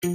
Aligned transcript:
Kann 0.00 0.12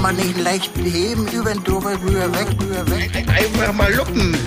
man 0.00 0.16
nicht 0.16 0.38
leicht 0.38 0.74
heben, 0.78 1.28
über 1.28 1.52
den 1.52 1.62
drüber, 1.62 1.92
rüber, 2.00 2.32
weg, 2.32 2.48
rüber, 2.58 2.90
weg. 2.90 3.28
Einfach 3.28 3.74
mal 3.74 3.92
luppen. 3.92 4.38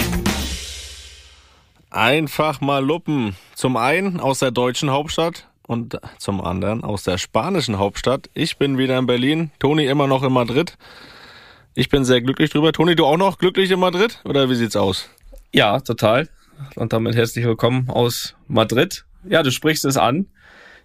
Einfach 1.91 2.61
mal 2.61 2.83
luppen. 2.83 3.35
Zum 3.53 3.77
einen 3.77 4.19
aus 4.19 4.39
der 4.39 4.49
deutschen 4.49 4.89
Hauptstadt 4.89 5.47
und 5.67 5.99
zum 6.17 6.41
anderen 6.41 6.83
aus 6.83 7.03
der 7.03 7.19
spanischen 7.19 7.77
Hauptstadt. 7.77 8.27
Ich 8.33 8.57
bin 8.57 8.79
wieder 8.79 8.97
in 8.97 9.05
Berlin, 9.05 9.51
Toni 9.59 9.85
immer 9.85 10.07
noch 10.07 10.23
in 10.23 10.33
Madrid. 10.33 10.75
Ich 11.79 11.89
bin 11.89 12.03
sehr 12.03 12.21
glücklich 12.21 12.49
drüber. 12.49 12.73
Toni, 12.73 12.95
du 12.95 13.05
auch 13.05 13.17
noch 13.17 13.37
glücklich 13.37 13.69
in 13.69 13.79
Madrid? 13.79 14.19
Oder 14.25 14.49
wie 14.49 14.55
sieht's 14.55 14.75
aus? 14.75 15.11
Ja, 15.53 15.79
total. 15.79 16.27
Und 16.73 16.91
damit 16.91 17.15
herzlich 17.15 17.45
willkommen 17.45 17.87
aus 17.87 18.33
Madrid. 18.47 19.05
Ja, 19.29 19.43
du 19.43 19.51
sprichst 19.51 19.85
es 19.85 19.95
an. 19.95 20.25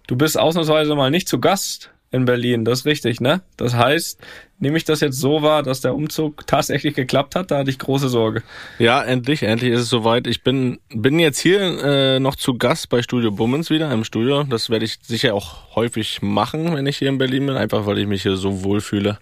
Du 0.05 0.15
bist 0.15 0.37
ausnahmsweise 0.37 0.93
mal 0.93 1.09
nicht 1.09 1.27
zu 1.27 1.39
Gast 1.39 1.89
in 2.11 2.25
Berlin, 2.25 2.63
das 2.63 2.81
ist 2.81 2.85
richtig, 2.85 3.21
ne? 3.21 3.41
Das 3.57 3.73
heißt, 3.73 4.21
nehme 4.59 4.77
ich 4.77 4.83
das 4.83 4.99
jetzt 4.99 5.19
so 5.19 5.41
wahr, 5.41 5.63
dass 5.63 5.81
der 5.81 5.95
Umzug 5.95 6.45
tatsächlich 6.45 6.93
geklappt 6.93 7.35
hat, 7.35 7.49
da 7.49 7.57
hatte 7.57 7.71
ich 7.71 7.79
große 7.79 8.07
Sorge. 8.07 8.43
Ja, 8.77 9.01
endlich, 9.01 9.41
endlich 9.41 9.71
ist 9.71 9.81
es 9.81 9.89
soweit. 9.89 10.27
Ich 10.27 10.43
bin, 10.43 10.79
bin 10.89 11.17
jetzt 11.17 11.39
hier 11.39 11.59
äh, 11.59 12.19
noch 12.19 12.35
zu 12.35 12.55
Gast 12.55 12.89
bei 12.89 13.01
Studio 13.01 13.31
Bummens 13.31 13.71
wieder 13.71 13.91
im 13.91 14.03
Studio. 14.03 14.43
Das 14.43 14.69
werde 14.69 14.85
ich 14.85 14.99
sicher 15.01 15.33
auch 15.33 15.75
häufig 15.75 16.21
machen, 16.21 16.75
wenn 16.75 16.85
ich 16.85 16.97
hier 16.97 17.09
in 17.09 17.17
Berlin 17.17 17.47
bin, 17.47 17.57
einfach 17.57 17.87
weil 17.87 17.97
ich 17.97 18.05
mich 18.05 18.21
hier 18.21 18.37
so 18.37 18.63
wohl 18.63 18.79
fühle. 18.81 19.17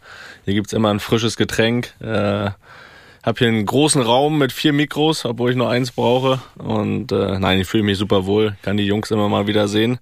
Hier 0.45 0.53
gibt's 0.53 0.73
immer 0.73 0.89
ein 0.89 0.99
frisches 0.99 1.37
Getränk. 1.37 1.93
Äh, 2.01 2.49
hab 3.23 3.37
hier 3.37 3.49
einen 3.49 3.67
großen 3.67 4.01
Raum 4.01 4.39
mit 4.39 4.51
vier 4.51 4.73
Mikros, 4.73 5.25
obwohl 5.25 5.51
ich 5.51 5.55
nur 5.55 5.69
eins 5.69 5.91
brauche. 5.91 6.39
Und 6.57 7.11
äh, 7.11 7.37
nein, 7.37 7.59
ich 7.61 7.67
fühle 7.67 7.83
mich 7.83 7.99
super 7.99 8.25
wohl, 8.25 8.55
kann 8.63 8.77
die 8.77 8.85
Jungs 8.85 9.11
immer 9.11 9.29
mal 9.29 9.45
wieder 9.45 9.67
sehen. 9.67 9.99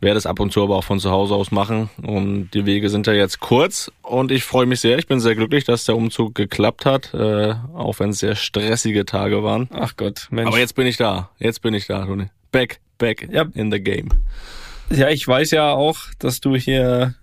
Werde 0.00 0.18
es 0.18 0.26
ab 0.26 0.40
und 0.40 0.52
zu 0.52 0.60
aber 0.64 0.74
auch 0.74 0.82
von 0.82 0.98
zu 0.98 1.12
Hause 1.12 1.36
aus 1.36 1.52
machen. 1.52 1.90
Und 2.02 2.50
die 2.50 2.66
Wege 2.66 2.90
sind 2.90 3.06
ja 3.06 3.12
jetzt 3.12 3.38
kurz 3.38 3.92
und 4.02 4.32
ich 4.32 4.42
freue 4.42 4.66
mich 4.66 4.80
sehr. 4.80 4.98
Ich 4.98 5.06
bin 5.06 5.20
sehr 5.20 5.36
glücklich, 5.36 5.62
dass 5.62 5.84
der 5.84 5.96
Umzug 5.96 6.34
geklappt 6.34 6.86
hat, 6.86 7.14
äh, 7.14 7.54
auch 7.72 8.00
wenn 8.00 8.10
es 8.10 8.18
sehr 8.18 8.34
stressige 8.34 9.04
Tage 9.04 9.44
waren. 9.44 9.68
Ach 9.72 9.92
Gott, 9.96 10.26
Mensch. 10.30 10.48
Aber 10.48 10.58
jetzt 10.58 10.74
bin 10.74 10.88
ich 10.88 10.96
da. 10.96 11.30
Jetzt 11.38 11.62
bin 11.62 11.72
ich 11.72 11.86
da, 11.86 12.04
Toni. 12.04 12.26
Back, 12.50 12.80
back 12.98 13.28
Ja. 13.30 13.44
in 13.54 13.70
the 13.70 13.80
game. 13.80 14.08
Ja, 14.90 15.08
ich 15.08 15.26
weiß 15.28 15.52
ja 15.52 15.70
auch, 15.70 15.98
dass 16.18 16.40
du 16.40 16.56
hier, 16.56 17.14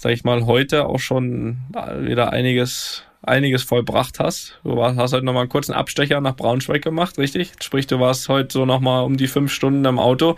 sag 0.00 0.12
ich 0.12 0.24
mal, 0.24 0.46
heute 0.46 0.86
auch 0.86 0.98
schon 0.98 1.58
wieder 2.00 2.32
einiges, 2.32 3.02
einiges 3.20 3.62
vollbracht 3.62 4.18
hast. 4.18 4.58
Du 4.64 4.74
warst, 4.76 4.98
hast 4.98 5.12
heute 5.12 5.26
nochmal 5.26 5.42
einen 5.42 5.50
kurzen 5.50 5.74
Abstecher 5.74 6.22
nach 6.22 6.36
Braunschweig 6.36 6.80
gemacht, 6.82 7.18
richtig? 7.18 7.52
Sprich, 7.60 7.86
du 7.86 8.00
warst 8.00 8.26
heute 8.30 8.50
so 8.50 8.64
nochmal 8.64 9.04
um 9.04 9.18
die 9.18 9.26
fünf 9.26 9.52
Stunden 9.52 9.84
im 9.84 9.98
Auto. 9.98 10.36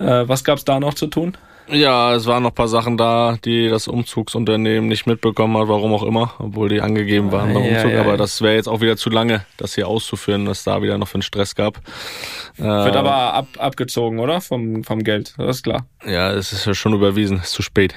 Äh, 0.00 0.26
was 0.26 0.42
gab's 0.42 0.64
da 0.64 0.80
noch 0.80 0.94
zu 0.94 1.06
tun? 1.06 1.36
Ja, 1.68 2.14
es 2.14 2.26
waren 2.26 2.42
noch 2.42 2.54
paar 2.54 2.66
Sachen 2.66 2.96
da, 2.96 3.38
die 3.44 3.68
das 3.68 3.86
Umzugsunternehmen 3.86 4.88
nicht 4.88 5.06
mitbekommen 5.06 5.56
hat, 5.56 5.68
warum 5.68 5.94
auch 5.94 6.02
immer, 6.04 6.34
obwohl 6.40 6.68
die 6.68 6.80
angegeben 6.80 7.30
waren 7.30 7.54
beim 7.54 7.64
Ja, 7.64 7.76
Umzug. 7.76 7.92
ja, 7.92 8.00
aber 8.00 8.10
ja. 8.10 8.16
das 8.16 8.40
wäre 8.42 8.54
jetzt 8.54 8.68
auch 8.68 8.80
wieder 8.80 8.96
zu 8.96 9.08
lange, 9.08 9.44
das 9.56 9.74
hier 9.76 9.86
auszuführen, 9.86 10.48
was 10.48 10.64
da 10.64 10.82
wieder 10.82 10.98
noch 10.98 11.06
für 11.08 11.14
einen 11.16 11.22
Stress 11.22 11.54
gab. 11.54 11.80
Wird 12.56 12.94
Äh, 12.94 12.98
aber 12.98 13.34
ab, 13.34 13.46
abgezogen, 13.58 14.18
oder? 14.18 14.40
Vom, 14.40 14.82
vom 14.82 15.04
Geld, 15.04 15.34
das 15.38 15.58
ist 15.58 15.62
klar. 15.62 15.86
Ja, 16.04 16.32
es 16.32 16.52
ist 16.52 16.66
ja 16.66 16.74
schon 16.74 16.92
überwiesen, 16.92 17.38
ist 17.38 17.52
zu 17.52 17.62
spät. 17.62 17.94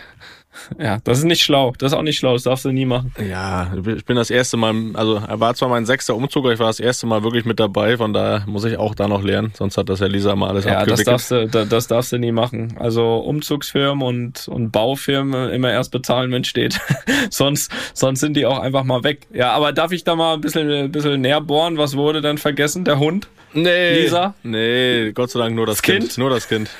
Ja, 0.80 0.98
das 1.04 1.20
ist 1.20 1.24
nicht 1.26 1.44
schlau. 1.44 1.74
Das 1.78 1.92
ist 1.92 1.98
auch 1.98 2.02
nicht 2.04 2.18
schlau, 2.18 2.34
das 2.34 2.44
darfst 2.44 2.66
du 2.66 2.72
nie 2.72 2.86
machen. 2.86 3.14
Ja, 3.30 3.72
ich 3.96 4.06
bin 4.06 4.16
das 4.16 4.30
erste 4.30 4.58
Mal, 4.58 4.74
also 4.96 5.16
er 5.28 5.40
war 5.40 5.54
zwar 5.56 5.70
mein 5.70 5.86
sechster 5.86 6.16
Umzug, 6.16 6.46
aber 6.46 6.54
ich 6.54 6.60
war 6.60 6.68
das 6.68 6.80
erste 6.80 7.06
Mal 7.08 7.24
wirklich 7.24 7.46
mit 7.46 7.60
dabei, 7.60 7.98
von 7.98 8.14
daher 8.14 8.44
muss 8.48 8.64
ich 8.66 8.78
auch 8.78 8.96
da 8.96 9.08
noch 9.08 9.24
lernen, 9.24 9.52
sonst 9.56 9.78
hat 9.78 9.90
das 9.90 10.00
ja 10.00 10.08
Lisa 10.08 10.36
mal 10.36 10.50
alles 10.50 10.66
Ja, 10.66 10.72
das 10.72 10.80
abgewickelt. 10.82 11.08
darfst, 11.08 11.32
du, 11.32 11.48
da- 11.48 11.66
das 11.66 11.88
darfst 11.88 12.12
du 12.12 12.18
nie 12.18 12.32
machen. 12.32 12.76
Also 12.80 13.18
Umzugsfirmen 13.18 14.06
und, 14.06 14.48
und 14.48 14.72
Baufirmen 14.72 15.50
immer 15.52 15.72
erst 15.72 15.92
bezahlen, 15.92 16.32
wenn 16.32 16.44
steht. 16.44 16.80
sonst, 17.30 17.72
sonst 17.94 18.20
sind 18.20 18.36
die 18.36 18.46
auch 18.46 18.60
einfach 18.60 18.84
mal 18.84 19.04
weg. 19.04 19.28
Ja, 19.32 19.52
aber 19.52 19.72
darf 19.72 19.92
ich 19.92 20.04
da 20.04 20.16
mal 20.16 20.34
ein 20.34 20.42
bisschen, 20.42 20.70
ein 20.70 20.92
bisschen 20.92 21.22
näher 21.22 21.42
bohren? 21.42 21.78
Was 21.78 21.96
wurde 21.96 22.22
dann 22.22 22.38
vergessen? 22.38 22.84
Der 22.86 23.00
Hund? 23.00 23.28
nee, 23.54 24.02
Lisa? 24.02 24.36
Nee, 24.44 25.12
Gott 25.14 25.32
sei 25.32 25.40
Dank 25.40 25.56
nur 25.56 25.66
das, 25.66 25.78
Das 25.78 25.82
kind. 25.84 26.00
Kind? 26.02 26.18
Nur 26.20 26.30
das 26.30 26.48
Kind. 26.48 26.70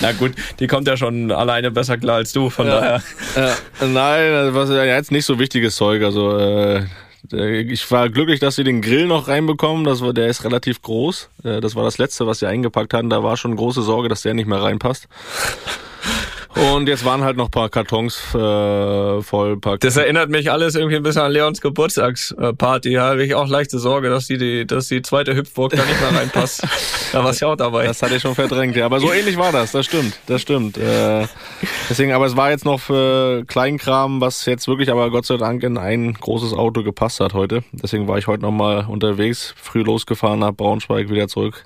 Na 0.00 0.12
gut, 0.12 0.32
die 0.58 0.66
kommt 0.66 0.88
ja 0.88 0.96
schon 0.96 1.30
alleine 1.30 1.70
besser 1.70 1.98
klar 1.98 2.16
als 2.16 2.32
du, 2.32 2.50
von 2.50 2.66
daher. 2.66 3.02
Äh, 3.36 3.86
nein, 3.86 4.54
was 4.54 4.70
ja 4.70 4.84
jetzt 4.84 5.12
nicht 5.12 5.24
so 5.24 5.38
wichtiges 5.38 5.76
Zeug. 5.76 6.02
Also 6.02 6.36
äh, 6.38 6.84
ich 7.32 7.90
war 7.90 8.08
glücklich, 8.08 8.40
dass 8.40 8.56
sie 8.56 8.64
den 8.64 8.80
Grill 8.82 9.06
noch 9.06 9.28
reinbekommen. 9.28 9.84
Das 9.84 10.00
war, 10.00 10.12
der 10.12 10.28
ist 10.28 10.44
relativ 10.44 10.82
groß. 10.82 11.28
Äh, 11.44 11.60
das 11.60 11.76
war 11.76 11.84
das 11.84 11.98
letzte, 11.98 12.26
was 12.26 12.40
sie 12.40 12.46
eingepackt 12.46 12.94
hatten. 12.94 13.10
Da 13.10 13.22
war 13.22 13.36
schon 13.36 13.56
große 13.56 13.82
Sorge, 13.82 14.08
dass 14.08 14.22
der 14.22 14.34
nicht 14.34 14.48
mehr 14.48 14.62
reinpasst. 14.62 15.06
Und 16.54 16.88
jetzt 16.88 17.04
waren 17.04 17.22
halt 17.22 17.36
noch 17.36 17.46
ein 17.46 17.50
paar 17.50 17.68
Kartons 17.68 18.34
äh, 18.34 19.22
voll. 19.22 19.56
Paar 19.60 19.78
Das 19.78 19.96
erinnert 19.96 20.30
mich 20.30 20.50
alles 20.50 20.74
irgendwie 20.74 20.96
ein 20.96 21.02
bisschen 21.02 21.22
an 21.22 21.30
Leons 21.30 21.60
Geburtstagsparty. 21.60 22.94
Da 22.94 23.10
habe 23.10 23.24
ich 23.24 23.34
auch 23.36 23.46
leichte 23.46 23.78
Sorge, 23.78 24.10
dass 24.10 24.26
die, 24.26 24.36
die, 24.36 24.66
dass 24.66 24.88
die 24.88 25.00
zweite 25.02 25.36
Hüpfburg 25.36 25.70
da 25.72 25.84
nicht 25.84 26.00
mehr 26.00 26.20
reinpasst. 26.20 26.62
da 27.12 27.22
warst 27.22 27.40
du 27.40 27.46
ja 27.46 27.52
auch 27.52 27.56
dabei. 27.56 27.86
Das 27.86 28.02
hatte 28.02 28.16
ich 28.16 28.22
schon 28.22 28.34
verdrängt, 28.34 28.74
ja. 28.74 28.86
Aber 28.86 28.98
so 28.98 29.12
ähnlich 29.12 29.36
war 29.36 29.52
das, 29.52 29.70
das 29.70 29.86
stimmt, 29.86 30.18
das 30.26 30.42
stimmt. 30.42 30.76
Äh, 30.76 31.28
deswegen, 31.88 32.12
aber 32.12 32.26
es 32.26 32.36
war 32.36 32.50
jetzt 32.50 32.64
noch 32.64 32.80
für 32.80 33.44
Kleinkram, 33.46 34.20
was 34.20 34.44
jetzt 34.46 34.66
wirklich 34.66 34.90
aber 34.90 35.10
Gott 35.10 35.26
sei 35.26 35.36
Dank 35.36 35.62
in 35.62 35.78
ein 35.78 36.14
großes 36.14 36.52
Auto 36.52 36.82
gepasst 36.82 37.20
hat 37.20 37.32
heute. 37.32 37.62
Deswegen 37.72 38.08
war 38.08 38.18
ich 38.18 38.26
heute 38.26 38.42
nochmal 38.42 38.86
unterwegs, 38.88 39.54
früh 39.56 39.82
losgefahren 39.82 40.40
nach 40.40 40.52
Braunschweig, 40.52 41.10
wieder 41.10 41.28
zurück. 41.28 41.64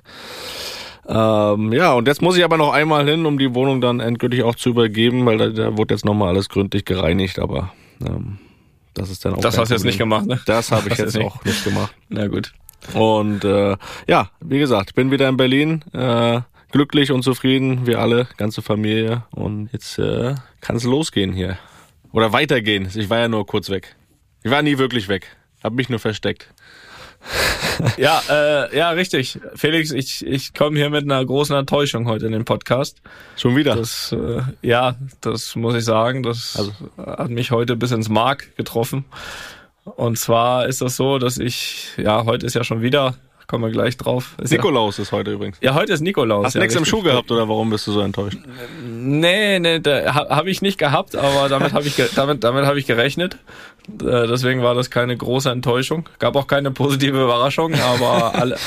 Ähm, 1.07 1.71
ja, 1.73 1.93
und 1.93 2.07
jetzt 2.07 2.21
muss 2.21 2.37
ich 2.37 2.43
aber 2.43 2.57
noch 2.57 2.73
einmal 2.73 3.07
hin, 3.07 3.25
um 3.25 3.37
die 3.37 3.53
Wohnung 3.53 3.79
dann 3.81 3.99
endgültig 3.99 4.43
auch 4.43 4.55
zu 4.55 4.69
übergeben, 4.69 5.25
weil 5.25 5.37
da, 5.37 5.49
da 5.49 5.77
wurde 5.77 5.93
jetzt 5.93 6.05
nochmal 6.05 6.29
alles 6.29 6.49
gründlich 6.49 6.83
gereinigt, 6.85 7.37
aber 7.39 7.71
ähm, 8.01 8.39
das 8.93 9.09
ist 9.09 9.23
dann 9.25 9.35
auch. 9.35 9.41
das 9.41 9.57
hast 9.57 9.69
du 9.69 9.75
jetzt 9.75 9.83
nicht 9.83 9.97
gemacht, 9.99 10.25
ne? 10.25 10.39
Das 10.45 10.71
habe 10.71 10.83
ich 10.89 10.95
Das 10.95 10.99
jetzt 10.99 11.15
nicht- 11.17 11.25
auch 11.25 11.43
nicht 11.45 11.63
gemacht. 11.63 11.93
Na 12.09 12.27
gut. 12.27 12.53
Und 12.93 13.43
äh, 13.43 13.75
ja, 14.07 14.29
wie 14.41 14.59
gesagt, 14.59 14.95
bin 14.95 15.11
wieder 15.11 15.27
in 15.29 15.37
Berlin, 15.37 15.83
äh, 15.93 16.41
glücklich 16.71 17.11
und 17.11 17.23
zufrieden, 17.23 17.85
wir 17.87 17.99
alle, 17.99 18.27
ganze 18.37 18.61
Familie. 18.61 19.23
Und 19.31 19.69
jetzt 19.73 19.97
äh, 19.99 20.35
kann 20.61 20.75
es 20.75 20.83
losgehen 20.83 21.33
hier. 21.33 21.57
Oder 22.11 22.31
weitergehen. 22.31 22.87
Ich 22.95 23.09
war 23.09 23.19
ja 23.19 23.27
nur 23.27 23.45
kurz 23.45 23.69
weg. 23.69 23.95
Ich 24.43 24.51
war 24.51 24.61
nie 24.61 24.77
wirklich 24.77 25.07
weg. 25.07 25.35
Hab 25.63 25.73
mich 25.73 25.89
nur 25.89 25.99
versteckt. 25.99 26.53
Ja, 27.97 28.21
äh, 28.29 28.77
ja, 28.77 28.91
richtig. 28.91 29.39
Felix, 29.55 29.91
ich, 29.91 30.25
ich 30.25 30.53
komme 30.53 30.77
hier 30.77 30.89
mit 30.89 31.03
einer 31.03 31.23
großen 31.25 31.55
Enttäuschung 31.55 32.07
heute 32.07 32.25
in 32.25 32.31
den 32.31 32.45
Podcast. 32.45 33.01
Schon 33.35 33.55
wieder. 33.55 33.75
Das, 33.75 34.13
äh, 34.13 34.41
ja, 34.61 34.95
das 35.21 35.55
muss 35.55 35.75
ich 35.75 35.83
sagen, 35.83 36.23
das 36.23 36.55
Also- 36.57 36.73
hat 36.97 37.29
mich 37.29 37.51
heute 37.51 37.75
bis 37.75 37.91
ins 37.91 38.07
Mark 38.09 38.55
getroffen. 38.55 39.05
Und 39.83 40.17
zwar 40.17 40.67
ist 40.67 40.81
das 40.81 40.95
so, 40.95 41.19
dass 41.19 41.37
ich, 41.37 41.89
ja, 41.97 42.25
heute 42.25 42.45
ist 42.45 42.55
ja 42.55 42.63
schon 42.63 42.81
wieder, 42.81 43.15
kommen 43.47 43.63
wir 43.63 43.71
gleich 43.71 43.97
drauf. 43.97 44.35
Ist 44.41 44.51
Nikolaus 44.51 44.97
ist 44.97 45.11
heute 45.11 45.31
übrigens. 45.31 45.57
Ja, 45.61 45.71
ja, 45.71 45.75
heute 45.75 45.93
ist 45.93 46.01
Nikolaus. 46.01 46.45
Hast 46.45 46.55
ja, 46.55 46.61
nix 46.61 46.73
im. 46.75 46.85
Schuh 46.85 47.03
gehabt 47.03 47.29
oder 47.29 47.47
warum 47.47 47.69
bist 47.69 47.85
du 47.85 47.91
so 47.91 48.01
enttäuscht? 48.01 48.39
Nee, 48.83 49.59
nee, 49.59 49.79
habe 49.83 50.49
ich 50.49 50.61
nicht 50.63 50.79
gehabt, 50.79 51.15
aber 51.15 51.49
damit 51.49 51.73
habe 51.73 51.85
ich 51.85 52.01
damit 52.15 52.43
damit 52.43 52.65
habe 52.65 52.79
ich 52.79 52.87
gerechnet. 52.87 53.37
Äh, 53.87 54.27
deswegen 54.27 54.63
war 54.63 54.73
das 54.73 54.89
keine 54.89 55.15
große 55.15 55.49
Enttäuschung. 55.49 56.09
Gab 56.19 56.35
auch 56.35 56.47
keine 56.47 56.71
positive 56.71 57.21
Überraschung, 57.21 57.73
aber 57.75 58.35
alle 58.39 58.57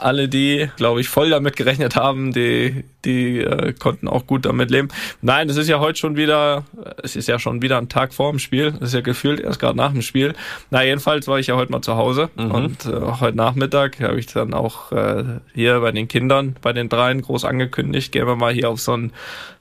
alle 0.00 0.28
die, 0.28 0.68
glaube 0.76 1.00
ich, 1.00 1.08
voll 1.08 1.30
damit 1.30 1.56
gerechnet 1.56 1.96
haben, 1.96 2.32
die 2.32 2.84
die 3.04 3.38
äh, 3.38 3.72
konnten 3.72 4.08
auch 4.08 4.26
gut 4.26 4.46
damit 4.46 4.70
leben. 4.70 4.88
Nein, 5.22 5.48
es 5.48 5.56
ist 5.56 5.68
ja 5.68 5.78
heute 5.78 5.98
schon 5.98 6.16
wieder 6.16 6.64
es 7.02 7.16
ist 7.16 7.28
ja 7.28 7.38
schon 7.38 7.62
wieder 7.62 7.78
ein 7.78 7.88
Tag 7.88 8.12
vor 8.12 8.30
dem 8.30 8.38
Spiel. 8.38 8.74
Es 8.80 8.88
ist 8.88 8.94
ja 8.94 9.00
gefühlt 9.00 9.40
erst 9.40 9.60
gerade 9.60 9.76
nach 9.76 9.92
dem 9.92 10.02
Spiel. 10.02 10.34
Na, 10.70 10.84
jedenfalls 10.84 11.28
war 11.28 11.38
ich 11.38 11.46
ja 11.46 11.56
heute 11.56 11.70
mal 11.70 11.82
zu 11.82 11.96
Hause 11.96 12.30
und 12.36 12.86
äh, 12.86 13.00
heute 13.20 13.36
Nachmittag 13.36 14.00
habe 14.00 14.18
ich 14.18 14.26
dann 14.26 14.54
auch 14.54 14.92
äh, 14.92 15.24
hier 15.54 15.80
bei 15.80 15.92
den 15.92 16.08
Kindern, 16.08 16.56
bei 16.60 16.72
den 16.72 16.88
dreien 16.88 17.22
groß 17.22 17.44
angekündigt, 17.44 18.12
gehen 18.12 18.26
wir 18.26 18.36
mal 18.36 18.52
hier 18.52 18.70
auf 18.70 18.80
so 18.80 18.92
einen 18.92 19.12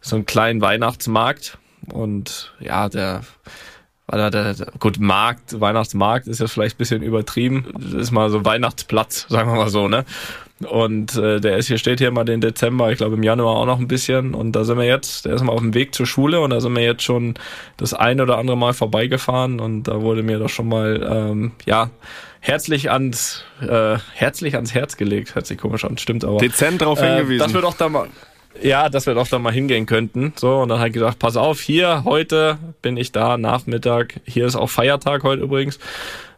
so 0.01 0.15
einen 0.15 0.25
kleinen 0.25 0.61
Weihnachtsmarkt 0.61 1.57
und 1.91 2.53
ja, 2.59 2.89
der 2.89 3.21
war 4.07 4.17
da 4.17 4.29
der 4.29 4.55
gut 4.79 4.99
Markt, 4.99 5.59
Weihnachtsmarkt 5.59 6.27
ist 6.27 6.39
jetzt 6.39 6.53
vielleicht 6.53 6.75
ein 6.75 6.79
bisschen 6.79 7.01
übertrieben, 7.03 7.65
das 7.73 7.93
ist 7.93 8.11
mal 8.11 8.29
so 8.29 8.43
Weihnachtsplatz, 8.45 9.27
sagen 9.29 9.51
wir 9.51 9.57
mal 9.57 9.69
so, 9.69 9.87
ne? 9.87 10.05
Und 10.65 11.15
äh, 11.17 11.39
der 11.39 11.57
ist 11.57 11.67
hier 11.67 11.77
steht 11.77 11.99
hier 11.99 12.09
mal 12.09 12.23
den 12.23 12.41
Dezember, 12.41 12.91
ich 12.91 12.97
glaube 12.97 13.15
im 13.15 13.21
Januar 13.21 13.57
auch 13.57 13.67
noch 13.67 13.77
ein 13.77 13.87
bisschen. 13.87 14.33
Und 14.33 14.53
da 14.53 14.63
sind 14.63 14.79
wir 14.79 14.85
jetzt, 14.85 15.25
der 15.25 15.35
ist 15.35 15.43
mal 15.43 15.51
auf 15.51 15.59
dem 15.59 15.75
Weg 15.75 15.93
zur 15.93 16.07
Schule 16.07 16.41
und 16.41 16.49
da 16.49 16.59
sind 16.61 16.75
wir 16.75 16.83
jetzt 16.83 17.03
schon 17.03 17.35
das 17.77 17.93
ein 17.93 18.19
oder 18.19 18.39
andere 18.39 18.57
Mal 18.57 18.73
vorbeigefahren. 18.73 19.59
Und 19.59 19.83
da 19.83 20.01
wurde 20.01 20.23
mir 20.23 20.39
doch 20.39 20.49
schon 20.49 20.67
mal 20.67 21.07
ähm, 21.07 21.51
ja 21.67 21.91
herzlich 22.39 22.89
ans 22.89 23.43
äh, 23.61 23.97
herzlich 24.15 24.55
ans 24.55 24.73
Herz 24.73 24.97
gelegt, 24.97 25.35
hört 25.35 25.45
sich 25.45 25.59
komisch 25.59 25.85
an, 25.85 25.99
stimmt 25.99 26.25
aber. 26.25 26.39
Dezent 26.39 26.81
drauf 26.81 26.99
äh, 27.01 27.07
hingewiesen. 27.07 27.45
dass 27.45 27.53
wir 27.53 27.61
doch 27.61 27.75
da 27.75 27.87
mal 27.87 28.07
ja, 28.61 28.89
dass 28.89 29.05
wir 29.05 29.13
doch 29.13 29.27
da 29.27 29.39
mal 29.39 29.53
hingehen 29.53 29.85
könnten. 29.85 30.33
So, 30.35 30.57
und 30.57 30.69
dann 30.69 30.79
hat 30.79 30.93
gesagt, 30.93 31.19
pass 31.19 31.37
auf, 31.37 31.61
hier, 31.61 32.03
heute 32.05 32.57
bin 32.81 32.97
ich 32.97 33.11
da, 33.11 33.37
Nachmittag. 33.37 34.19
Hier 34.25 34.45
ist 34.45 34.55
auch 34.55 34.69
Feiertag 34.69 35.23
heute 35.23 35.43
übrigens. 35.43 35.79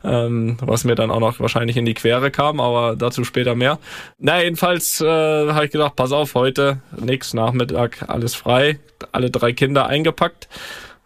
Ähm, 0.01 0.57
was 0.61 0.85
mir 0.85 0.95
dann 0.95 1.11
auch 1.11 1.19
noch 1.19 1.39
wahrscheinlich 1.41 1.75
in 1.75 1.85
die 1.85 1.93
Quere 1.93 2.31
kam, 2.31 2.61
aber 2.61 2.95
dazu 2.95 3.25
später 3.25 3.53
mehr. 3.55 3.79
Na, 4.17 4.41
jedenfalls 4.41 5.01
äh, 5.01 5.05
habe 5.05 5.65
ich 5.65 5.71
gedacht, 5.71 5.97
pass 5.97 6.13
auf, 6.13 6.35
heute, 6.35 6.79
nix, 6.97 7.33
Nachmittag, 7.33 8.05
alles 8.07 8.33
frei, 8.33 8.79
alle 9.11 9.29
drei 9.29 9.51
Kinder 9.51 9.87
eingepackt. 9.87 10.47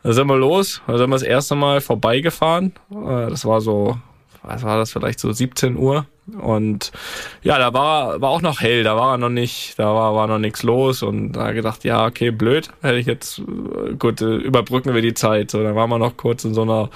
Da 0.04 0.13
sind 0.13 0.27
wir 0.27 0.38
los, 0.38 0.81
da 0.86 0.98
sind 0.98 1.10
wir 1.10 1.15
das 1.15 1.24
erste 1.24 1.56
Mal 1.56 1.81
vorbeigefahren. 1.81 2.74
Äh, 2.92 3.30
das 3.30 3.45
war 3.45 3.62
so, 3.62 3.98
was 4.44 4.62
war 4.62 4.77
das, 4.77 4.92
vielleicht 4.92 5.19
so 5.19 5.31
17 5.31 5.75
Uhr. 5.75 6.06
Und 6.40 6.92
ja, 7.42 7.58
da 7.58 7.74
war, 7.74 8.22
war 8.22 8.30
auch 8.30 8.42
noch 8.42 8.62
hell, 8.62 8.84
da 8.84 8.96
war 8.96 9.18
noch 9.18 9.30
nicht, 9.30 9.78
da 9.78 9.94
war, 9.94 10.16
war 10.16 10.28
noch 10.28 10.40
nichts 10.40 10.64
los 10.64 11.04
und 11.04 11.34
da 11.34 11.52
gedacht, 11.52 11.84
ja, 11.84 12.06
okay, 12.06 12.31
blöd, 12.31 12.70
hätte 12.81 12.98
ich 12.98 13.06
jetzt, 13.06 13.40
äh, 13.40 13.94
gut, 13.96 14.22
äh, 14.22 14.36
überbrücken 14.36 14.94
wir 14.94 15.02
die 15.02 15.14
Zeit. 15.14 15.52
So, 15.52 15.62
dann 15.62 15.75
waren 15.75 15.90
wir 15.90 16.00
noch 16.00 16.16
kurz 16.16 16.46
in 16.46 16.54
so 16.54 16.62
einer, 16.62 16.90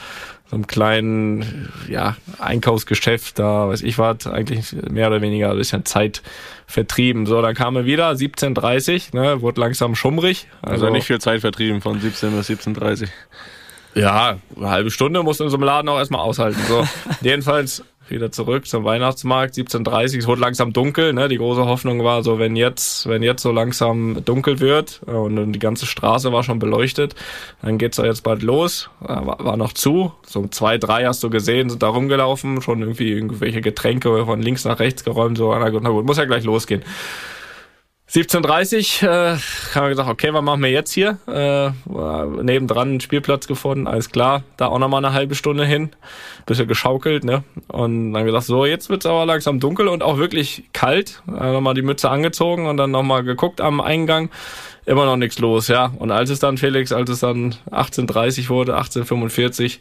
so 0.50 0.56
einem 0.56 0.66
kleinen, 0.66 1.70
ja, 1.90 2.16
Einkaufsgeschäft, 2.40 3.38
da 3.38 3.68
weiß 3.68 3.82
ich 3.82 3.98
was, 3.98 4.28
eigentlich 4.28 4.72
mehr 4.90 5.08
oder 5.08 5.22
weniger 5.22 5.52
ein 5.52 5.58
bisschen 5.58 5.84
Zeit 5.84 6.22
vertrieben. 6.66 7.26
So, 7.26 7.42
dann 7.42 7.54
kamen 7.54 7.76
wir 7.76 7.86
wieder, 7.86 8.12
17.30 8.12 9.14
ne, 9.14 9.42
wurde 9.42 9.60
langsam 9.60 9.96
schummrig. 9.96 10.48
Also, 10.62 10.86
also 10.86 10.90
nicht 10.90 11.08
viel 11.08 11.20
Zeit 11.20 11.42
vertrieben 11.42 11.82
von 11.82 12.00
17 12.00 12.32
bis 12.32 12.50
17.30 12.50 13.10
ja, 13.98 14.38
eine 14.56 14.70
halbe 14.70 14.92
Stunde 14.92 15.24
muss 15.24 15.40
in 15.40 15.50
so 15.50 15.58
einem 15.58 15.64
Laden 15.64 15.90
auch 15.90 15.98
erstmal 15.98 16.22
aushalten. 16.22 16.60
So, 16.68 16.88
jedenfalls 17.22 17.84
wieder 18.10 18.32
zurück 18.32 18.68
zum 18.68 18.84
Weihnachtsmarkt, 18.84 19.56
17.30 19.56 20.18
es 20.18 20.28
wurde 20.28 20.42
langsam 20.42 20.74
dunkel, 20.74 21.14
ne? 21.14 21.28
Die 21.28 21.38
große 21.38 21.66
Hoffnung 21.66 22.04
war 22.04 22.24
so, 22.24 22.40
wenn 22.40 22.56
jetzt, 22.56 23.08
wenn 23.08 23.24
jetzt 23.24 23.42
so 23.42 23.52
langsam 23.52 24.24
dunkel 24.24 24.60
wird 24.60 25.02
und 25.04 25.54
die 25.54 25.60
ganze 25.60 25.86
Straße 25.86 26.32
war 26.32 26.44
schon 26.44 26.60
beleuchtet, 26.60 27.16
dann 27.62 27.78
geht's 27.78 27.98
ja 27.98 28.06
jetzt 28.06 28.24
bald 28.24 28.42
los. 28.44 28.90
War, 29.00 29.38
war 29.40 29.58
noch 29.58 29.74
zu. 29.74 30.12
So 30.26 30.40
um 30.40 30.52
zwei, 30.52 30.78
drei 30.78 31.06
hast 31.06 31.24
du 31.24 31.30
gesehen, 31.30 31.70
sind 31.70 31.84
da 31.84 31.90
rumgelaufen, 31.90 32.62
schon 32.62 32.82
irgendwie 32.82 33.12
irgendwelche 33.12 33.62
Getränke 33.62 34.26
von 34.26 34.42
links 34.42 34.66
nach 34.66 34.80
rechts 34.80 35.04
geräumt, 35.04 35.38
so, 35.38 35.54
na 35.54 35.70
gut, 35.70 35.84
na 35.84 35.90
gut, 35.90 36.06
muss 36.06 36.18
ja 36.18 36.26
gleich 36.26 36.44
losgehen. 36.44 36.84
17.30 38.10 39.04
äh, 39.06 39.38
haben 39.76 39.84
wir 39.84 39.90
gesagt, 39.90 40.10
okay, 40.10 40.34
was 40.34 40.42
machen 40.42 40.64
wir 40.64 40.72
jetzt 40.72 40.94
hier? 40.94 41.18
Äh, 41.28 41.72
nebendran 42.42 42.90
einen 42.90 43.00
Spielplatz 43.02 43.48
gefunden, 43.48 43.86
alles 43.86 44.10
klar. 44.12 44.44
Da 44.56 44.68
auch 44.68 44.80
nochmal 44.80 45.04
eine 45.04 45.14
halbe 45.14 45.36
Stunde 45.36 45.66
hin. 45.66 45.90
Bisschen 46.46 46.70
geschaukelt, 46.70 47.26
ne? 47.26 47.44
Und 47.68 48.14
dann 48.14 48.26
gesagt, 48.26 48.46
so, 48.46 48.66
jetzt 48.66 48.90
wird's 48.90 49.06
aber 49.06 49.26
langsam 49.26 49.60
dunkel 49.60 49.90
und 49.90 50.04
auch 50.04 50.18
wirklich 50.18 50.64
kalt. 50.72 51.22
Nochmal 51.26 51.74
die 51.74 51.82
Mütze 51.82 52.10
angezogen 52.10 52.68
und 52.68 52.78
dann 52.78 52.92
nochmal 52.92 53.26
geguckt 53.26 53.60
am 53.60 53.82
Eingang. 53.82 54.30
Immer 54.86 55.04
noch 55.04 55.18
nichts 55.18 55.40
los, 55.40 55.68
ja. 55.68 55.92
Und 55.98 56.12
als 56.12 56.30
es 56.30 56.40
dann, 56.40 56.58
Felix, 56.58 56.94
als 56.94 57.10
es 57.10 57.20
dann 57.20 57.56
18.30 57.72 58.48
wurde, 58.48 58.78
18.45 58.78 59.80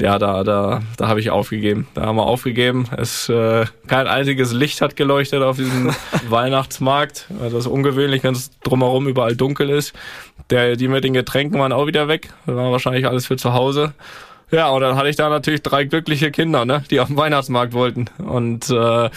ja, 0.00 0.18
da, 0.18 0.44
da, 0.44 0.82
da 0.96 1.08
habe 1.08 1.20
ich 1.20 1.30
aufgegeben. 1.30 1.88
Da 1.94 2.02
haben 2.02 2.16
wir 2.16 2.26
aufgegeben. 2.26 2.86
Es 2.96 3.28
äh, 3.28 3.66
kein 3.86 4.06
einziges 4.06 4.52
Licht 4.52 4.80
hat 4.80 4.96
geleuchtet 4.96 5.42
auf 5.42 5.56
diesem 5.56 5.94
Weihnachtsmarkt. 6.28 7.26
Das 7.40 7.52
ist 7.52 7.66
ungewöhnlich, 7.66 8.22
wenn 8.22 8.34
es 8.34 8.50
drumherum 8.60 9.08
überall 9.08 9.34
dunkel 9.34 9.70
ist. 9.70 9.94
Der, 10.50 10.76
die 10.76 10.88
mit 10.88 11.04
den 11.04 11.14
Getränken 11.14 11.58
waren 11.58 11.72
auch 11.72 11.86
wieder 11.86 12.08
weg. 12.08 12.30
Das 12.46 12.54
war 12.54 12.70
wahrscheinlich 12.70 13.06
alles 13.06 13.26
für 13.26 13.36
zu 13.36 13.52
Hause. 13.52 13.92
Ja, 14.50 14.70
und 14.70 14.80
dann 14.80 14.96
hatte 14.96 15.08
ich 15.08 15.16
da 15.16 15.28
natürlich 15.28 15.62
drei 15.62 15.84
glückliche 15.84 16.30
Kinder, 16.30 16.64
ne, 16.64 16.82
die 16.90 17.00
auf 17.00 17.08
dem 17.08 17.16
Weihnachtsmarkt 17.16 17.74
wollten. 17.74 18.06
Und 18.18 18.70
äh, 18.70 19.10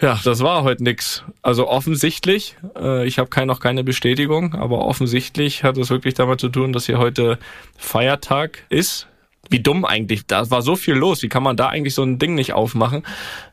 ja, 0.00 0.18
das 0.24 0.40
war 0.40 0.64
heute 0.64 0.82
nix. 0.82 1.22
Also 1.42 1.68
offensichtlich, 1.68 2.56
äh, 2.76 3.06
ich 3.06 3.18
habe 3.18 3.30
kein, 3.30 3.46
noch 3.46 3.60
keine 3.60 3.84
Bestätigung, 3.84 4.54
aber 4.54 4.78
offensichtlich 4.78 5.62
hat 5.62 5.76
es 5.76 5.90
wirklich 5.90 6.14
damit 6.14 6.40
zu 6.40 6.48
tun, 6.48 6.72
dass 6.72 6.86
hier 6.86 6.98
heute 6.98 7.38
Feiertag 7.78 8.64
ist 8.70 9.06
wie 9.50 9.60
dumm 9.60 9.84
eigentlich. 9.84 10.26
Da 10.26 10.50
war 10.50 10.62
so 10.62 10.76
viel 10.76 10.94
los. 10.94 11.22
Wie 11.22 11.28
kann 11.28 11.42
man 11.42 11.56
da 11.56 11.68
eigentlich 11.68 11.94
so 11.94 12.02
ein 12.02 12.18
Ding 12.18 12.34
nicht 12.34 12.52
aufmachen? 12.52 13.04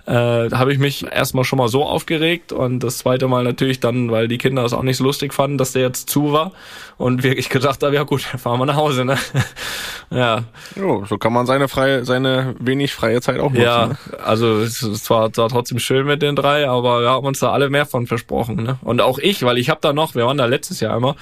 Äh, 0.06 0.50
habe 0.51 0.74
ich 0.74 0.80
mich 0.80 1.06
erstmal 1.06 1.44
schon 1.44 1.57
mal 1.57 1.68
so 1.68 1.86
aufgeregt 1.86 2.51
und 2.51 2.80
das 2.80 3.00
zweite 3.00 3.27
Mal 3.27 3.44
natürlich 3.44 3.80
dann, 3.80 4.12
weil 4.12 4.27
die 4.27 4.38
Kinder 4.38 4.65
es 4.65 4.74
auch 4.74 4.81
nicht 4.81 4.98
so 4.98 5.03
lustig 5.03 5.33
fanden, 5.33 5.57
dass 5.57 5.74
der 5.74 5.83
jetzt 5.83 6.09
zu 6.09 6.31
war 6.31 6.51
und 6.98 7.24
wirklich 7.24 7.50
gedacht 7.50 7.83
habe, 7.83 7.95
ja 7.95 8.03
gut, 8.03 8.21
fahren 8.21 8.59
wir 8.59 8.65
nach 8.65 8.75
Hause, 8.75 9.06
ne? 9.06 9.18
ja. 10.09 10.44
Jo, 10.75 11.06
so 11.07 11.18
kann 11.18 11.33
man 11.33 11.45
seine 11.45 11.68
freie, 11.68 12.03
seine 12.03 12.56
wenig 12.59 12.94
freie 12.94 13.21
Zeit 13.21 13.39
auch 13.39 13.51
nutzen. 13.51 13.62
Ja, 13.62 13.88
ne? 13.88 13.98
also 14.24 14.59
es, 14.59 14.81
es 14.81 15.09
war, 15.09 15.36
war 15.38 15.50
trotzdem 15.50 15.80
schön 15.80 16.07
mit 16.07 16.21
den 16.21 16.36
drei, 16.36 16.68
aber 16.68 17.01
wir 17.01 17.09
haben 17.09 17.25
uns 17.25 17.39
da 17.39 17.51
alle 17.51 17.69
mehr 17.69 17.86
von 17.86 18.07
versprochen, 18.07 18.56
ne? 18.63 18.77
Und 18.81 19.01
auch 19.01 19.19
ich, 19.19 19.44
weil 19.44 19.57
ich 19.57 19.69
habe 19.69 19.81
da 19.81 19.94
noch, 19.94 20.15
wir 20.15 20.25
waren 20.25 20.38
da 20.38 20.45
letztes 20.45 20.80
Jahr 20.80 20.98
immer 20.98 21.15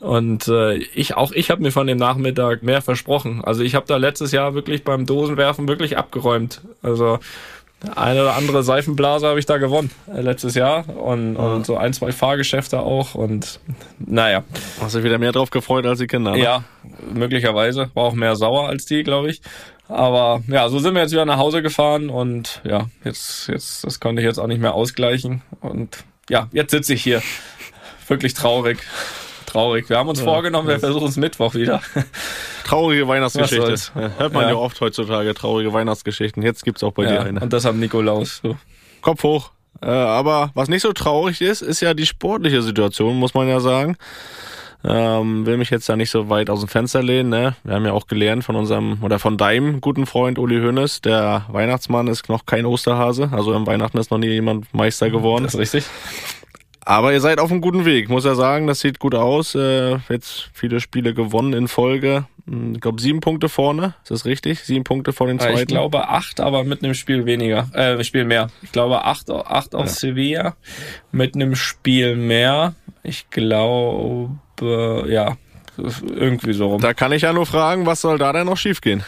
und 0.00 0.48
äh, 0.48 0.76
ich 0.76 1.14
auch 1.14 1.32
ich 1.32 1.50
habe 1.50 1.62
mir 1.62 1.72
von 1.72 1.86
dem 1.86 1.98
Nachmittag 1.98 2.62
mehr 2.62 2.80
versprochen. 2.80 3.42
Also 3.44 3.62
ich 3.62 3.74
habe 3.74 3.84
da 3.86 3.98
letztes 3.98 4.32
Jahr 4.32 4.54
wirklich 4.54 4.82
beim 4.82 5.04
Dosenwerfen 5.04 5.68
wirklich 5.68 5.98
abgeräumt. 5.98 6.62
Also 6.82 7.18
eine 7.94 8.22
oder 8.22 8.36
andere 8.36 8.62
Seifenblase 8.62 9.26
habe 9.26 9.38
ich 9.38 9.46
da 9.46 9.56
gewonnen 9.56 9.90
äh, 10.14 10.20
letztes 10.20 10.54
Jahr 10.54 10.88
und, 10.88 11.34
ja. 11.34 11.40
und 11.40 11.66
so 11.66 11.76
ein, 11.76 11.92
zwei 11.92 12.12
Fahrgeschäfte 12.12 12.80
auch 12.80 13.14
und 13.14 13.60
naja. 13.98 14.44
Hast 14.80 14.94
du 14.94 15.02
wieder 15.02 15.18
mehr 15.18 15.32
drauf 15.32 15.50
gefreut 15.50 15.86
als 15.86 15.98
die 15.98 16.06
Kinder? 16.06 16.32
Ne? 16.32 16.42
Ja, 16.42 16.64
möglicherweise. 17.12 17.90
War 17.94 18.04
auch 18.04 18.14
mehr 18.14 18.36
sauer 18.36 18.68
als 18.68 18.84
die, 18.84 19.02
glaube 19.02 19.30
ich. 19.30 19.40
Aber 19.88 20.42
ja, 20.46 20.68
so 20.68 20.78
sind 20.78 20.94
wir 20.94 21.02
jetzt 21.02 21.12
wieder 21.12 21.24
nach 21.24 21.38
Hause 21.38 21.62
gefahren 21.62 22.10
und 22.10 22.60
ja, 22.64 22.86
jetzt, 23.04 23.48
jetzt, 23.48 23.82
das 23.84 23.98
konnte 23.98 24.22
ich 24.22 24.26
jetzt 24.26 24.38
auch 24.38 24.46
nicht 24.46 24.60
mehr 24.60 24.74
ausgleichen. 24.74 25.42
Und 25.60 26.04
ja, 26.28 26.48
jetzt 26.52 26.70
sitze 26.70 26.94
ich 26.94 27.02
hier. 27.02 27.22
Wirklich 28.06 28.34
traurig 28.34 28.78
traurig. 29.50 29.88
Wir 29.88 29.98
haben 29.98 30.08
uns 30.08 30.20
ja, 30.20 30.24
vorgenommen, 30.24 30.68
wir 30.68 30.78
versuchen 30.78 31.08
es 31.08 31.16
Mittwoch 31.16 31.54
wieder. 31.54 31.82
Traurige 32.64 33.08
Weihnachtsgeschichte. 33.08 33.76
Hört 33.94 34.32
man 34.32 34.42
ja. 34.42 34.50
ja. 34.50 34.54
oft 34.54 34.80
heutzutage, 34.80 35.34
traurige 35.34 35.72
Weihnachtsgeschichten. 35.72 36.42
Jetzt 36.42 36.64
gibt's 36.64 36.82
auch 36.82 36.92
bei 36.92 37.04
ja, 37.04 37.10
dir 37.10 37.20
eine. 37.22 37.40
Und 37.40 37.52
das 37.52 37.66
am 37.66 37.80
Nikolaus. 37.80 38.40
So. 38.42 38.56
Kopf 39.02 39.22
hoch. 39.22 39.50
Äh, 39.82 39.86
aber 39.86 40.50
was 40.54 40.68
nicht 40.68 40.82
so 40.82 40.92
traurig 40.92 41.40
ist, 41.40 41.62
ist 41.62 41.80
ja 41.80 41.94
die 41.94 42.06
sportliche 42.06 42.62
Situation, 42.62 43.16
muss 43.16 43.34
man 43.34 43.48
ja 43.48 43.60
sagen. 43.60 43.96
Ähm, 44.82 45.44
will 45.44 45.58
mich 45.58 45.68
jetzt 45.68 45.88
da 45.88 45.96
nicht 45.96 46.10
so 46.10 46.30
weit 46.30 46.48
aus 46.48 46.60
dem 46.60 46.68
Fenster 46.68 47.02
lehnen. 47.02 47.28
Ne? 47.28 47.54
Wir 47.64 47.74
haben 47.74 47.84
ja 47.84 47.92
auch 47.92 48.06
gelernt 48.06 48.44
von 48.44 48.56
unserem 48.56 49.02
oder 49.02 49.18
von 49.18 49.36
deinem 49.36 49.80
guten 49.80 50.06
Freund 50.06 50.38
Uli 50.38 50.58
Hoeneß, 50.60 51.02
der 51.02 51.44
Weihnachtsmann 51.48 52.06
ist 52.06 52.28
noch 52.30 52.46
kein 52.46 52.64
Osterhase. 52.64 53.28
Also 53.32 53.52
im 53.52 53.66
Weihnachten 53.66 53.98
ist 53.98 54.10
noch 54.10 54.18
nie 54.18 54.28
jemand 54.28 54.72
Meister 54.72 55.10
geworden. 55.10 55.44
Das 55.44 55.54
ist 55.54 55.60
richtig. 55.60 55.84
Aber 56.84 57.12
ihr 57.12 57.20
seid 57.20 57.38
auf 57.38 57.50
einem 57.50 57.60
guten 57.60 57.84
Weg, 57.84 58.08
muss 58.08 58.24
ja 58.24 58.34
sagen, 58.34 58.66
das 58.66 58.80
sieht 58.80 58.98
gut 58.98 59.14
aus. 59.14 59.54
Äh, 59.54 59.98
jetzt 60.08 60.50
viele 60.52 60.80
Spiele 60.80 61.12
gewonnen 61.12 61.52
in 61.52 61.68
Folge. 61.68 62.26
Hm, 62.46 62.74
ich 62.74 62.80
glaube 62.80 63.00
sieben 63.00 63.20
Punkte 63.20 63.48
vorne, 63.48 63.94
ist 64.02 64.10
das 64.10 64.24
richtig? 64.24 64.60
Sieben 64.60 64.84
Punkte 64.84 65.12
vor 65.12 65.26
den 65.26 65.38
zweiten? 65.38 65.58
Ich 65.58 65.66
glaube 65.66 66.08
acht, 66.08 66.40
aber 66.40 66.64
mit 66.64 66.82
einem 66.82 66.94
Spiel 66.94 67.26
weniger, 67.26 67.68
äh, 67.74 68.02
Spiel 68.02 68.24
mehr. 68.24 68.48
Ich 68.62 68.72
glaube 68.72 69.04
acht, 69.04 69.30
acht 69.30 69.74
auf 69.74 69.86
ja. 69.86 69.92
Sevilla 69.92 70.56
mit 71.12 71.34
einem 71.34 71.54
Spiel 71.54 72.16
mehr. 72.16 72.74
Ich 73.02 73.30
glaube, 73.30 74.30
ja, 75.08 75.36
irgendwie 75.76 76.52
so 76.52 76.68
rum. 76.68 76.80
Da 76.80 76.94
kann 76.94 77.12
ich 77.12 77.22
ja 77.22 77.32
nur 77.32 77.46
fragen, 77.46 77.86
was 77.86 78.00
soll 78.00 78.18
da 78.18 78.32
denn 78.32 78.46
noch 78.46 78.58
schiefgehen? 78.58 79.02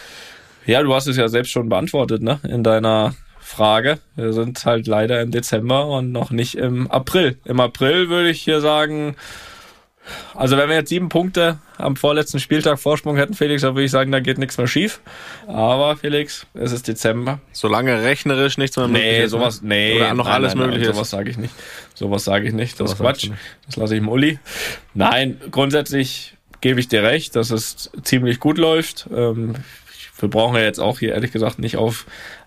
Ja, 0.67 0.83
du 0.83 0.95
hast 0.95 1.07
es 1.07 1.17
ja 1.17 1.29
selbst 1.29 1.51
schon 1.51 1.69
beantwortet, 1.69 2.23
ne? 2.23 2.41
In 2.45 2.63
deiner 2.63 3.15
Frage. 3.53 3.99
Wir 4.17 4.33
sind 4.33 4.65
halt 4.65 4.87
leider 4.87 5.21
im 5.21 5.31
Dezember 5.31 5.87
und 5.87 6.11
noch 6.11 6.31
nicht 6.31 6.57
im 6.57 6.91
April. 6.91 7.39
Im 7.45 7.61
April 7.61 8.09
würde 8.09 8.31
ich 8.31 8.43
hier 8.43 8.61
sagen, 8.61 9.17
also 10.35 10.57
wenn 10.57 10.69
wir 10.69 10.77
jetzt 10.77 10.89
sieben 10.89 11.09
Punkte 11.09 11.59
am 11.79 11.97
vorletzten 11.97 12.41
Spieltag 12.41 12.79
Vorsprung 12.81 13.17
hätten, 13.17 13.35
Felix, 13.35 13.63
dann 13.63 13.75
würde 13.75 13.85
ich 13.85 13.91
sagen, 13.91 14.11
da 14.11 14.21
geht 14.21 14.39
nichts 14.39 14.59
mehr 14.59 14.67
schief. 14.67 15.01
Aber 15.47 15.97
Felix, 15.97 16.47
es 16.55 16.73
ist 16.73 16.89
Dezember. 16.89 17.41
Solange 17.53 18.03
rechnerisch 18.03 18.59
nichts 18.59 18.77
mehr 18.77 18.89
möglich 18.89 19.05
nee, 19.05 19.17
ist. 19.19 19.23
Ne? 19.23 19.29
Sowas, 19.29 19.63
nee, 19.63 19.97
Oder 19.97 20.15
noch 20.15 20.25
nein, 20.25 20.35
alles 20.35 20.55
nein, 20.55 20.67
möglich 20.67 20.87
nein, 20.87 20.95
Sowas 20.95 21.11
sage 21.11 21.31
ich 21.31 21.39
nicht. 21.39 21.55
Sowas 21.95 22.25
sage 22.25 22.49
ich 22.49 22.55
nicht. 22.55 22.81
Das 22.81 22.93
ist 22.93 22.99
Quatsch. 22.99 23.31
Das 23.67 23.77
lasse 23.77 23.95
ich 23.95 24.01
im 24.01 24.09
Uli. 24.09 24.39
Nein, 24.95 25.41
grundsätzlich 25.51 26.37
gebe 26.61 26.81
ich 26.81 26.89
dir 26.89 27.03
recht, 27.03 27.37
dass 27.37 27.51
es 27.51 27.91
ziemlich 28.03 28.41
gut 28.41 28.59
läuft. 28.59 29.09
Ähm, 29.15 29.55
wir 30.19 30.31
brauchen 30.31 30.57
ja 30.57 30.63
jetzt 30.63 30.79
auch 30.79 31.01
hier 31.01 31.15
ehrlich 31.15 31.33
gesagt 31.33 31.59
nicht 31.59 31.77
auf 31.77 32.07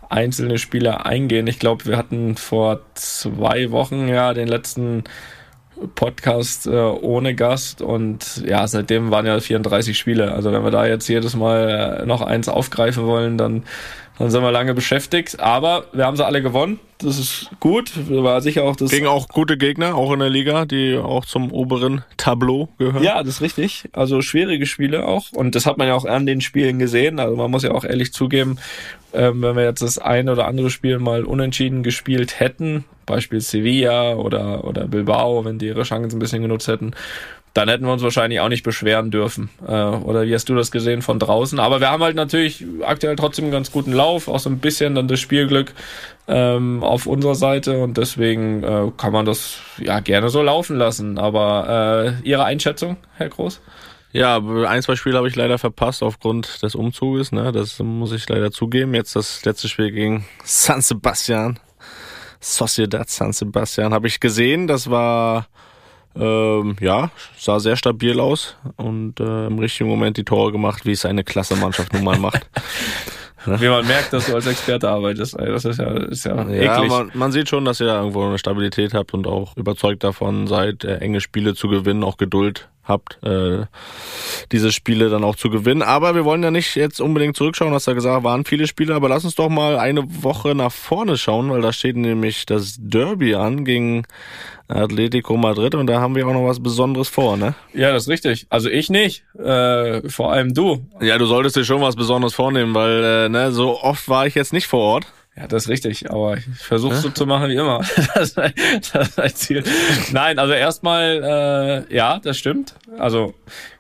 einzelne 0.10 0.58
Spieler 0.58 1.06
eingehen. 1.06 1.48
Ich 1.48 1.60
glaube, 1.60 1.86
wir 1.86 1.98
hatten 1.98 2.36
vor 2.36 2.82
zwei 2.94 3.72
Wochen 3.72 4.08
ja 4.08 4.34
den 4.34 4.48
letzten 4.48 5.04
Podcast 5.96 6.68
äh, 6.68 6.72
ohne 6.72 7.36
Gast 7.36 7.82
und 7.82 8.44
ja, 8.46 8.66
seitdem 8.68 9.12
waren 9.12 9.26
ja 9.26 9.40
34 9.40 9.98
Spiele. 9.98 10.32
Also 10.32 10.52
wenn 10.52 10.64
wir 10.64 10.72
da 10.72 10.86
jetzt 10.86 11.08
jedes 11.08 11.36
Mal 11.36 12.00
äh, 12.02 12.06
noch 12.06 12.22
eins 12.22 12.48
aufgreifen 12.48 13.06
wollen, 13.06 13.38
dann, 13.38 13.64
dann 14.18 14.32
sind 14.32 14.42
wir 14.42 14.52
lange 14.52 14.74
beschäftigt. 14.74 15.40
Aber 15.40 15.86
wir 15.92 16.06
haben 16.06 16.16
sie 16.16 16.26
alle 16.26 16.42
gewonnen. 16.42 16.80
Das 17.00 17.20
ist 17.20 17.50
gut. 17.60 17.92
War 18.10 18.42
sicher 18.42 18.64
auch 18.64 18.76
das. 18.76 18.90
Gegen 18.90 19.08
auch 19.08 19.28
gute 19.28 19.58
Gegner, 19.58 19.96
auch 19.96 20.14
in 20.14 20.20
der 20.20 20.30
Liga, 20.30 20.66
die 20.66 20.98
auch 20.98 21.26
zum 21.26 21.52
oberen 21.52 22.04
Tableau 22.16 22.70
gehören. 22.78 23.04
Ja, 23.04 23.22
das 23.22 23.36
ist 23.36 23.42
richtig. 23.42 23.90
Also 23.92 24.22
schwierige 24.22 24.66
Spiele 24.66 25.06
auch. 25.06 25.32
Und 25.34 25.56
das 25.56 25.66
hat 25.66 25.78
man 25.78 25.88
ja 25.88 25.96
auch 25.96 26.06
an 26.06 26.26
den 26.26 26.40
Spielen 26.40 26.80
gesehen. 26.80 27.20
Also 27.20 27.36
man 27.36 27.52
muss 27.52 27.64
ja 27.64 27.72
auch 27.72 27.84
ehrlich 27.84 28.14
zugeben, 28.14 28.60
ähm, 29.14 29.42
wenn 29.42 29.56
wir 29.56 29.64
jetzt 29.64 29.82
das 29.82 29.98
ein 29.98 30.30
oder 30.30 30.48
andere 30.48 30.70
Spiel 30.70 31.00
mal 31.00 31.26
unentschieden 31.26 31.84
gespielt 31.84 32.40
hätten, 32.40 32.86
Beispiel 33.06 33.42
Sevilla 33.42 34.16
oder, 34.16 34.64
oder 34.64 34.88
Bilbao, 34.88 35.44
wenn 35.44 35.60
die 35.60 35.68
ihre 35.68 35.84
Chancen 35.84 36.18
ein 36.18 36.20
bisschen 36.20 36.42
genutzt 36.42 36.68
hätten, 36.68 36.94
dann 37.56 37.70
hätten 37.70 37.86
wir 37.86 37.94
uns 37.94 38.04
wahrscheinlich 38.04 38.42
auch 38.42 38.50
nicht 38.50 38.64
beschweren 38.64 39.12
dürfen. 39.12 39.50
Äh, 39.66 39.72
oder 39.72 40.24
wie 40.26 40.34
hast 40.34 40.50
du 40.50 40.56
das 40.56 40.72
gesehen 40.72 41.02
von 41.02 41.20
draußen? 41.20 41.58
Aber 41.58 41.80
wir 41.80 41.90
haben 41.90 42.04
halt 42.04 42.18
natürlich 42.18 42.66
aktuell 42.84 43.16
trotzdem 43.16 43.46
einen 43.46 43.54
ganz 43.54 43.72
guten 43.72 43.94
Lauf, 43.94 44.28
auch 44.28 44.40
so 44.40 44.50
ein 44.50 44.60
bisschen 44.60 44.94
dann 44.94 45.08
das 45.08 45.22
Spielglück 45.22 45.74
ähm, 46.28 46.84
auf 46.84 47.08
unserer 47.08 47.36
Seite 47.36 47.82
und 47.82 47.96
deswegen 47.96 48.62
äh, 48.62 48.92
kann 48.98 49.14
man 49.14 49.26
das 49.26 49.60
ja 49.78 50.02
gerne 50.02 50.28
so 50.28 50.42
laufen 50.42 50.76
lassen. 50.76 51.18
Aber 51.18 52.18
äh, 52.22 52.28
Ihre 52.28 52.44
Einschätzung, 52.44 52.98
Herr 53.16 53.30
Groß? 53.30 53.62
Ja, 54.12 54.42
ein, 54.68 54.82
zwei 54.82 54.98
Spiele 54.98 55.18
habe 55.18 55.30
ich 55.30 55.36
leider 55.38 55.58
verpasst 55.58 56.04
aufgrund 56.04 56.62
des 56.62 56.76
Umzuges. 56.76 57.32
Ne? 57.32 57.54
Das 57.54 57.80
muss 57.80 58.12
ich 58.12 58.28
leider 58.28 58.52
zugeben. 58.52 58.94
Jetzt 58.94 59.16
das 59.16 59.46
letzte 59.46 59.70
Spiel 59.70 59.92
gegen 59.92 60.26
San 60.44 60.82
Sebastian. 60.82 61.58
Sociedad 62.42 63.10
San 63.10 63.32
Sebastian 63.32 63.94
habe 63.94 64.08
ich 64.08 64.20
gesehen. 64.20 64.68
Das 64.68 64.90
war 64.90 65.48
ähm, 66.18 66.76
ja, 66.80 67.12
sah 67.38 67.60
sehr 67.60 67.76
stabil 67.76 68.20
aus 68.20 68.56
und 68.78 69.20
äh, 69.20 69.48
im 69.48 69.60
richtigen 69.60 69.90
Moment 69.90 70.18
die 70.18 70.24
Tore 70.24 70.52
gemacht, 70.52 70.86
wie 70.86 70.92
es 70.92 71.06
eine 71.06 71.24
klasse 71.24 71.56
Mannschaft 71.56 71.94
nun 71.94 72.04
mal 72.04 72.20
macht. 72.20 72.50
Wie 73.46 73.70
man 73.70 73.86
merkt, 73.86 74.12
dass 74.12 74.26
du 74.26 74.34
als 74.34 74.48
Experte 74.48 74.90
arbeitest. 74.90 75.38
Das 75.38 75.66
ist 75.66 75.78
ja, 75.78 75.92
ist 75.92 76.26
ja, 76.26 76.50
ja 76.50 76.78
eklig. 76.78 76.90
Man, 76.90 77.12
man 77.14 77.32
sieht 77.32 77.48
schon, 77.48 77.64
dass 77.64 77.80
ihr 77.80 77.88
irgendwo 77.88 78.24
eine 78.26 78.40
Stabilität 78.40 78.96
habt 78.96 79.14
und 79.14 79.28
auch 79.28 79.56
überzeugt 79.56 80.04
davon 80.04 80.48
seid, 80.48 80.84
äh, 80.84 80.98
enge 80.98 81.22
Spiele 81.22 81.54
zu 81.54 81.68
gewinnen, 81.68 82.04
auch 82.04 82.18
Geduld 82.18 82.70
habt, 82.86 83.22
äh, 83.24 83.66
diese 84.52 84.72
Spiele 84.72 85.10
dann 85.10 85.24
auch 85.24 85.36
zu 85.36 85.50
gewinnen. 85.50 85.82
Aber 85.82 86.16
wir 86.16 86.26
wollen 86.26 86.44
ja 86.44 86.52
nicht 86.52 86.76
jetzt 86.76 87.02
unbedingt 87.02 87.36
zurückschauen, 87.36 87.74
hast 87.74 87.88
du 87.88 87.92
ja 87.92 87.96
gesagt, 87.96 88.24
waren 88.24 88.46
viele 88.46 88.68
Spiele, 88.68 88.96
aber 88.96 89.10
lass 89.10 89.26
uns 89.26 89.36
doch 89.36 89.50
mal 89.50 89.78
eine 89.78 90.04
Woche 90.24 90.56
nach 90.56 90.72
vorne 90.72 91.18
schauen, 91.18 91.50
weil 91.50 91.62
da 91.62 91.74
steht 91.74 91.98
nämlich 91.98 92.46
das 92.46 92.78
Derby 92.80 93.36
an 93.36 93.66
gegen 93.66 94.06
Atletico 94.68 95.38
Madrid 95.38 95.76
und 95.76 95.88
da 95.88 96.02
haben 96.02 96.16
wir 96.16 96.28
auch 96.28 96.34
noch 96.34 96.48
was 96.48 96.62
Besonderes 96.62 97.08
vor, 97.08 97.38
ne? 97.38 97.54
Ja, 97.74 97.92
das 97.92 98.04
ist 98.04 98.10
richtig. 98.10 98.48
Also 98.50 98.70
ich 98.70 98.90
nicht, 98.90 99.24
äh, 99.38 100.08
vor 100.10 100.32
allem 100.32 100.54
du. 100.54 100.88
Ja, 101.02 101.18
du 101.18 101.26
solltest 101.26 101.56
dir 101.56 101.66
schon 101.66 101.82
was 101.82 101.96
Besonderes 101.96 102.34
vornehmen, 102.34 102.74
weil 102.74 103.04
äh, 103.04 103.30
ne, 103.30 103.52
so 103.52 103.80
oft 103.82 104.10
war 104.10 104.26
ich 104.26 104.36
jetzt 104.36 104.54
nicht 104.54 104.68
vor 104.68 104.80
Ort. 104.80 105.08
Ja, 105.38 105.48
das 105.48 105.64
ist 105.64 105.70
richtig, 105.70 106.10
aber 106.10 106.38
ich 106.38 106.46
versuche 106.46 106.96
so 106.96 107.10
zu 107.10 107.26
machen 107.26 107.50
wie 107.50 107.56
immer. 107.56 107.80
das, 108.16 108.30
ist 108.30 108.38
das 108.94 109.10
ist 109.10 109.20
ein 109.20 109.36
Ziel. 109.36 109.64
Nein, 110.14 110.40
also 110.40 110.54
erstmal, 110.54 111.86
äh, 111.90 111.94
ja, 111.94 112.20
das 112.20 112.38
stimmt. 112.38 112.74
Also 113.00 113.34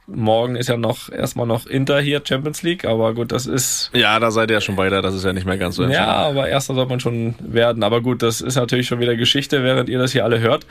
Morgen 0.07 0.55
ist 0.55 0.69
ja 0.69 0.77
noch 0.77 1.11
erstmal 1.11 1.47
noch 1.47 1.65
Inter 1.65 1.99
hier 1.99 2.21
Champions 2.23 2.61
League, 2.61 2.85
aber 2.85 3.15
gut, 3.15 3.31
das 3.31 3.47
ist. 3.47 3.89
Ja, 3.91 4.19
da 4.19 4.29
seid 4.29 4.51
ihr 4.51 4.55
ja 4.55 4.61
schon 4.61 4.77
weiter, 4.77 5.01
das 5.01 5.15
ist 5.15 5.25
ja 5.25 5.33
nicht 5.33 5.47
mehr 5.47 5.57
ganz 5.57 5.77
so 5.77 5.83
Ja, 5.83 6.05
aber 6.05 6.47
erster 6.47 6.75
soll 6.75 6.85
man 6.85 6.99
schon 6.99 7.33
werden. 7.39 7.81
Aber 7.81 8.01
gut, 8.01 8.21
das 8.21 8.39
ist 8.39 8.55
natürlich 8.55 8.85
schon 8.85 8.99
wieder 8.99 9.15
Geschichte, 9.15 9.63
während 9.63 9.89
ihr 9.89 9.97
das 9.97 10.11
hier 10.11 10.23
alle 10.23 10.39
hört. 10.41 10.67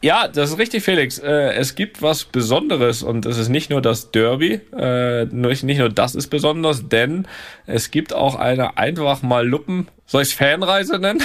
Ja, 0.00 0.26
das 0.26 0.52
ist 0.52 0.58
richtig, 0.58 0.84
Felix. 0.84 1.18
Äh, 1.18 1.52
es 1.52 1.74
gibt 1.74 2.00
was 2.00 2.24
Besonderes 2.24 3.02
und 3.02 3.26
es 3.26 3.36
ist 3.36 3.50
nicht 3.50 3.68
nur 3.68 3.82
das 3.82 4.10
Derby, 4.10 4.60
äh, 4.74 5.26
nicht 5.26 5.64
nur 5.78 5.90
das 5.90 6.14
ist 6.14 6.28
besonders, 6.28 6.88
denn 6.88 7.28
es 7.66 7.90
gibt 7.90 8.14
auch 8.14 8.36
eine 8.36 8.78
einfach 8.78 9.20
mal 9.20 9.46
Luppen 9.46 9.88
soll 10.10 10.22
ich 10.22 10.34
Fanreise 10.34 10.98
nennen? 10.98 11.22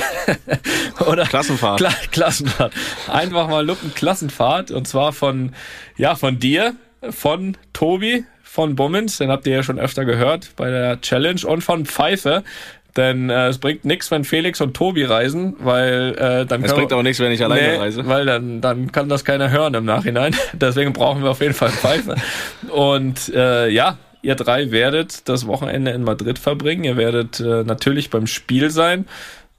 Oder 1.07 1.23
Klassenfahrt. 1.23 1.77
Kla 1.77 1.93
Klassenfahrt. 2.11 2.73
Einfach 3.07 3.47
mal 3.47 3.65
Luppen 3.65 3.93
Klassenfahrt 3.95 4.71
und 4.71 4.89
zwar 4.89 5.13
von 5.13 5.53
ja, 5.95 6.15
von 6.15 6.39
dir 6.39 6.62
von 7.09 7.57
Tobi 7.73 8.25
von 8.43 8.75
Bummens, 8.75 9.17
den 9.17 9.29
habt 9.29 9.47
ihr 9.47 9.55
ja 9.55 9.63
schon 9.63 9.79
öfter 9.79 10.05
gehört 10.05 10.51
bei 10.55 10.69
der 10.69 11.01
Challenge 11.01 11.41
und 11.45 11.61
von 11.61 11.85
Pfeife. 11.85 12.43
Denn 12.95 13.31
äh, 13.31 13.47
es 13.47 13.57
bringt 13.57 13.85
nichts, 13.85 14.11
wenn 14.11 14.23
Felix 14.23 14.61
und 14.61 14.75
Tobi 14.75 15.03
reisen, 15.03 15.55
weil 15.57 16.15
äh, 16.15 16.45
dann 16.45 16.63
Es 16.63 16.73
bringt 16.73 16.93
auch 16.93 17.01
nichts, 17.01 17.19
wenn 17.19 17.31
ich 17.31 17.43
alleine 17.43 17.61
nee, 17.69 17.77
reise. 17.77 18.05
Weil 18.05 18.27
dann, 18.27 18.61
dann 18.61 18.91
kann 18.91 19.09
das 19.09 19.25
keiner 19.25 19.49
hören 19.49 19.73
im 19.73 19.85
Nachhinein. 19.85 20.35
Deswegen 20.53 20.93
brauchen 20.93 21.23
wir 21.23 21.31
auf 21.31 21.41
jeden 21.41 21.55
Fall 21.55 21.69
Pfeife. 21.69 22.15
und 22.69 23.33
äh, 23.33 23.69
ja, 23.69 23.97
ihr 24.21 24.35
drei 24.35 24.69
werdet 24.69 25.27
das 25.27 25.47
Wochenende 25.47 25.91
in 25.91 26.03
Madrid 26.03 26.37
verbringen. 26.37 26.83
Ihr 26.83 26.97
werdet 26.97 27.39
äh, 27.39 27.63
natürlich 27.63 28.11
beim 28.11 28.27
Spiel 28.27 28.69
sein. 28.69 29.05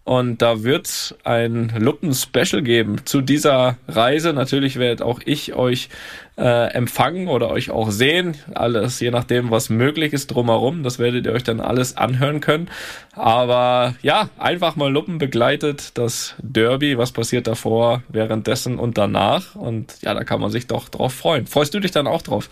Und 0.05 0.43
da 0.43 0.63
wird 0.63 1.17
ein 1.25 1.73
Luppen-Special 1.79 2.63
geben 2.63 3.07
zu 3.07 3.23
dieser 3.23 3.79
Reise. 3.89 4.35
Natürlich 4.35 4.79
werde 4.79 5.05
auch 5.05 5.21
ich 5.25 5.55
euch 5.55 5.89
äh, 6.37 6.73
empfangen 6.75 7.29
oder 7.29 7.51
euch 7.51 7.71
auch 7.71 7.91
sehen. 7.91 8.37
Alles, 8.55 9.01
je 9.01 9.11
nachdem, 9.11 9.51
was 9.51 9.71
möglich 9.71 10.13
ist 10.13 10.27
drumherum. 10.27 10.83
Das 10.83 10.99
werdet 10.99 11.25
ihr 11.25 11.33
euch 11.33 11.43
dann 11.43 11.61
alles 11.61 11.97
anhören 11.97 12.43
können. 12.43 12.69
Aber 13.13 13.95
ja, 14.03 14.29
einfach 14.37 14.77
mal 14.77 14.93
Luppen 14.93 15.17
begleitet 15.17 15.97
das 15.97 16.35
Derby. 16.43 16.99
Was 16.99 17.13
passiert 17.13 17.47
davor, 17.47 18.03
währenddessen 18.09 18.79
und 18.79 18.99
danach? 18.99 19.55
Und 19.55 20.03
ja, 20.03 20.13
da 20.13 20.23
kann 20.23 20.41
man 20.41 20.51
sich 20.51 20.67
doch 20.67 20.91
drauf 20.91 21.15
freuen. 21.15 21.47
Freust 21.47 21.73
du 21.73 21.81
dich 21.81 21.93
dann 21.93 22.07
auch 22.07 22.21
drauf? 22.21 22.51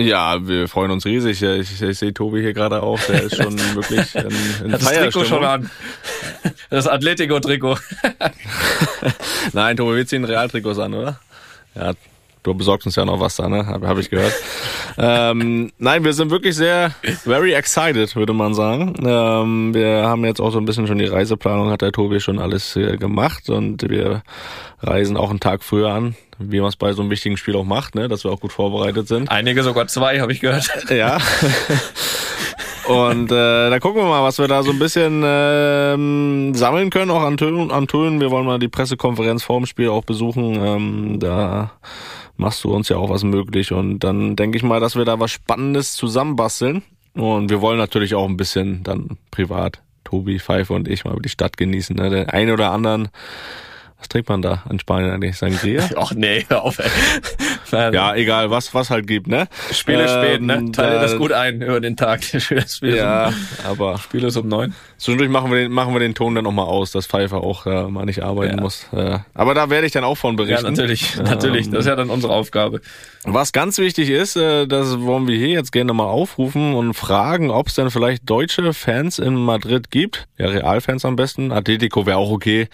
Ja, 0.00 0.46
wir 0.46 0.68
freuen 0.68 0.92
uns 0.92 1.04
riesig. 1.04 1.42
Ich, 1.42 1.82
ich 1.82 1.98
sehe 1.98 2.14
Tobi 2.14 2.40
hier 2.40 2.52
gerade 2.52 2.82
auch, 2.82 3.00
der 3.00 3.24
ist 3.24 3.36
schon 3.36 3.58
wirklich 3.74 4.14
in, 4.14 4.66
in 4.66 4.70
Das 4.70 4.84
Trikot 4.84 5.24
schon 5.24 5.44
an. 5.44 5.70
Das 6.70 6.86
Atletico-Trikot. 6.86 7.78
Nein, 9.52 9.76
Tobi, 9.76 9.96
wir 9.96 10.06
ziehen 10.06 10.24
Realtrikots 10.24 10.78
an, 10.78 10.94
oder? 10.94 11.18
Ja, 11.74 11.92
du 12.42 12.54
besorgst 12.54 12.86
uns 12.86 12.94
ja 12.94 13.04
noch 13.04 13.18
was 13.18 13.36
da, 13.36 13.48
ne? 13.48 13.66
Habe 13.66 13.88
hab 13.88 13.98
ich 13.98 14.08
gehört. 14.10 14.34
ähm, 14.98 15.72
nein, 15.78 16.04
wir 16.04 16.12
sind 16.12 16.30
wirklich 16.30 16.54
sehr, 16.54 16.92
very 17.24 17.54
excited, 17.54 18.14
würde 18.14 18.34
man 18.34 18.54
sagen. 18.54 18.94
Ähm, 19.04 19.74
wir 19.74 20.04
haben 20.06 20.24
jetzt 20.24 20.40
auch 20.40 20.50
so 20.50 20.58
ein 20.58 20.64
bisschen 20.64 20.86
schon 20.86 20.98
die 20.98 21.06
Reiseplanung, 21.06 21.70
hat 21.70 21.82
der 21.82 21.92
Tobi 21.92 22.20
schon 22.20 22.38
alles 22.38 22.76
äh, 22.76 22.96
gemacht 22.98 23.48
und 23.48 23.88
wir 23.88 24.22
reisen 24.80 25.16
auch 25.16 25.30
einen 25.30 25.40
Tag 25.40 25.64
früher 25.64 25.90
an 25.90 26.14
wie 26.38 26.60
man 26.60 26.68
es 26.68 26.76
bei 26.76 26.92
so 26.92 27.02
einem 27.02 27.10
wichtigen 27.10 27.36
Spiel 27.36 27.56
auch 27.56 27.64
macht, 27.64 27.94
ne? 27.94 28.08
dass 28.08 28.24
wir 28.24 28.30
auch 28.30 28.40
gut 28.40 28.52
vorbereitet 28.52 29.08
sind. 29.08 29.30
Einige 29.30 29.62
sogar 29.62 29.86
zwei, 29.88 30.20
habe 30.20 30.32
ich 30.32 30.40
gehört. 30.40 30.68
Ja. 30.90 31.18
Und 32.88 33.30
äh, 33.30 33.68
da 33.68 33.78
gucken 33.80 34.00
wir 34.00 34.08
mal, 34.08 34.22
was 34.22 34.38
wir 34.38 34.48
da 34.48 34.62
so 34.62 34.70
ein 34.70 34.78
bisschen 34.78 35.22
ähm, 35.22 36.54
sammeln 36.54 36.88
können, 36.88 37.10
auch 37.10 37.22
an 37.22 37.36
Tönen, 37.36 37.70
an 37.70 37.86
Tönen. 37.86 38.18
Wir 38.20 38.30
wollen 38.30 38.46
mal 38.46 38.58
die 38.58 38.68
Pressekonferenz 38.68 39.42
vor 39.42 39.58
dem 39.58 39.66
Spiel 39.66 39.90
auch 39.90 40.04
besuchen. 40.04 40.54
Ähm, 40.54 41.20
da 41.20 41.72
machst 42.38 42.64
du 42.64 42.74
uns 42.74 42.88
ja 42.88 42.96
auch 42.96 43.10
was 43.10 43.24
möglich. 43.24 43.72
Und 43.72 43.98
dann 43.98 44.36
denke 44.36 44.56
ich 44.56 44.62
mal, 44.62 44.80
dass 44.80 44.96
wir 44.96 45.04
da 45.04 45.20
was 45.20 45.30
Spannendes 45.30 45.92
zusammenbasteln. 45.94 46.82
Und 47.14 47.50
wir 47.50 47.60
wollen 47.60 47.78
natürlich 47.78 48.14
auch 48.14 48.26
ein 48.26 48.38
bisschen 48.38 48.82
dann 48.84 49.18
privat, 49.30 49.82
Tobi, 50.04 50.38
Pfeife 50.38 50.72
und 50.72 50.88
ich, 50.88 51.04
mal 51.04 51.18
die 51.22 51.28
Stadt 51.28 51.58
genießen. 51.58 51.94
Ne? 51.94 52.08
Den 52.08 52.30
einen 52.30 52.52
oder 52.52 52.70
anderen 52.70 53.08
was 53.98 54.08
trinkt 54.08 54.28
man 54.28 54.42
da 54.42 54.62
in 54.70 54.78
Spanien 54.78 55.10
eigentlich? 55.10 55.36
Sangria? 55.36 55.88
Ach 55.96 56.12
nee, 56.12 56.46
hör 56.48 56.62
auf, 56.62 56.78
ey. 56.78 56.90
ja, 57.92 58.14
egal, 58.14 58.50
was, 58.50 58.72
was 58.74 58.90
halt 58.90 59.06
gibt, 59.06 59.26
ne? 59.26 59.48
Spiele 59.72 60.02
ähm, 60.02 60.08
spät, 60.08 60.42
ne? 60.42 60.72
Teile 60.72 61.00
das 61.00 61.16
gut 61.16 61.32
ein 61.32 61.60
über 61.60 61.80
den 61.80 61.96
Tag. 61.96 62.22
Spiele 62.24 62.96
ja, 62.96 63.28
um, 63.28 63.34
aber. 63.64 63.98
Spiele 63.98 64.28
ist 64.28 64.36
um 64.36 64.48
neun. 64.48 64.74
Zwischendurch 64.98 65.30
machen 65.30 65.52
wir 65.52 65.58
den, 65.58 65.72
machen 65.72 65.94
wir 65.94 66.00
den 66.00 66.14
Ton 66.14 66.34
dann 66.34 66.42
nochmal 66.42 66.66
aus, 66.66 66.90
dass 66.90 67.06
Pfeiffer 67.06 67.38
auch 67.38 67.66
äh, 67.66 67.84
mal 67.84 68.04
nicht 68.04 68.24
arbeiten 68.24 68.56
ja. 68.56 68.60
muss. 68.60 68.88
Äh, 68.92 69.20
aber 69.32 69.54
da 69.54 69.70
werde 69.70 69.86
ich 69.86 69.92
dann 69.92 70.02
auch 70.02 70.16
von 70.16 70.34
berichten. 70.34 70.64
Ja, 70.64 70.70
natürlich, 70.70 71.16
ähm, 71.16 71.24
natürlich. 71.24 71.70
Das 71.70 71.80
ist 71.80 71.86
ja 71.86 71.94
dann 71.94 72.10
unsere 72.10 72.32
Aufgabe. 72.32 72.80
Was 73.22 73.52
ganz 73.52 73.78
wichtig 73.78 74.10
ist, 74.10 74.34
äh, 74.34 74.66
das 74.66 75.00
wollen 75.00 75.28
wir 75.28 75.38
hier 75.38 75.50
jetzt 75.50 75.70
gerne 75.70 75.92
mal 75.92 76.06
aufrufen 76.06 76.74
und 76.74 76.94
fragen, 76.94 77.50
ob 77.50 77.68
es 77.68 77.76
denn 77.76 77.90
vielleicht 77.90 78.28
deutsche 78.28 78.72
Fans 78.72 79.20
in 79.20 79.36
Madrid 79.36 79.92
gibt. 79.92 80.26
Ja, 80.36 80.48
Realfans 80.48 81.04
am 81.04 81.14
besten. 81.14 81.52
Atletico 81.52 82.04
wäre 82.04 82.18
auch 82.18 82.32
okay. 82.32 82.68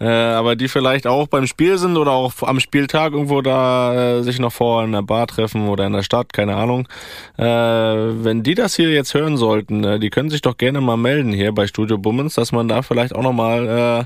Äh, 0.00 0.06
aber 0.06 0.54
die 0.54 0.68
vielleicht 0.68 1.08
auch 1.08 1.26
beim 1.26 1.48
Spiel 1.48 1.78
sind 1.78 1.96
oder 1.96 2.12
auch 2.12 2.32
am 2.42 2.60
Spieltag 2.60 3.12
irgendwo 3.12 3.42
da 3.42 4.18
äh, 4.18 4.22
sich 4.22 4.38
noch 4.38 4.52
vor 4.52 4.84
in 4.84 4.92
der 4.92 5.02
Bar 5.02 5.26
treffen 5.26 5.68
oder 5.68 5.84
in 5.84 5.94
der 5.94 6.04
Stadt, 6.04 6.32
keine 6.32 6.54
Ahnung. 6.54 6.86
Äh, 7.38 7.44
wenn 7.44 8.44
die 8.44 8.54
das 8.54 8.76
hier 8.76 8.90
jetzt 8.90 9.14
hören 9.14 9.36
sollten, 9.36 9.82
äh, 9.82 9.98
die 9.98 10.10
können 10.10 10.30
sich 10.30 10.42
doch 10.42 10.56
gerne 10.56 10.80
mal 10.80 10.96
melden 10.96 11.32
hier 11.32 11.55
bei 11.56 11.66
Studio 11.66 11.98
Bummens, 11.98 12.34
dass 12.34 12.52
man 12.52 12.68
da 12.68 12.82
vielleicht 12.82 13.16
auch 13.16 13.22
nochmal 13.22 13.66
äh, 13.66 14.04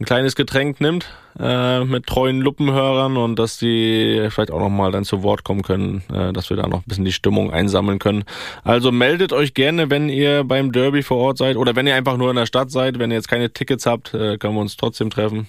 ein 0.00 0.04
kleines 0.04 0.34
Getränk 0.34 0.80
nimmt 0.80 1.06
äh, 1.38 1.84
mit 1.84 2.06
treuen 2.06 2.40
Luppenhörern 2.40 3.16
und 3.16 3.38
dass 3.38 3.58
die 3.58 4.26
vielleicht 4.30 4.50
auch 4.50 4.58
nochmal 4.58 4.90
dann 4.90 5.04
zu 5.04 5.22
Wort 5.22 5.44
kommen 5.44 5.62
können, 5.62 6.02
äh, 6.12 6.32
dass 6.32 6.50
wir 6.50 6.56
da 6.56 6.66
noch 6.66 6.80
ein 6.80 6.88
bisschen 6.88 7.04
die 7.04 7.12
Stimmung 7.12 7.52
einsammeln 7.52 8.00
können. 8.00 8.24
Also 8.64 8.90
meldet 8.90 9.32
euch 9.32 9.54
gerne, 9.54 9.90
wenn 9.90 10.08
ihr 10.08 10.44
beim 10.44 10.72
Derby 10.72 11.02
vor 11.02 11.18
Ort 11.18 11.38
seid 11.38 11.56
oder 11.56 11.76
wenn 11.76 11.86
ihr 11.86 11.94
einfach 11.94 12.16
nur 12.16 12.30
in 12.30 12.36
der 12.36 12.46
Stadt 12.46 12.70
seid, 12.70 12.98
wenn 12.98 13.10
ihr 13.10 13.16
jetzt 13.16 13.28
keine 13.28 13.52
Tickets 13.52 13.86
habt, 13.86 14.14
äh, 14.14 14.36
können 14.38 14.54
wir 14.54 14.60
uns 14.60 14.76
trotzdem 14.76 15.10
treffen. 15.10 15.46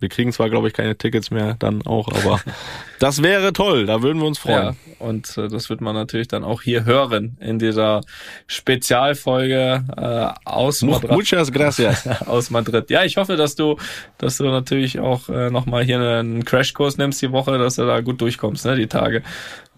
Wir 0.00 0.08
kriegen 0.08 0.32
zwar, 0.32 0.50
glaube 0.50 0.68
ich, 0.68 0.74
keine 0.74 0.96
Tickets 0.96 1.30
mehr 1.30 1.56
dann 1.58 1.82
auch, 1.86 2.08
aber 2.08 2.40
das 2.98 3.22
wäre 3.22 3.52
toll. 3.52 3.86
Da 3.86 4.02
würden 4.02 4.18
wir 4.18 4.26
uns 4.26 4.38
freuen. 4.38 4.76
Ja, 4.98 5.06
und 5.06 5.36
äh, 5.38 5.48
das 5.48 5.70
wird 5.70 5.80
man 5.80 5.94
natürlich 5.94 6.28
dann 6.28 6.42
auch 6.42 6.62
hier 6.62 6.84
hören 6.84 7.36
in 7.40 7.58
dieser 7.58 8.00
Spezialfolge 8.46 9.84
äh, 9.96 10.48
aus 10.48 10.82
Madrid. 10.82 11.10
Muchas 11.10 11.52
gracias. 11.52 12.06
aus 12.26 12.50
Madrid. 12.50 12.90
Ja, 12.90 13.04
ich 13.04 13.16
hoffe, 13.16 13.36
dass 13.36 13.54
du, 13.54 13.76
dass 14.18 14.38
du 14.38 14.44
natürlich 14.44 14.98
auch 15.00 15.28
äh, 15.28 15.50
nochmal 15.50 15.84
hier 15.84 16.00
einen 16.00 16.44
Crashkurs 16.44 16.96
nimmst 16.96 17.20
die 17.22 17.32
Woche, 17.32 17.58
dass 17.58 17.76
du 17.76 17.86
da 17.86 18.00
gut 18.00 18.20
durchkommst, 18.20 18.64
ne, 18.64 18.76
die 18.76 18.86
Tage. 18.86 19.22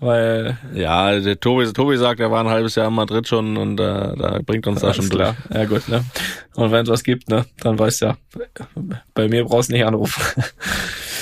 Weil 0.02 0.58
ja, 0.74 1.16
der 1.20 1.38
Tobi, 1.38 1.72
Tobi 1.72 1.96
sagt, 1.96 2.18
er 2.18 2.28
war 2.32 2.40
ein 2.40 2.50
halbes 2.50 2.74
Jahr 2.74 2.88
in 2.88 2.94
Madrid 2.94 3.28
schon 3.28 3.56
und 3.56 3.78
äh, 3.78 3.84
da 4.16 4.40
bringt 4.44 4.66
uns 4.66 4.80
da 4.80 4.92
schon 4.92 5.08
klar. 5.08 5.36
durch. 5.46 5.60
Ja 5.60 5.64
gut, 5.64 5.88
ne? 5.88 6.04
Und 6.56 6.72
wenn 6.72 6.82
es 6.82 6.88
was 6.88 7.04
gibt, 7.04 7.30
ne, 7.30 7.46
dann 7.60 7.78
weißt 7.78 8.02
du 8.02 8.06
ja, 8.06 8.16
bei 9.14 9.28
mir 9.28 9.44
brauchst 9.44 9.70
du 9.70 9.74
nicht 9.74 9.86
anrufen. 9.86 10.20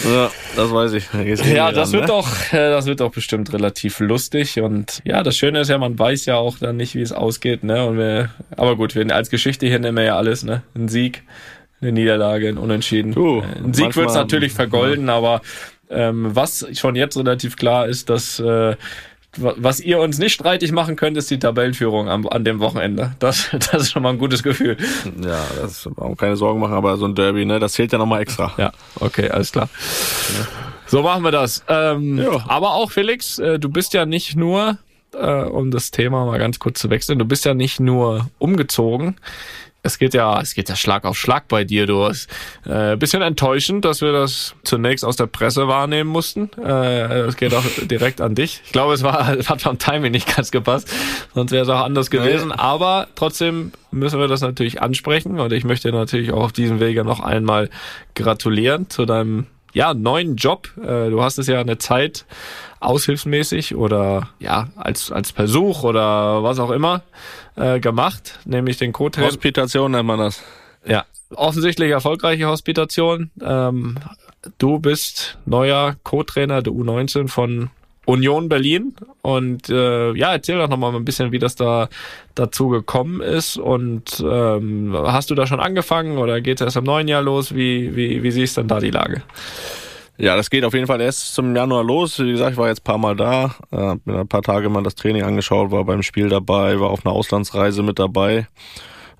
Ja, 0.02 0.30
das 0.56 0.72
weiß 0.72 0.92
ich. 0.94 1.04
Ja, 1.52 1.72
das 1.72 1.88
ran, 1.88 1.92
wird 1.92 2.02
ne? 2.04 2.06
doch, 2.08 2.52
äh, 2.54 2.70
das 2.70 2.86
wird 2.86 3.00
doch 3.00 3.10
bestimmt 3.10 3.52
relativ 3.52 4.00
lustig 4.00 4.58
und 4.58 5.02
ja, 5.04 5.22
das 5.22 5.36
Schöne 5.36 5.60
ist 5.60 5.68
ja, 5.68 5.76
man 5.76 5.98
weiß 5.98 6.24
ja 6.24 6.36
auch 6.36 6.56
dann 6.58 6.78
nicht, 6.78 6.94
wie 6.94 7.02
es 7.02 7.12
ausgeht, 7.12 7.64
ne? 7.64 7.84
Und 7.84 7.98
wir, 7.98 8.30
aber 8.56 8.76
gut, 8.76 8.94
wir 8.94 9.14
als 9.14 9.28
Geschichte 9.28 9.66
hier 9.66 9.78
nehmen 9.78 9.98
wir 9.98 10.04
ja 10.04 10.16
alles, 10.16 10.42
ne? 10.42 10.62
Ein 10.74 10.88
Sieg, 10.88 11.22
eine 11.82 11.92
Niederlage, 11.92 12.48
ein 12.48 12.56
Unentschieden. 12.56 13.12
Du, 13.12 13.42
ein 13.42 13.74
Sieg 13.74 13.94
wird 13.94 14.08
es 14.08 14.14
natürlich 14.14 14.52
vergolden, 14.54 15.08
ja. 15.08 15.16
aber 15.16 15.42
ähm, 15.90 16.34
was 16.34 16.66
schon 16.72 16.96
jetzt 16.96 17.16
relativ 17.16 17.56
klar 17.56 17.86
ist, 17.86 18.08
dass 18.08 18.38
äh, 18.40 18.76
was 19.38 19.78
ihr 19.78 20.00
uns 20.00 20.18
nicht 20.18 20.32
streitig 20.32 20.72
machen 20.72 20.96
könnt, 20.96 21.16
ist 21.16 21.30
die 21.30 21.38
Tabellenführung 21.38 22.08
am, 22.08 22.26
an 22.26 22.44
dem 22.44 22.58
Wochenende. 22.58 23.14
Das, 23.20 23.48
das 23.52 23.82
ist 23.82 23.92
schon 23.92 24.02
mal 24.02 24.10
ein 24.10 24.18
gutes 24.18 24.42
Gefühl. 24.42 24.76
Ja, 25.22 25.44
das 25.60 25.88
auch 25.96 26.16
keine 26.16 26.36
Sorgen 26.36 26.60
machen, 26.60 26.74
aber 26.74 26.96
so 26.96 27.06
ein 27.06 27.14
Derby, 27.14 27.44
ne, 27.44 27.58
das 27.60 27.74
zählt 27.74 27.92
ja 27.92 27.98
nochmal 27.98 28.22
extra. 28.22 28.52
Ja, 28.56 28.72
okay, 28.98 29.30
alles 29.30 29.52
klar. 29.52 29.68
So 30.86 31.02
machen 31.02 31.22
wir 31.22 31.30
das. 31.30 31.62
Ähm, 31.68 32.18
ja. 32.18 32.44
Aber 32.48 32.74
auch 32.74 32.90
Felix, 32.90 33.38
äh, 33.38 33.60
du 33.60 33.68
bist 33.68 33.94
ja 33.94 34.04
nicht 34.04 34.36
nur, 34.36 34.78
äh, 35.14 35.42
um 35.44 35.70
das 35.70 35.92
Thema 35.92 36.26
mal 36.26 36.38
ganz 36.38 36.58
kurz 36.58 36.80
zu 36.80 36.90
wechseln, 36.90 37.20
du 37.20 37.24
bist 37.24 37.44
ja 37.44 37.54
nicht 37.54 37.78
nur 37.78 38.28
umgezogen 38.38 39.16
es 39.82 39.98
geht 39.98 40.14
ja, 40.14 40.40
es 40.40 40.54
geht 40.54 40.68
ja 40.68 40.76
Schlag 40.76 41.04
auf 41.04 41.18
Schlag 41.18 41.48
bei 41.48 41.64
dir. 41.64 41.86
Du 41.86 42.04
hast 42.04 42.28
äh, 42.66 42.96
bisschen 42.96 43.22
enttäuschend, 43.22 43.84
dass 43.84 44.00
wir 44.00 44.12
das 44.12 44.54
zunächst 44.62 45.04
aus 45.04 45.16
der 45.16 45.26
Presse 45.26 45.68
wahrnehmen 45.68 46.10
mussten. 46.10 46.50
Äh, 46.62 47.20
es 47.20 47.36
geht 47.36 47.54
auch 47.54 47.64
direkt 47.82 48.20
an 48.20 48.34
dich. 48.34 48.60
Ich 48.64 48.72
glaube, 48.72 48.94
es 48.94 49.02
war 49.02 49.26
hat 49.48 49.62
vom 49.62 49.78
Timing 49.78 50.12
nicht 50.12 50.34
ganz 50.34 50.50
gepasst, 50.50 50.88
sonst 51.34 51.52
wäre 51.52 51.62
es 51.62 51.68
auch 51.68 51.82
anders 51.82 52.10
gewesen. 52.10 52.52
Aber 52.52 53.08
trotzdem 53.14 53.72
müssen 53.90 54.20
wir 54.20 54.28
das 54.28 54.40
natürlich 54.40 54.82
ansprechen 54.82 55.40
und 55.40 55.52
ich 55.52 55.64
möchte 55.64 55.90
natürlich 55.92 56.32
auch 56.32 56.44
auf 56.44 56.52
diesem 56.52 56.80
Wege 56.80 57.04
noch 57.04 57.20
einmal 57.20 57.70
gratulieren 58.14 58.88
zu 58.90 59.06
deinem 59.06 59.46
ja 59.72 59.94
neuen 59.94 60.36
Job. 60.36 60.70
Äh, 60.78 61.10
du 61.10 61.22
hast 61.22 61.38
es 61.38 61.46
ja 61.46 61.60
eine 61.60 61.78
Zeit 61.78 62.26
aushilfsmäßig 62.80 63.74
oder 63.74 64.28
ja 64.38 64.68
als 64.76 65.12
als 65.12 65.30
Versuch 65.30 65.82
oder 65.82 66.42
was 66.42 66.58
auch 66.58 66.70
immer 66.70 67.02
äh, 67.56 67.80
gemacht, 67.80 68.38
nämlich 68.44 68.78
den 68.78 68.92
Co-Trainer. 68.92 69.28
Hospitation 69.28 69.92
nennt 69.92 70.06
man 70.06 70.18
das. 70.18 70.42
Ja, 70.86 71.04
offensichtlich 71.34 71.90
erfolgreiche 71.90 72.46
Hospitation. 72.46 73.30
Ähm, 73.42 73.98
du 74.58 74.78
bist 74.78 75.38
neuer 75.44 75.96
Co-Trainer 76.02 76.62
der 76.62 76.72
U19 76.72 77.28
von 77.28 77.70
Union 78.10 78.48
Berlin 78.48 78.94
und 79.22 79.68
äh, 79.68 80.12
ja, 80.12 80.32
erzähl 80.32 80.58
doch 80.58 80.68
nochmal 80.68 80.94
ein 80.94 81.04
bisschen, 81.04 81.32
wie 81.32 81.38
das 81.38 81.54
da 81.54 81.88
dazu 82.34 82.68
gekommen 82.68 83.20
ist 83.20 83.56
und 83.56 84.24
ähm, 84.26 84.94
hast 84.96 85.30
du 85.30 85.34
da 85.34 85.46
schon 85.46 85.60
angefangen 85.60 86.18
oder 86.18 86.40
geht 86.40 86.60
es 86.60 86.64
erst 86.64 86.76
im 86.76 86.84
neuen 86.84 87.08
Jahr 87.08 87.22
los? 87.22 87.54
Wie, 87.54 87.94
wie, 87.94 88.22
wie 88.22 88.30
siehst 88.30 88.56
du 88.56 88.62
denn 88.62 88.68
da 88.68 88.80
die 88.80 88.90
Lage? 88.90 89.22
Ja, 90.20 90.36
das 90.36 90.50
geht 90.50 90.64
auf 90.64 90.74
jeden 90.74 90.86
Fall 90.86 91.00
erst 91.00 91.34
zum 91.34 91.56
Januar 91.56 91.82
los. 91.82 92.18
Wie 92.18 92.30
gesagt, 92.30 92.52
ich 92.52 92.58
war 92.58 92.68
jetzt 92.68 92.82
ein 92.82 92.84
paar 92.84 92.98
Mal 92.98 93.16
da, 93.16 93.54
äh, 93.72 93.96
mir 94.04 94.20
ein 94.20 94.28
paar 94.28 94.42
Tage 94.42 94.68
mal 94.68 94.82
das 94.82 94.94
Training 94.94 95.22
angeschaut, 95.22 95.70
war 95.70 95.84
beim 95.84 96.02
Spiel 96.02 96.28
dabei, 96.28 96.78
war 96.78 96.90
auf 96.90 97.06
einer 97.06 97.14
Auslandsreise 97.14 97.82
mit 97.82 97.98
dabei, 97.98 98.46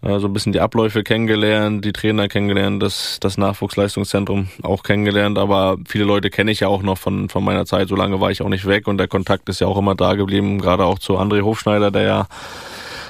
äh, 0.02 0.18
so 0.18 0.28
ein 0.28 0.32
bisschen 0.32 0.52
die 0.52 0.60
Abläufe 0.60 1.02
kennengelernt, 1.02 1.84
die 1.84 1.92
Trainer 1.92 2.28
kennengelernt, 2.28 2.82
das, 2.82 3.18
das 3.20 3.38
Nachwuchsleistungszentrum 3.38 4.48
auch 4.62 4.82
kennengelernt, 4.82 5.38
aber 5.38 5.78
viele 5.86 6.04
Leute 6.04 6.30
kenne 6.30 6.50
ich 6.50 6.60
ja 6.60 6.68
auch 6.68 6.82
noch 6.82 6.98
von, 6.98 7.28
von 7.28 7.44
meiner 7.44 7.66
Zeit, 7.66 7.88
so 7.88 7.96
lange 7.96 8.20
war 8.20 8.30
ich 8.30 8.42
auch 8.42 8.48
nicht 8.48 8.66
weg 8.66 8.86
und 8.88 8.98
der 8.98 9.08
Kontakt 9.08 9.48
ist 9.48 9.60
ja 9.60 9.66
auch 9.66 9.78
immer 9.78 9.94
da 9.94 10.14
geblieben, 10.14 10.60
gerade 10.60 10.84
auch 10.84 10.98
zu 10.98 11.18
André 11.18 11.42
Hofschneider, 11.42 11.90
der 11.90 12.02
ja 12.02 12.28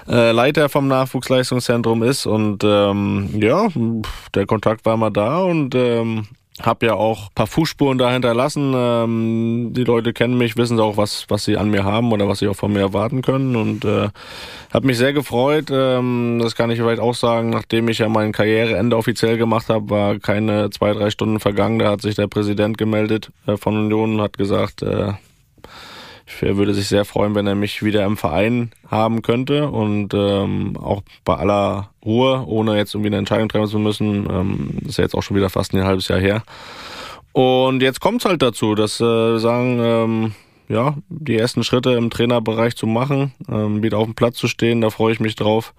äh, 0.09 0.32
Leiter 0.32 0.68
vom 0.68 0.88
Nachwuchsleistungszentrum 0.88 2.02
ist. 2.02 2.26
Und 2.26 2.64
ähm, 2.64 3.30
ja, 3.35 3.68
der 4.35 4.47
Kontakt 4.47 4.85
war 4.85 4.97
mal 4.97 5.11
da 5.11 5.38
und 5.38 5.75
ähm, 5.75 6.26
hab 6.62 6.83
ja 6.83 6.95
auch 6.95 7.33
paar 7.35 7.47
Fußspuren 7.47 7.99
da 7.99 8.12
hinterlassen. 8.12 8.73
Ähm, 8.75 9.73
die 9.73 9.85
Leute 9.85 10.12
kennen 10.12 10.37
mich, 10.37 10.57
wissen 10.57 10.79
auch, 10.81 10.97
was, 10.97 11.26
was 11.29 11.45
sie 11.45 11.57
an 11.57 11.71
mir 11.71 11.85
haben 11.85 12.12
oder 12.12 12.29
was 12.29 12.40
sie 12.40 12.49
auch 12.49 12.57
von 12.57 12.73
mir 12.73 12.81
erwarten 12.81 13.23
können. 13.23 13.57
Und 13.57 13.85
äh, 13.85 14.09
habe 14.73 14.87
mich 14.87 14.99
sehr 14.99 15.12
gefreut. 15.12 15.69
Ähm, 15.71 16.38
das 16.43 16.55
kann 16.55 16.71
ich 16.71 16.79
vielleicht 16.79 17.00
auch 17.00 17.14
sagen, 17.14 17.50
nachdem 17.50 17.88
ich 17.88 17.99
ja 17.99 18.09
mein 18.09 18.33
Karriereende 18.33 18.97
offiziell 18.97 19.38
gemacht 19.38 19.69
habe, 19.69 19.90
war 19.90 20.18
keine 20.18 20.70
zwei, 20.70 20.92
drei 20.92 21.11
Stunden 21.11 21.40
vergangen. 21.40 21.79
Da 21.79 21.90
hat 21.90 22.03
sich 22.03 22.14
der 22.14 22.29
Präsident 22.29 22.79
gemeldet 22.79 23.31
äh, 23.46 23.57
von 23.57 23.77
Union 23.77 24.14
und 24.14 24.20
hat 24.20 24.37
gesagt, 24.37 24.83
äh, 24.83 25.12
er 26.40 26.57
würde 26.57 26.75
sich 26.75 26.88
sehr 26.88 27.05
freuen, 27.05 27.35
wenn 27.35 27.47
er 27.47 27.55
mich 27.55 27.83
wieder 27.83 28.05
im 28.05 28.16
Verein 28.16 28.71
haben 28.88 29.23
könnte 29.23 29.69
und 29.69 30.14
ähm, 30.14 30.77
auch 30.77 31.03
bei 31.25 31.37
aller 31.37 31.90
Ruhe, 32.05 32.45
ohne 32.47 32.77
jetzt 32.77 32.95
irgendwie 32.95 33.09
eine 33.09 33.19
Entscheidung 33.19 33.49
treffen 33.49 33.69
zu 33.69 33.79
müssen, 33.79 34.29
ähm, 34.31 34.79
ist 34.87 34.99
ja 34.99 35.05
jetzt 35.05 35.14
auch 35.14 35.23
schon 35.23 35.37
wieder 35.37 35.51
fast 35.51 35.75
ein 35.75 35.85
halbes 35.85 36.09
Jahr 36.09 36.21
her. 36.21 36.43
Und 37.33 37.83
jetzt 37.83 38.01
kommt 38.01 38.23
es 38.23 38.29
halt 38.29 38.43
dazu, 38.43 38.75
dass 38.75 39.01
äh, 39.01 39.38
sagen, 39.38 39.79
ähm, 39.81 40.33
ja, 40.69 40.97
die 41.09 41.37
ersten 41.37 41.64
Schritte 41.64 41.93
im 41.93 42.11
Trainerbereich 42.11 42.77
zu 42.77 42.87
machen, 42.87 43.33
ähm, 43.49 43.83
wieder 43.83 43.99
auf 43.99 44.07
dem 44.07 44.14
Platz 44.14 44.37
zu 44.37 44.49
stehen, 44.49 44.81
da 44.81 44.90
freue 44.90 45.12
ich 45.12 45.21
mich 45.21 45.37
drauf. 45.37 45.75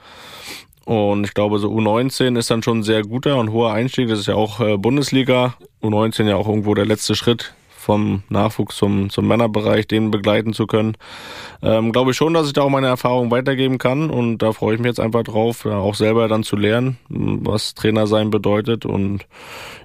Und 0.86 1.24
ich 1.26 1.34
glaube, 1.34 1.60
so 1.60 1.70
U19 1.70 2.38
ist 2.38 2.50
dann 2.52 2.64
schon 2.64 2.80
ein 2.80 2.84
sehr 2.84 3.04
guter 3.04 3.38
und 3.38 3.52
hoher 3.52 3.72
Einstieg. 3.72 4.10
Das 4.10 4.20
ist 4.20 4.26
ja 4.26 4.36
auch 4.36 4.60
äh, 4.60 4.78
Bundesliga. 4.78 5.54
U19 5.82 6.28
ja 6.28 6.36
auch 6.36 6.48
irgendwo 6.48 6.74
der 6.74 6.86
letzte 6.86 7.16
Schritt 7.16 7.54
vom 7.82 8.24
Nachwuchs 8.30 8.78
zum, 8.78 9.10
zum 9.10 9.28
Männerbereich, 9.28 9.88
den 9.88 10.12
begleiten 10.12 10.54
zu 10.54 10.68
können. 10.68 10.96
Ähm, 11.62 11.92
glaube 11.92 12.12
ich 12.12 12.18
schon, 12.18 12.34
dass 12.34 12.48
ich 12.48 12.54
da 12.54 12.62
auch 12.62 12.70
meine 12.70 12.88
Erfahrungen 12.88 13.32
weitergeben 13.32 13.78
kann 13.78 14.10
und 14.10 14.38
da 14.38 14.54
freue 14.54 14.76
ich 14.76 14.80
mich 14.80 14.88
jetzt 14.88 15.00
einfach 15.00 15.24
drauf, 15.24 15.66
auch 15.66 15.96
selber 15.96 16.28
dann 16.28 16.44
zu 16.44 16.56
lernen, 16.56 16.98
was 17.10 17.74
Trainer 17.74 18.08
sein 18.08 18.30
bedeutet 18.30 18.86
und 18.86 19.26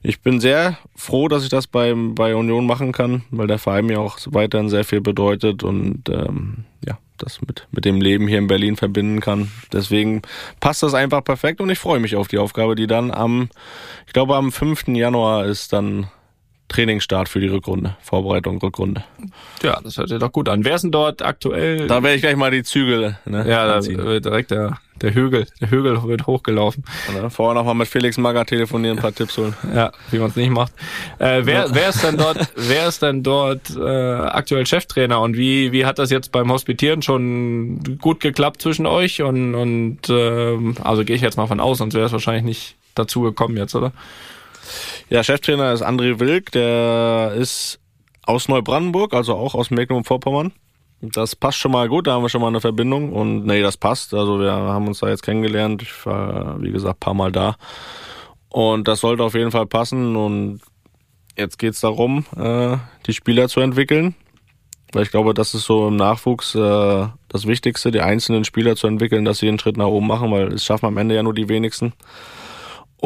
ich 0.03 0.21
bin 0.21 0.41
sehr 0.41 0.79
froh, 0.95 1.29
dass 1.29 1.43
ich 1.43 1.49
das 1.49 1.67
bei, 1.67 1.95
bei 1.97 2.37
Union 2.37 2.67
machen 2.67 2.93
kann, 2.93 3.25
weil 3.31 3.47
der 3.47 3.59
Verein 3.59 3.87
mir 3.87 4.01
auch 4.01 4.19
weiterhin 4.27 4.69
sehr 4.69 4.85
viel 4.85 5.01
bedeutet 5.01 5.63
und 5.65 6.09
ähm, 6.09 6.65
ja, 6.87 6.99
das 7.19 7.41
mit, 7.41 7.67
mit 7.71 7.85
dem 7.85 8.01
Leben 8.01 8.29
hier 8.29 8.39
in 8.39 8.47
Berlin 8.47 8.77
verbinden 8.77 9.21
kann. 9.21 9.51
Deswegen 9.73 10.23
passt 10.61 10.83
das 10.83 10.95
einfach 10.95 11.25
perfekt 11.25 11.61
und 11.61 11.71
ich 11.71 11.79
freue 11.79 12.01
mich 12.01 12.17
auf 12.17 12.29
die 12.29 12.39
Aufgabe, 12.39 12.75
die 12.75 12.87
dann 12.87 13.11
am, 13.11 13.49
ich 14.07 14.13
glaube 14.13 14.37
am 14.37 14.53
5. 14.53 14.89
Januar 14.89 15.47
ist 15.47 15.73
dann 15.73 16.09
Trainingsstart 16.69 17.29
für 17.29 17.41
die 17.41 17.47
Rückrunde, 17.47 17.97
Vorbereitung, 18.03 18.59
Rückrunde. 18.59 19.05
Ja, 19.63 19.81
das 19.83 19.99
hört 19.99 20.09
sich 20.09 20.19
doch 20.19 20.33
gut 20.33 20.49
an. 20.49 20.65
Wer 20.65 20.75
ist 20.75 20.83
denn 20.83 20.91
dort 20.91 21.23
aktuell? 21.23 21.87
Da 21.87 22.03
werde 22.03 22.17
ich 22.17 22.23
gleich 22.23 22.37
mal 22.37 22.51
die 22.51 22.65
Zügel. 22.65 23.19
Ne, 23.25 23.49
ja, 23.49 23.67
da 23.67 23.85
wird 23.87 24.25
direkt 24.25 24.51
der, 24.51 24.79
der 25.01 25.15
Hügel, 25.15 25.47
der 25.61 25.71
Hügel 25.71 26.03
wird 26.03 26.27
hochgelaufen. 26.27 26.85
Ja, 27.15 27.31
vorher 27.31 27.55
nochmal 27.55 27.77
mit 27.77 27.87
Felix 27.87 28.19
Magger 28.19 28.45
telefonieren, 28.45 28.99
ein 28.99 29.03
paar 29.03 29.15
Tipps 29.15 29.39
holen. 29.39 29.55
Ja, 29.75 29.93
wie 30.11 30.19
man 30.19 30.31
es 30.31 30.37
nicht 30.37 30.51
macht. 30.51 30.73
Äh, 31.19 31.43
wer, 31.45 31.73
wer 31.73 31.91
ist 31.91 32.03
denn 32.03 32.17
dort, 32.17 32.39
wer 32.57 32.89
ist 32.89 33.01
denn 33.01 33.23
dort 33.23 33.71
äh, 33.77 33.81
aktuell 33.81 34.67
Cheftrainer 34.67 35.21
und 35.21 35.37
wie, 35.37 35.71
wie 35.71 35.87
hat 35.87 36.01
das 36.01 36.11
jetzt 36.11 36.33
beim 36.33 36.51
Hospitieren 36.51 37.01
schon 37.03 37.99
gut 38.01 38.19
geklappt 38.19 38.61
zwischen 38.61 38.87
euch? 38.87 39.23
Und, 39.23 39.55
und 39.55 40.09
äh, 40.09 40.59
also 40.83 41.05
gehe 41.05 41.15
ich 41.15 41.23
jetzt 41.23 41.37
mal 41.37 41.47
von 41.47 41.61
aus, 41.61 41.79
sonst 41.79 41.95
wäre 41.95 42.07
es 42.07 42.13
wahrscheinlich 42.13 42.45
nicht 42.45 42.77
dazu 42.97 43.21
gekommen 43.21 43.57
jetzt, 43.57 43.75
oder? 43.77 43.93
Ja, 45.09 45.23
Cheftrainer 45.23 45.73
ist 45.73 45.83
André 45.83 46.19
Wilk, 46.19 46.51
der 46.51 47.35
ist 47.39 47.79
aus 48.25 48.49
Neubrandenburg, 48.49 49.15
also 49.15 49.35
auch 49.35 49.55
aus 49.55 49.71
Mecklenburg-Vorpommern. 49.71 50.53
Das 51.01 51.37
passt 51.37 51.59
schon 51.59 51.71
mal 51.71 51.89
gut, 51.89 52.09
da 52.09 52.15
haben 52.15 52.23
wir 52.23 52.29
schon 52.29 52.41
mal 52.41 52.49
eine 52.49 52.61
Verbindung 52.61 53.13
und 53.13 53.47
nee, 53.47 53.63
das 53.63 53.77
passt. 53.77 54.15
Also 54.15 54.41
wir 54.41 54.51
haben 54.51 54.89
uns 54.89 54.99
da 54.99 55.09
jetzt 55.09 55.23
kennengelernt. 55.23 55.83
Ich 55.83 56.07
war, 56.07 56.61
wie 56.61 56.73
gesagt, 56.73 56.99
paar 56.99 57.15
Mal 57.15 57.31
da. 57.31 57.57
Und 58.49 58.89
das 58.89 59.01
sollte 59.01 59.23
auf 59.23 59.35
jeden 59.35 59.53
Fall 59.53 59.67
passen 59.67 60.17
und 60.17 60.61
jetzt 61.37 61.59
geht's 61.59 61.81
darum, 61.81 62.25
äh, 62.37 62.77
die 63.07 63.13
Spieler 63.13 63.49
zu 63.49 63.61
entwickeln. 63.61 64.17
Weil 64.93 65.05
ich 65.05 65.11
glaube, 65.11 65.35
das 65.35 65.55
ist 65.55 65.67
so 65.67 65.87
im 65.87 65.97
Nachwuchs 65.97 66.57
äh, 66.57 67.07
das 67.29 67.47
Wichtigste, 67.47 67.93
die 67.93 68.01
einzelnen 68.01 68.45
Spieler 68.45 68.75
zu 68.75 68.89
entwickeln, 68.89 69.25
dass 69.25 69.39
sie 69.39 69.49
einen 69.49 69.59
Schritt 69.61 69.77
nach 69.77 69.87
oben 69.87 70.07
machen, 70.09 70.33
weil 70.33 70.53
es 70.53 70.65
schaffen 70.65 70.87
am 70.87 70.97
Ende 70.97 71.15
ja 71.15 71.23
nur 71.23 71.35
die 71.35 71.49
wenigsten 71.49 71.93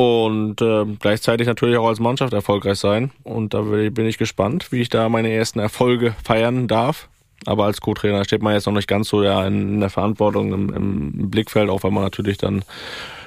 und 0.00 0.62
äh, 0.62 0.86
gleichzeitig 0.98 1.46
natürlich 1.46 1.76
auch 1.76 1.88
als 1.88 2.00
Mannschaft 2.00 2.32
erfolgreich 2.32 2.78
sein. 2.78 3.10
Und 3.22 3.52
da 3.52 3.60
bin 3.60 4.06
ich 4.06 4.16
gespannt, 4.16 4.72
wie 4.72 4.80
ich 4.80 4.88
da 4.88 5.10
meine 5.10 5.30
ersten 5.30 5.58
Erfolge 5.58 6.14
feiern 6.24 6.68
darf. 6.68 7.10
Aber 7.44 7.66
als 7.66 7.82
Co-Trainer 7.82 8.24
steht 8.24 8.40
man 8.40 8.54
jetzt 8.54 8.64
noch 8.64 8.72
nicht 8.72 8.88
ganz 8.88 9.10
so 9.10 9.22
ja 9.22 9.46
in, 9.46 9.78
der 9.78 9.90
Verantwortung 9.90 10.54
im, 10.54 10.72
im, 10.72 11.30
Blickfeld, 11.30 11.68
auch 11.68 11.82
weil 11.82 11.90
man 11.90 12.02
natürlich 12.02 12.38
dann 12.38 12.64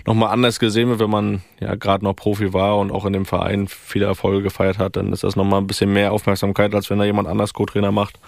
nochmal 0.07 0.31
anders 0.31 0.57
gesehen 0.57 0.89
wird, 0.89 0.99
wenn 0.99 1.11
man 1.11 1.43
ja 1.59 1.75
gerade 1.75 2.03
noch 2.03 2.15
Profi 2.15 2.53
war 2.53 2.79
und 2.79 2.91
auch 2.91 3.05
in 3.05 3.13
dem 3.13 3.25
Verein 3.25 3.67
viele 3.67 4.07
Erfolge 4.07 4.41
gefeiert 4.41 4.79
hat, 4.79 4.95
dann 4.95 5.13
ist 5.13 5.23
das 5.23 5.35
nochmal 5.35 5.61
ein 5.61 5.67
bisschen 5.67 5.93
mehr 5.93 6.11
Aufmerksamkeit, 6.11 6.73
als 6.73 6.89
wenn 6.89 6.97
da 6.97 7.05
jemand 7.05 7.27
anders 7.27 7.53
Co-Trainer 7.53 7.91
macht. 7.91 8.19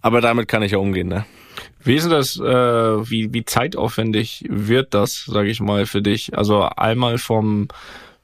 Aber 0.00 0.20
damit 0.20 0.48
kann 0.48 0.62
ich 0.62 0.72
ja 0.72 0.78
umgehen, 0.78 1.08
ne? 1.08 1.24
Wie 1.82 1.96
ist 1.96 2.10
das, 2.10 2.38
äh, 2.38 2.42
wie, 3.10 3.32
wie 3.32 3.44
zeitaufwendig 3.44 4.44
wird 4.48 4.94
das, 4.94 5.24
sage 5.24 5.48
ich 5.48 5.60
mal, 5.60 5.86
für 5.86 6.02
dich? 6.02 6.36
Also 6.36 6.62
einmal 6.62 7.18
vom 7.18 7.68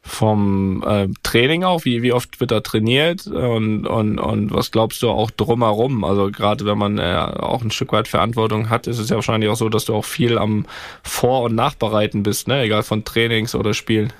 vom 0.07 0.85
äh, 0.87 1.09
Training 1.23 1.65
auch, 1.65 1.87
wie, 1.87 2.03
wie 2.03 2.13
oft 2.13 2.39
wird 2.39 2.51
da 2.51 2.61
trainiert 2.61 3.27
und, 3.27 3.87
und, 3.87 4.19
und 4.19 4.53
was 4.53 4.71
glaubst 4.71 5.03
du 5.03 5.09
auch 5.09 5.31
drumherum? 5.31 6.05
Also 6.05 6.31
gerade 6.31 6.67
wenn 6.67 6.77
man 6.77 6.99
äh, 6.99 7.15
auch 7.15 7.63
ein 7.63 7.71
Stück 7.71 7.93
weit 7.93 8.07
Verantwortung 8.07 8.69
hat, 8.69 8.87
ist 8.87 8.99
es 8.99 9.09
ja 9.09 9.17
wahrscheinlich 9.17 9.49
auch 9.49 9.57
so, 9.57 9.71
dass 9.71 9.87
du 9.87 9.95
auch 9.95 10.05
viel 10.05 10.37
am 10.37 10.67
Vor- 11.03 11.45
und 11.45 11.55
Nachbereiten 11.55 12.23
bist, 12.23 12.49
ne? 12.49 12.61
egal 12.63 12.83
von 12.83 13.07
Trainings 13.07 13.55
oder 13.55 13.73
Spielen. 13.73 14.13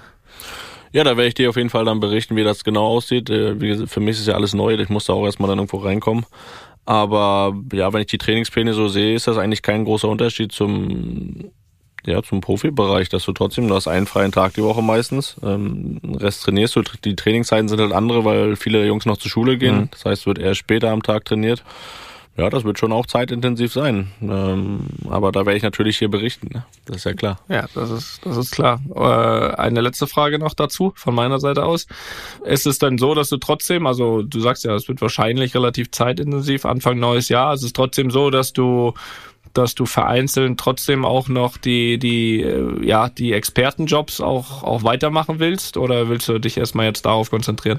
Ja, 0.93 1.05
da 1.05 1.19
werde 1.19 1.29
ich 1.29 1.35
dir 1.35 1.51
auf 1.51 1.57
jeden 1.57 1.71
Fall 1.71 1.85
dann 1.85 2.01
berichten, 2.01 2.35
wie 2.35 2.45
das 2.45 2.65
genau 2.65 2.87
aussieht. 2.87 3.29
Äh, 3.29 3.87
für 3.87 4.01
mich 4.01 4.19
ist 4.19 4.27
ja 4.27 4.35
alles 4.35 4.55
neu, 4.55 4.75
ich 4.75 4.89
muss 4.89 5.05
da 5.05 5.13
auch 5.13 5.27
erstmal 5.27 5.51
dann 5.51 5.59
irgendwo 5.59 5.79
reinkommen. 5.79 6.25
Aber 6.87 7.55
ja, 7.73 7.93
wenn 7.93 8.03
ich 8.03 8.09
die 8.09 8.19
Trainingspläne 8.19 8.75
so 8.75 8.89
sehe, 8.89 9.15
ist 9.15 9.27
das 9.27 9.39
eigentlich 9.39 9.63
kein 9.63 9.85
großer 9.85 10.09
Unterschied 10.09 10.53
zum 10.53 11.51
ja, 12.07 12.23
zum 12.23 12.41
Profibereich, 12.41 13.09
dass 13.09 13.25
du 13.25 13.33
trotzdem, 13.33 13.67
du 13.69 13.75
hast 13.75 13.89
einen 13.89 14.07
freien 14.07 14.31
Tag 14.31 14.55
die 14.55 14.63
Woche 14.63 14.83
meistens, 14.83 15.37
ähm, 15.43 16.01
Rest 16.17 16.43
trainierst 16.43 16.77
du, 16.77 16.83
die 17.03 17.17
Trainingszeiten 17.17 17.69
sind 17.69 17.81
halt 17.81 17.93
andere, 17.93 18.25
weil 18.25 18.57
viele 18.57 18.85
Jungs 18.87 19.07
noch 19.07 19.17
zur 19.17 19.31
Schule 19.31 19.57
gehen, 19.57 19.77
mhm. 19.77 19.89
das 19.91 20.05
heißt, 20.05 20.27
wird 20.27 20.39
eher 20.39 20.55
später 20.55 20.91
am 20.91 21.03
Tag 21.03 21.25
trainiert. 21.25 21.63
Ja, 22.37 22.51
das 22.51 22.65
wird 22.65 22.81
schon 22.81 22.93
auch 22.93 23.07
zeitintensiv 23.07 23.73
sein. 23.73 24.09
Ähm, 24.21 24.87
aber 25.09 25.31
da 25.31 25.47
werde 25.47 25.57
ich 25.57 25.63
natürlich 25.63 25.99
hier 25.99 26.09
berichten. 26.09 26.51
Ne? 26.53 26.65
Das 26.85 26.97
ist 26.97 27.05
ja 27.05 27.13
klar. 27.13 27.39
Ja, 27.49 27.67
das 27.75 27.91
ist, 27.91 28.21
das 28.25 28.37
ist 28.37 28.51
klar. 28.51 28.81
Äh, 28.95 29.55
eine 29.57 29.81
letzte 29.81 30.09
Frage 30.09 30.41
noch 30.41 30.55
dazu 30.55 30.93
von 30.97 31.15
meiner 31.15 31.39
Seite 31.39 31.65
aus. 31.65 31.87
Ist 32.45 32.67
es 32.67 32.79
denn 32.79 32.99
so, 32.99 33.15
dass 33.15 33.29
du 33.29 33.37
trotzdem, 33.37 33.87
also 33.87 34.23
du 34.23 34.41
sagst 34.41 34.65
ja, 34.65 34.75
es 34.75 34.89
wird 34.89 35.01
wahrscheinlich 35.01 35.55
relativ 35.55 35.93
zeitintensiv, 35.93 36.65
Anfang 36.65 36.99
neues 36.99 37.29
Jahr, 37.29 37.55
ist 37.55 37.63
es 37.63 37.73
trotzdem 37.73 38.11
so, 38.11 38.31
dass 38.31 38.53
du 38.53 38.95
dass 39.53 39.77
du 39.77 39.87
vereinzelt 39.87 40.59
trotzdem 40.59 41.05
auch 41.05 41.29
noch 41.29 41.57
die, 41.57 41.97
die, 41.99 42.43
äh, 42.43 42.85
ja, 42.85 43.09
die 43.09 43.33
Expertenjobs 43.33 44.21
auch, 44.21 44.65
auch 44.65 44.83
weitermachen 44.83 45.39
willst? 45.39 45.77
Oder 45.77 46.09
willst 46.09 46.29
du 46.29 46.41
dich 46.41 46.57
erstmal 46.57 46.87
jetzt 46.87 47.07
darauf 47.07 47.31
konzentrieren? 47.31 47.79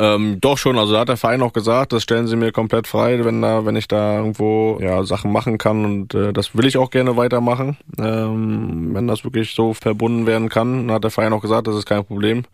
Ähm, 0.00 0.40
doch 0.40 0.56
schon, 0.56 0.78
also 0.78 0.94
da 0.94 1.00
hat 1.00 1.10
der 1.10 1.18
Verein 1.18 1.42
auch 1.42 1.52
gesagt, 1.52 1.92
das 1.92 2.02
stellen 2.02 2.26
sie 2.26 2.34
mir 2.34 2.52
komplett 2.52 2.86
frei, 2.86 3.22
wenn 3.22 3.42
da, 3.42 3.66
wenn 3.66 3.76
ich 3.76 3.86
da 3.86 4.16
irgendwo 4.16 4.78
ja 4.80 5.04
Sachen 5.04 5.30
machen 5.30 5.58
kann 5.58 5.84
und 5.84 6.14
äh, 6.14 6.32
das 6.32 6.56
will 6.56 6.64
ich 6.64 6.78
auch 6.78 6.88
gerne 6.88 7.18
weitermachen, 7.18 7.76
ähm, 7.98 8.94
wenn 8.94 9.06
das 9.06 9.24
wirklich 9.24 9.54
so 9.54 9.74
verbunden 9.74 10.26
werden 10.26 10.48
kann. 10.48 10.86
Dann 10.86 10.96
hat 10.96 11.04
der 11.04 11.10
Verein 11.10 11.34
auch 11.34 11.42
gesagt, 11.42 11.66
das 11.66 11.76
ist 11.76 11.84
kein 11.84 12.02
Problem, 12.02 12.44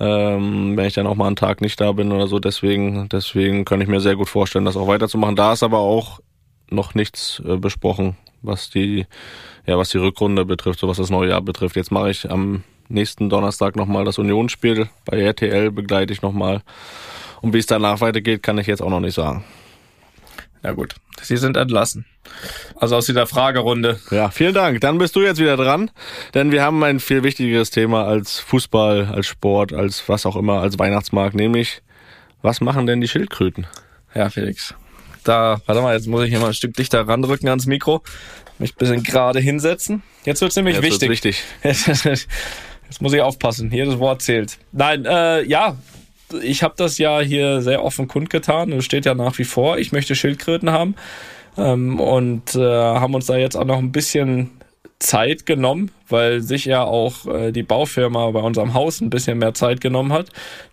ähm, 0.00 0.74
wenn 0.74 0.86
ich 0.86 0.94
dann 0.94 1.06
auch 1.06 1.16
mal 1.16 1.26
einen 1.26 1.36
Tag 1.36 1.60
nicht 1.60 1.78
da 1.82 1.92
bin 1.92 2.12
oder 2.12 2.28
so. 2.28 2.38
Deswegen, 2.38 3.10
deswegen 3.10 3.66
kann 3.66 3.82
ich 3.82 3.88
mir 3.88 4.00
sehr 4.00 4.16
gut 4.16 4.30
vorstellen, 4.30 4.64
das 4.64 4.78
auch 4.78 4.88
weiterzumachen. 4.88 5.36
Da 5.36 5.52
ist 5.52 5.62
aber 5.62 5.80
auch 5.80 6.20
noch 6.70 6.94
nichts 6.94 7.42
äh, 7.46 7.58
besprochen, 7.58 8.16
was 8.40 8.70
die, 8.70 9.04
ja, 9.66 9.76
was 9.76 9.90
die 9.90 9.98
Rückrunde 9.98 10.46
betrifft, 10.46 10.80
so 10.80 10.88
was 10.88 10.96
das 10.96 11.10
neue 11.10 11.28
Jahr 11.28 11.42
betrifft. 11.42 11.76
Jetzt 11.76 11.92
mache 11.92 12.10
ich 12.10 12.30
am 12.30 12.64
nächsten 12.90 13.30
Donnerstag 13.30 13.76
nochmal 13.76 14.04
das 14.04 14.18
Unionsspiel. 14.18 14.88
Bei 15.04 15.20
RTL 15.20 15.70
begleite 15.70 16.12
ich 16.12 16.22
nochmal. 16.22 16.62
Und 17.40 17.54
wie 17.54 17.58
es 17.58 17.66
danach 17.66 18.00
weitergeht, 18.00 18.42
kann 18.42 18.58
ich 18.58 18.66
jetzt 18.66 18.82
auch 18.82 18.90
noch 18.90 19.00
nicht 19.00 19.14
sagen. 19.14 19.44
Ja 20.62 20.72
gut, 20.72 20.94
Sie 21.22 21.38
sind 21.38 21.56
entlassen. 21.56 22.04
Also 22.76 22.96
aus 22.96 23.06
dieser 23.06 23.26
Fragerunde. 23.26 23.98
Ja, 24.10 24.30
vielen 24.30 24.54
Dank. 24.54 24.80
Dann 24.80 24.98
bist 24.98 25.16
du 25.16 25.22
jetzt 25.22 25.40
wieder 25.40 25.56
dran, 25.56 25.90
denn 26.34 26.52
wir 26.52 26.62
haben 26.62 26.82
ein 26.84 27.00
viel 27.00 27.22
wichtigeres 27.22 27.70
Thema 27.70 28.04
als 28.06 28.38
Fußball, 28.40 29.06
als 29.06 29.26
Sport, 29.26 29.72
als 29.72 30.08
was 30.08 30.26
auch 30.26 30.36
immer, 30.36 30.60
als 30.60 30.78
Weihnachtsmarkt, 30.78 31.34
nämlich 31.34 31.82
was 32.42 32.60
machen 32.60 32.86
denn 32.86 33.00
die 33.00 33.08
Schildkröten? 33.08 33.66
Ja, 34.14 34.30
Felix. 34.30 34.74
Da, 35.24 35.60
warte 35.66 35.82
mal, 35.82 35.94
jetzt 35.94 36.06
muss 36.06 36.24
ich 36.24 36.30
hier 36.30 36.40
mal 36.40 36.48
ein 36.48 36.54
Stück 36.54 36.74
dichter 36.74 37.06
ranrücken 37.06 37.48
ans 37.48 37.66
Mikro. 37.66 38.02
Mich 38.58 38.72
ein 38.72 38.78
bisschen 38.78 39.02
gerade 39.02 39.40
hinsetzen. 39.40 40.02
Jetzt 40.24 40.40
wird's 40.40 40.56
nämlich 40.56 40.76
jetzt 40.76 41.00
wichtig. 41.02 41.42
wichtig. 41.62 42.26
Jetzt, 42.90 43.00
muss 43.00 43.12
ich 43.12 43.20
aufpassen. 43.20 43.70
Jedes 43.72 44.00
Wort 44.00 44.20
zählt. 44.20 44.58
Nein, 44.72 45.04
äh, 45.04 45.44
ja, 45.44 45.76
ich 46.42 46.64
habe 46.64 46.74
das 46.76 46.98
ja 46.98 47.20
hier 47.20 47.62
sehr 47.62 47.84
offen 47.84 48.08
kundgetan. 48.08 48.72
Es 48.72 48.84
steht 48.84 49.06
ja 49.06 49.14
nach 49.14 49.38
wie 49.38 49.44
vor, 49.44 49.78
ich 49.78 49.92
möchte 49.92 50.16
Schildkröten 50.16 50.70
haben. 50.70 50.96
Ähm, 51.56 52.00
und 52.00 52.56
äh, 52.56 52.60
haben 52.60 53.14
uns 53.14 53.26
da 53.26 53.36
jetzt 53.36 53.56
auch 53.56 53.64
noch 53.64 53.78
ein 53.78 53.92
bisschen 53.92 54.50
Zeit 55.00 55.46
genommen, 55.46 55.90
weil 56.08 56.42
sich 56.42 56.66
ja 56.66 56.84
auch 56.84 57.26
äh, 57.26 57.52
die 57.52 57.62
Baufirma 57.62 58.30
bei 58.30 58.40
unserem 58.40 58.74
Haus 58.74 59.00
ein 59.00 59.08
bisschen 59.08 59.38
mehr 59.38 59.54
Zeit 59.54 59.80
genommen 59.80 60.12
hat. 60.12 60.26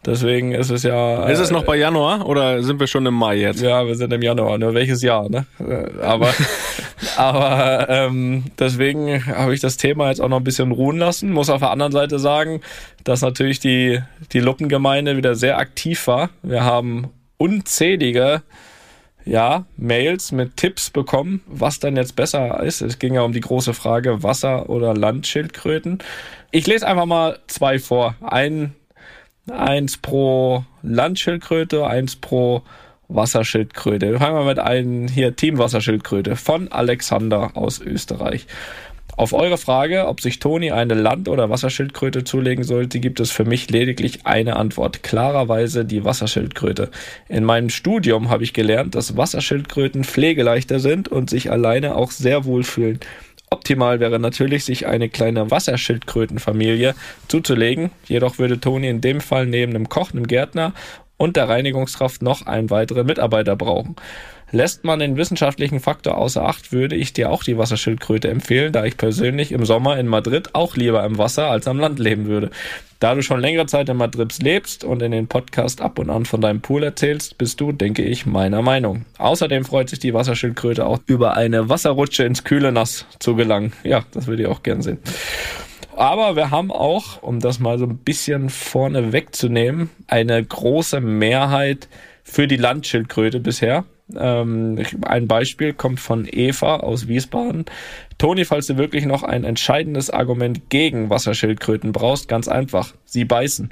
Deswegen 0.06 0.52
ist 0.52 0.70
es 0.70 0.84
ja. 0.84 1.26
Äh, 1.26 1.34
ist 1.34 1.40
es 1.40 1.50
noch 1.50 1.64
bei 1.64 1.78
Januar 1.78 2.28
oder 2.28 2.62
sind 2.62 2.80
wir 2.82 2.88
schon 2.88 3.06
im 3.06 3.14
Mai 3.14 3.38
jetzt? 3.38 3.62
Ja, 3.62 3.88
wir 3.88 3.96
sind 3.96 4.12
im 4.12 4.22
Januar. 4.22 4.58
Nur 4.58 4.74
welches 4.74 5.02
Jahr, 5.02 5.30
ne? 5.30 5.46
Äh, 5.60 6.02
aber 6.02 6.34
aber 7.16 7.88
ähm, 7.90 8.44
deswegen 8.60 9.26
habe 9.26 9.54
ich 9.54 9.62
das 9.62 9.78
Thema 9.78 10.10
jetzt 10.10 10.20
auch 10.20 10.30
noch 10.30 10.38
ein 10.38 10.44
bisschen 10.44 10.74
ruhen 10.74 10.98
lassen. 10.98 11.32
Muss 11.32 11.50
auf 11.50 11.62
der 11.62 11.72
anderen 11.72 11.94
Seite 11.94 12.20
sagen, 12.20 12.60
dass 13.06 13.22
natürlich 13.22 13.62
die 13.62 14.02
die 14.34 14.40
Luppengemeinde 14.42 15.16
wieder 15.16 15.36
sehr 15.36 15.58
aktiv 15.58 16.06
war. 16.06 16.32
Wir 16.44 16.66
haben 16.66 17.08
unzählige 17.38 18.42
ja, 19.28 19.66
Mails 19.76 20.32
mit 20.32 20.56
Tipps 20.58 20.90
bekommen, 20.90 21.42
was 21.48 21.80
dann 21.80 21.98
jetzt 21.98 22.16
besser 22.16 22.64
ist. 22.64 22.82
Es 22.82 22.98
ging 22.98 23.14
ja 23.14 23.22
um 23.22 23.34
die 23.34 23.42
große 23.42 23.74
Frage 23.74 24.24
Wasser- 24.24 24.70
oder 24.70 24.94
Landschildkröten. 24.94 26.00
Ich 26.52 26.66
lese 26.66 26.88
einfach 26.88 27.06
mal 27.06 27.40
zwei 27.48 27.78
vor. 27.78 28.16
Ein, 28.22 28.74
eins 29.52 29.98
pro 29.98 30.64
Landschildkröte, 30.82 31.86
eins 31.86 32.16
pro 32.16 32.64
Wasserschildkröte. 33.10 34.12
Wir 34.12 34.20
fangen 34.20 34.36
mal 34.36 34.46
mit 34.46 34.60
einem 34.60 35.08
hier 35.08 35.36
Team 35.36 35.58
Wasserschildkröte 35.58 36.36
von 36.36 36.72
Alexander 36.72 37.52
aus 37.56 37.82
Österreich. 37.82 38.48
Auf 39.16 39.34
eure 39.34 39.58
Frage, 39.58 40.08
ob 40.08 40.22
sich 40.22 40.40
Toni 40.40 40.72
eine 40.72 40.94
Land- 40.94 41.28
oder 41.28 41.50
Wasserschildkröte 41.50 42.24
zulegen 42.24 42.64
sollte, 42.64 43.00
gibt 43.00 43.20
es 43.20 43.32
für 43.32 43.46
mich 43.46 43.70
lediglich 43.70 44.26
eine 44.26 44.58
Antwort. 44.58 45.02
Klarerweise 45.02 45.86
die 45.86 46.04
Wasserschildkröte. 46.04 46.92
In 47.28 47.44
meinem 47.44 47.70
Studium 47.70 48.30
habe 48.30 48.44
ich 48.44 48.54
gelernt, 48.54 48.94
dass 48.94 49.18
Wasserschildkröten 49.18 50.04
pflegeleichter 50.04 50.80
sind 50.80 51.08
und 51.08 51.30
sich 51.30 51.50
alleine 51.50 51.96
auch 51.96 52.12
sehr 52.12 52.46
wohl 52.46 52.64
fühlen. 52.64 53.00
Optimal 53.50 54.00
wäre 54.00 54.20
natürlich, 54.20 54.66
sich 54.66 54.88
eine 54.88 55.08
kleine 55.10 55.50
Wasserschildkrötenfamilie 55.50 56.94
zuzulegen. 57.28 57.92
Jedoch 58.06 58.38
würde 58.40 58.60
Toni 58.60 58.90
in 58.90 59.02
dem 59.02 59.22
Fall 59.22 59.46
neben 59.46 59.74
dem 59.74 59.88
Koch, 59.88 60.12
dem 60.12 60.28
Gärtner 60.28 60.74
und 61.16 61.38
der 61.38 61.50
Reinigungskraft 61.50 62.22
noch 62.22 62.46
einen 62.46 62.70
weiteren 62.70 63.08
Mitarbeiter 63.08 63.56
brauchen. 63.56 63.96
Lässt 64.52 64.86
man 64.86 65.00
den 65.00 65.18
wissenschaftlichen 65.18 65.82
Faktor 65.82 66.18
außer 66.18 66.46
Acht, 66.46 66.72
würde 66.72 66.96
ich 66.96 67.12
dir 67.12 67.32
auch 67.32 67.44
die 67.44 67.58
Wasserschildkröte 67.58 68.30
empfehlen, 68.30 68.72
da 68.72 68.86
ich 68.86 68.96
persönlich 68.96 69.52
im 69.52 69.66
Sommer 69.66 70.00
in 70.00 70.08
Madrid 70.08 70.56
auch 70.56 70.78
lieber 70.78 71.04
im 71.04 71.18
Wasser 71.18 71.52
als 71.52 71.68
am 71.68 71.80
Land 71.80 72.00
leben 72.00 72.28
würde. 72.28 72.50
Da 73.00 73.14
du 73.14 73.22
schon 73.22 73.42
längere 73.42 73.66
Zeit 73.66 73.90
in 73.90 73.98
Madrid 73.98 74.42
lebst 74.42 74.86
und 74.86 75.02
in 75.02 75.12
den 75.12 75.28
Podcast 75.28 75.82
ab 75.82 76.00
und 76.00 76.10
an 76.10 76.26
von 76.26 76.40
deinem 76.40 76.62
Pool 76.62 76.82
erzählst, 76.84 77.38
bist 77.38 77.60
du, 77.60 77.74
denke 77.74 78.04
ich, 78.04 78.26
meiner 78.26 78.62
Meinung. 78.62 79.06
Außerdem 79.18 79.66
freut 79.66 79.90
sich 79.90 80.00
die 80.00 80.14
Wasserschildkröte 80.14 80.86
auch 80.86 81.00
über 81.08 81.36
eine 81.36 81.68
Wasserrutsche 81.68 82.24
ins 82.24 82.46
kühle 82.46 82.72
Nass 82.72 83.06
zu 83.20 83.36
gelangen. 83.36 83.74
Ja, 83.84 84.06
das 84.14 84.28
würde 84.28 84.44
ich 84.44 84.48
auch 84.48 84.64
gern 84.64 84.82
sehen. 84.82 85.00
Aber 85.98 86.36
wir 86.36 86.52
haben 86.52 86.72
auch, 86.72 87.22
um 87.22 87.40
das 87.40 87.60
mal 87.60 87.78
so 87.78 87.86
ein 87.86 87.98
bisschen 87.98 88.50
vorne 88.50 89.12
wegzunehmen, 89.12 89.90
eine 90.08 90.42
große 90.44 91.02
Mehrheit 91.02 91.90
für 92.24 92.48
die 92.48 92.58
Landschildkröte 92.58 93.40
bisher. 93.40 93.84
Ähm, 94.16 94.80
ein 95.02 95.28
Beispiel 95.28 95.74
kommt 95.74 96.00
von 96.00 96.28
Eva 96.30 96.78
aus 96.78 97.08
Wiesbaden. 97.08 97.66
Toni, 98.18 98.46
falls 98.46 98.68
du 98.68 98.78
wirklich 98.78 99.06
noch 99.06 99.24
ein 99.24 99.44
entscheidendes 99.44 100.10
Argument 100.10 100.70
gegen 100.70 101.10
Wasserschildkröten 101.10 101.92
brauchst, 101.92 102.28
ganz 102.28 102.48
einfach. 102.48 102.94
Sie 103.06 103.26
beißen. 103.26 103.70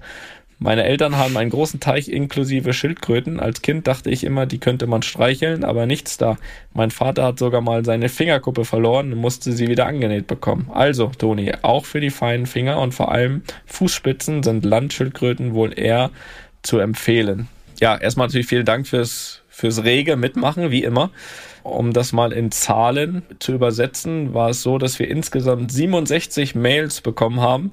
Meine 0.58 0.86
Eltern 0.86 1.18
haben 1.18 1.36
einen 1.36 1.50
großen 1.50 1.82
Teich 1.82 2.08
inklusive 2.08 2.74
Schildkröten. 2.74 3.42
Als 3.42 3.62
Kind 3.62 3.88
dachte 3.88 4.10
ich 4.10 4.24
immer, 4.24 4.46
die 4.46 4.58
könnte 4.58 4.88
man 4.88 5.02
streicheln, 5.02 5.66
aber 5.66 5.86
nichts 5.86 6.18
da. 6.18 6.38
Mein 6.74 6.92
Vater 6.92 7.24
hat 7.24 7.40
sogar 7.40 7.60
mal 7.60 7.84
seine 7.84 8.08
Fingerkuppe 8.08 8.64
verloren 8.64 9.12
und 9.12 9.20
musste 9.20 9.52
sie 9.52 9.68
wieder 9.68 9.86
angenäht 9.86 10.28
bekommen. 10.28 10.70
Also, 10.74 11.12
Toni, 11.18 11.52
auch 11.62 11.84
für 11.84 12.00
die 12.00 12.10
feinen 12.10 12.46
Finger 12.46 12.80
und 12.80 12.94
vor 12.94 13.12
allem 13.12 13.44
Fußspitzen 13.66 14.44
sind 14.44 14.64
Landschildkröten 14.64 15.54
wohl 15.54 15.78
eher 15.78 16.12
zu 16.62 16.80
empfehlen. 16.80 17.50
Ja, 17.82 17.98
erstmal 17.98 18.28
natürlich 18.28 18.48
vielen 18.48 18.66
Dank 18.66 18.88
fürs 18.88 19.42
fürs 19.56 19.86
rege 19.86 20.18
Mitmachen, 20.18 20.70
wie 20.70 20.84
immer. 20.84 21.12
Um 21.64 21.94
das 21.94 22.12
mal 22.12 22.34
in 22.34 22.52
Zahlen 22.52 23.24
zu 23.40 23.54
übersetzen, 23.54 24.34
war 24.34 24.50
es 24.50 24.62
so, 24.62 24.78
dass 24.78 25.00
wir 25.00 25.08
insgesamt 25.08 25.72
67 25.72 26.56
Mails 26.56 27.00
bekommen 27.00 27.40
haben 27.40 27.72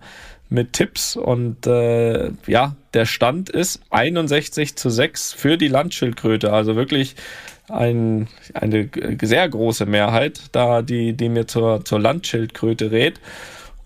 mit 0.48 0.74
Tipps 0.74 1.16
und 1.16 1.66
äh, 1.66 2.30
ja, 2.46 2.76
der 2.94 3.04
Stand 3.04 3.50
ist 3.50 3.80
61 3.90 4.76
zu 4.76 4.90
6 4.90 5.32
für 5.32 5.58
die 5.58 5.66
Landschildkröte. 5.66 6.52
Also 6.52 6.76
wirklich 6.76 7.16
ein, 7.68 8.28
eine 8.54 8.88
sehr 9.20 9.48
große 9.48 9.84
Mehrheit, 9.84 10.40
da 10.52 10.82
die, 10.82 11.14
die 11.14 11.28
mir 11.28 11.48
zur, 11.48 11.84
zur 11.84 11.98
Landschildkröte 11.98 12.92
rät. 12.92 13.18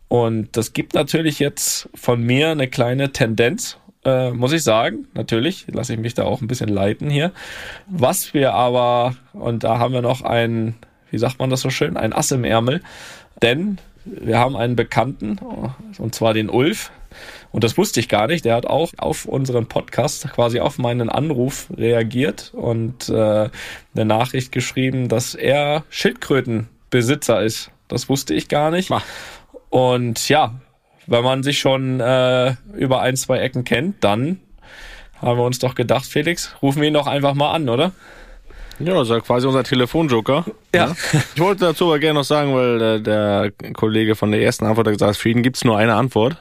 Und 0.09 0.55
das 0.57 0.75
gibt 0.75 0.93
natürlich 0.93 1.39
jetzt 1.39 1.89
von 1.95 2.23
mir 2.23 2.51
eine 2.51 2.69
kleine 2.69 3.13
Tendenz, 3.13 3.79
äh, 4.07 4.31
muss 4.31 4.53
ich 4.53 4.63
sagen. 4.63 5.09
Natürlich 5.15 5.67
lasse 5.73 5.93
ich 5.93 5.99
mich 5.99 6.15
da 6.15 6.25
auch 6.25 6.41
ein 6.41 6.47
bisschen 6.47 6.69
leiten 6.69 7.11
hier. 7.11 7.33
Was 7.87 8.33
wir 8.33 8.55
aber, 8.55 9.17
und 9.33 9.65
da 9.65 9.79
haben 9.79 9.93
wir 9.93 10.03
noch 10.03 10.23
ein, 10.23 10.77
wie 11.11 11.19
sagt 11.19 11.39
man 11.39 11.51
das 11.51 11.61
so 11.61 11.71
schön, 11.71 11.97
ein 11.97 12.13
Ass 12.13 12.31
im 12.31 12.45
Ärmel, 12.45 12.83
denn 13.43 13.79
wir 14.05 14.39
haben 14.39 14.57
einen 14.57 14.77
Bekannten, 14.77 15.39
und 15.99 16.15
zwar 16.15 16.33
den 16.33 16.49
Ulf, 16.49 16.93
und 17.51 17.65
das 17.65 17.77
wusste 17.79 18.01
ich 18.01 18.09
gar 18.09 18.27
nicht. 18.27 18.45
Der 18.45 18.55
hat 18.55 18.67
auch 18.67 18.93
auf 18.99 19.25
unseren 19.25 19.67
Podcast 19.67 20.29
quasi 20.33 20.61
auf 20.61 20.79
meinen 20.79 21.09
Anruf 21.09 21.69
reagiert 21.77 22.53
und 22.55 23.09
äh, 23.09 23.49
eine 23.95 24.05
Nachricht 24.05 24.53
geschrieben, 24.53 25.09
dass 25.09 25.35
er 25.35 25.85
Schildkrötenbesitzer 25.89 27.43
ist. 27.43 27.71
Das 27.89 28.09
wusste 28.09 28.35
ich 28.35 28.49
gar 28.49 28.71
nicht. 28.71 28.91
Und 29.71 30.29
ja, 30.29 30.55
wenn 31.07 31.25
man 31.25 31.43
sich 31.43 31.59
schon 31.59 32.01
äh, 32.01 32.55
über 32.77 33.01
ein, 33.01 33.17
zwei 33.17 33.39
Ecken 33.39 33.65
kennt, 33.65 34.03
dann 34.03 34.41
haben 35.21 35.39
wir 35.39 35.45
uns 35.45 35.59
doch 35.59 35.75
gedacht, 35.75 36.05
Felix, 36.05 36.55
rufen 36.63 36.81
wir 36.83 36.89
ihn 36.89 36.95
doch 36.95 37.07
einfach 37.07 37.35
mal 37.35 37.53
an, 37.53 37.69
oder? 37.69 37.93
Ja, 38.79 38.93
das 38.95 39.09
ist 39.09 39.15
ja 39.15 39.21
quasi 39.21 39.47
unser 39.47 39.65
Telefonjoker. 39.65 40.45
Ja. 40.75 40.95
Ich 41.35 41.41
wollte 41.41 41.65
dazu 41.65 41.87
aber 41.87 41.99
gerne 41.99 42.21
noch 42.21 42.25
sagen, 42.25 42.55
weil 42.55 42.83
äh, 42.83 43.01
der 43.01 43.51
Kollege 43.73 44.15
von 44.15 44.31
der 44.31 44.43
ersten 44.43 44.67
Antwort 44.67 44.87
hat 44.87 44.95
gesagt, 44.95 45.17
für 45.17 45.31
ihn 45.31 45.43
gibt's 45.43 45.65
nur 45.65 45.79
eine 45.79 45.95
Antwort. 45.95 46.37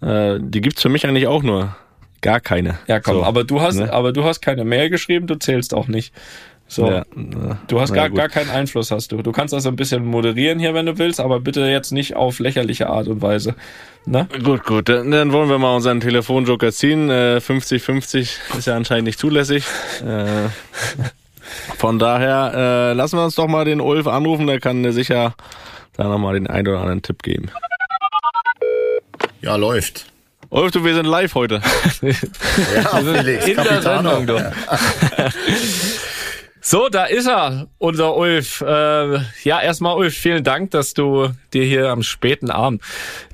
Äh, 0.00 0.38
die 0.40 0.62
gibt's 0.62 0.80
für 0.80 0.88
mich 0.88 1.06
eigentlich 1.06 1.26
auch 1.26 1.42
nur. 1.42 1.76
Gar 2.22 2.40
keine. 2.40 2.78
Ja, 2.86 3.00
komm, 3.00 3.16
so, 3.16 3.24
aber 3.24 3.44
du 3.44 3.60
hast, 3.60 3.76
ne? 3.76 3.92
aber 3.92 4.12
du 4.12 4.24
hast 4.24 4.40
keine 4.40 4.64
Mail 4.64 4.90
geschrieben, 4.90 5.26
du 5.26 5.36
zählst 5.36 5.74
auch 5.74 5.88
nicht. 5.88 6.14
So. 6.70 6.88
Ja, 6.88 7.04
du 7.66 7.80
hast 7.80 7.92
gar, 7.92 8.08
gar 8.10 8.28
keinen 8.28 8.48
Einfluss, 8.48 8.92
hast 8.92 9.10
du. 9.10 9.22
Du 9.22 9.32
kannst 9.32 9.52
das 9.52 9.66
ein 9.66 9.74
bisschen 9.74 10.04
moderieren 10.04 10.60
hier, 10.60 10.72
wenn 10.72 10.86
du 10.86 10.98
willst, 10.98 11.18
aber 11.18 11.40
bitte 11.40 11.62
jetzt 11.62 11.90
nicht 11.90 12.14
auf 12.14 12.38
lächerliche 12.38 12.88
Art 12.88 13.08
und 13.08 13.20
Weise. 13.22 13.56
Ne? 14.06 14.28
Gut, 14.44 14.62
gut. 14.62 14.88
Dann, 14.88 15.10
dann 15.10 15.32
wollen 15.32 15.48
wir 15.48 15.58
mal 15.58 15.74
unseren 15.74 15.98
Telefonjoker 15.98 16.70
ziehen. 16.70 17.10
50-50 17.10 18.18
äh, 18.54 18.58
ist 18.58 18.66
ja 18.68 18.76
anscheinend 18.76 19.06
nicht 19.06 19.18
zulässig. 19.18 19.64
Äh, 20.06 20.48
von 21.76 21.98
daher 21.98 22.52
äh, 22.54 22.92
lassen 22.92 23.18
wir 23.18 23.24
uns 23.24 23.34
doch 23.34 23.48
mal 23.48 23.64
den 23.64 23.80
Ulf 23.80 24.06
anrufen, 24.06 24.46
der 24.46 24.60
kann 24.60 24.84
dir 24.84 24.92
sicher 24.92 25.34
da 25.96 26.04
nochmal 26.04 26.34
den 26.34 26.46
einen 26.46 26.68
oder 26.68 26.78
anderen 26.78 27.02
Tipp 27.02 27.24
geben. 27.24 27.50
Ja, 29.40 29.56
läuft. 29.56 30.06
Ulf, 30.50 30.70
du, 30.70 30.84
wir 30.84 30.94
sind 30.94 31.06
live 31.06 31.34
heute. 31.34 31.62
ja, 32.02 32.10
Felix, 33.00 33.46
in 33.46 33.56
der 33.56 33.82
Sendung, 33.82 34.26
du. 34.26 34.36
So, 36.62 36.88
da 36.90 37.04
ist 37.04 37.26
er, 37.26 37.68
unser 37.78 38.16
Ulf. 38.16 38.60
Äh, 38.60 39.18
ja, 39.44 39.60
erstmal 39.62 39.96
Ulf, 39.96 40.14
vielen 40.14 40.44
Dank, 40.44 40.70
dass 40.72 40.92
du 40.92 41.30
dir 41.54 41.64
hier 41.64 41.88
am 41.88 42.02
späten 42.02 42.50
Abend 42.50 42.82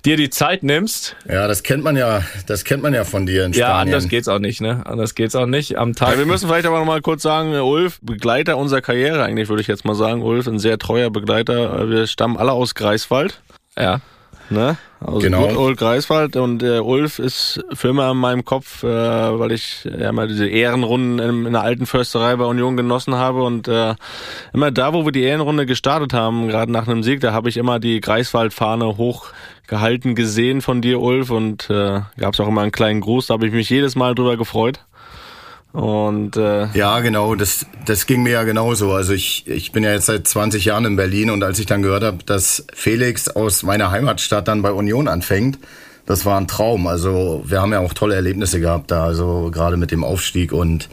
dir 0.04 0.16
die 0.16 0.30
Zeit 0.30 0.62
nimmst. 0.62 1.16
Ja, 1.28 1.48
das 1.48 1.64
kennt 1.64 1.82
man 1.82 1.96
ja, 1.96 2.22
das 2.46 2.64
kennt 2.64 2.84
man 2.84 2.94
ja 2.94 3.04
von 3.04 3.26
dir 3.26 3.44
in 3.44 3.52
Spanien. 3.52 3.68
Ja, 3.68 3.78
anders 3.78 4.08
geht's 4.08 4.28
auch 4.28 4.38
nicht, 4.38 4.60
ne? 4.60 4.82
Anders 4.86 5.16
geht's 5.16 5.34
auch 5.34 5.46
nicht. 5.46 5.76
Am 5.76 5.94
Tag. 5.94 6.12
Ja, 6.12 6.18
wir 6.18 6.26
müssen 6.26 6.48
vielleicht 6.48 6.66
aber 6.66 6.78
noch 6.78 6.86
mal 6.86 7.00
kurz 7.00 7.22
sagen, 7.22 7.52
Ulf, 7.52 7.98
Begleiter 8.00 8.56
unserer 8.56 8.80
Karriere 8.80 9.24
eigentlich, 9.24 9.48
würde 9.48 9.60
ich 9.60 9.68
jetzt 9.68 9.84
mal 9.84 9.96
sagen. 9.96 10.22
Ulf, 10.22 10.46
ein 10.46 10.60
sehr 10.60 10.78
treuer 10.78 11.10
Begleiter. 11.10 11.90
Wir 11.90 12.06
stammen 12.06 12.36
alle 12.36 12.52
aus 12.52 12.76
Greifswald. 12.76 13.42
Ja. 13.76 14.00
Ne? 14.48 14.76
Also 15.00 15.18
genau. 15.18 15.46
Ulf 15.46 15.78
Greifswald 15.78 16.36
und 16.36 16.62
äh, 16.62 16.78
Ulf 16.78 17.18
ist 17.18 17.62
für 17.74 17.88
immer 17.88 18.10
in 18.10 18.16
meinem 18.16 18.44
Kopf, 18.44 18.82
äh, 18.82 18.86
weil 18.86 19.52
ich 19.52 19.84
ja 19.84 20.10
mal 20.12 20.26
diese 20.26 20.48
Ehrenrunden 20.48 21.18
in, 21.18 21.46
in 21.46 21.52
der 21.52 21.62
alten 21.62 21.86
Försterei 21.86 22.36
bei 22.36 22.44
Union 22.44 22.76
genossen 22.76 23.14
habe 23.14 23.42
und 23.42 23.68
äh, 23.68 23.94
immer 24.52 24.70
da, 24.70 24.94
wo 24.94 25.04
wir 25.04 25.12
die 25.12 25.22
Ehrenrunde 25.22 25.66
gestartet 25.66 26.12
haben, 26.14 26.48
gerade 26.48 26.72
nach 26.72 26.88
einem 26.88 27.02
Sieg, 27.02 27.20
da 27.20 27.32
habe 27.32 27.48
ich 27.48 27.56
immer 27.56 27.78
die 27.78 28.00
Greifswald-Fahne 28.00 28.96
hochgehalten 28.96 30.14
gesehen 30.14 30.62
von 30.62 30.80
dir, 30.80 31.00
Ulf, 31.00 31.30
und 31.30 31.68
äh, 31.68 32.00
gab 32.16 32.34
es 32.34 32.40
auch 32.40 32.48
immer 32.48 32.62
einen 32.62 32.72
kleinen 32.72 33.00
Gruß, 33.00 33.26
da 33.26 33.34
habe 33.34 33.46
ich 33.46 33.52
mich 33.52 33.68
jedes 33.68 33.96
Mal 33.96 34.14
drüber 34.14 34.36
gefreut. 34.36 34.80
Und 35.76 36.38
äh, 36.38 36.68
ja, 36.72 37.00
genau, 37.00 37.34
das 37.34 37.66
das 37.84 38.06
ging 38.06 38.22
mir 38.22 38.32
ja 38.32 38.44
genauso. 38.44 38.94
Also 38.94 39.12
ich 39.12 39.46
ich 39.46 39.72
bin 39.72 39.84
ja 39.84 39.92
jetzt 39.92 40.06
seit 40.06 40.26
20 40.26 40.64
Jahren 40.64 40.86
in 40.86 40.96
Berlin 40.96 41.28
und 41.28 41.44
als 41.44 41.58
ich 41.58 41.66
dann 41.66 41.82
gehört 41.82 42.02
habe, 42.02 42.16
dass 42.24 42.64
Felix 42.72 43.28
aus 43.28 43.62
meiner 43.62 43.90
Heimatstadt 43.90 44.48
dann 44.48 44.62
bei 44.62 44.72
Union 44.72 45.06
anfängt, 45.06 45.58
das 46.06 46.24
war 46.24 46.40
ein 46.40 46.48
Traum. 46.48 46.86
Also 46.86 47.42
wir 47.44 47.60
haben 47.60 47.74
ja 47.74 47.80
auch 47.80 47.92
tolle 47.92 48.14
Erlebnisse 48.14 48.58
gehabt 48.58 48.90
da, 48.90 49.04
also 49.04 49.50
gerade 49.52 49.76
mit 49.76 49.90
dem 49.90 50.02
Aufstieg 50.02 50.54
und 50.54 50.88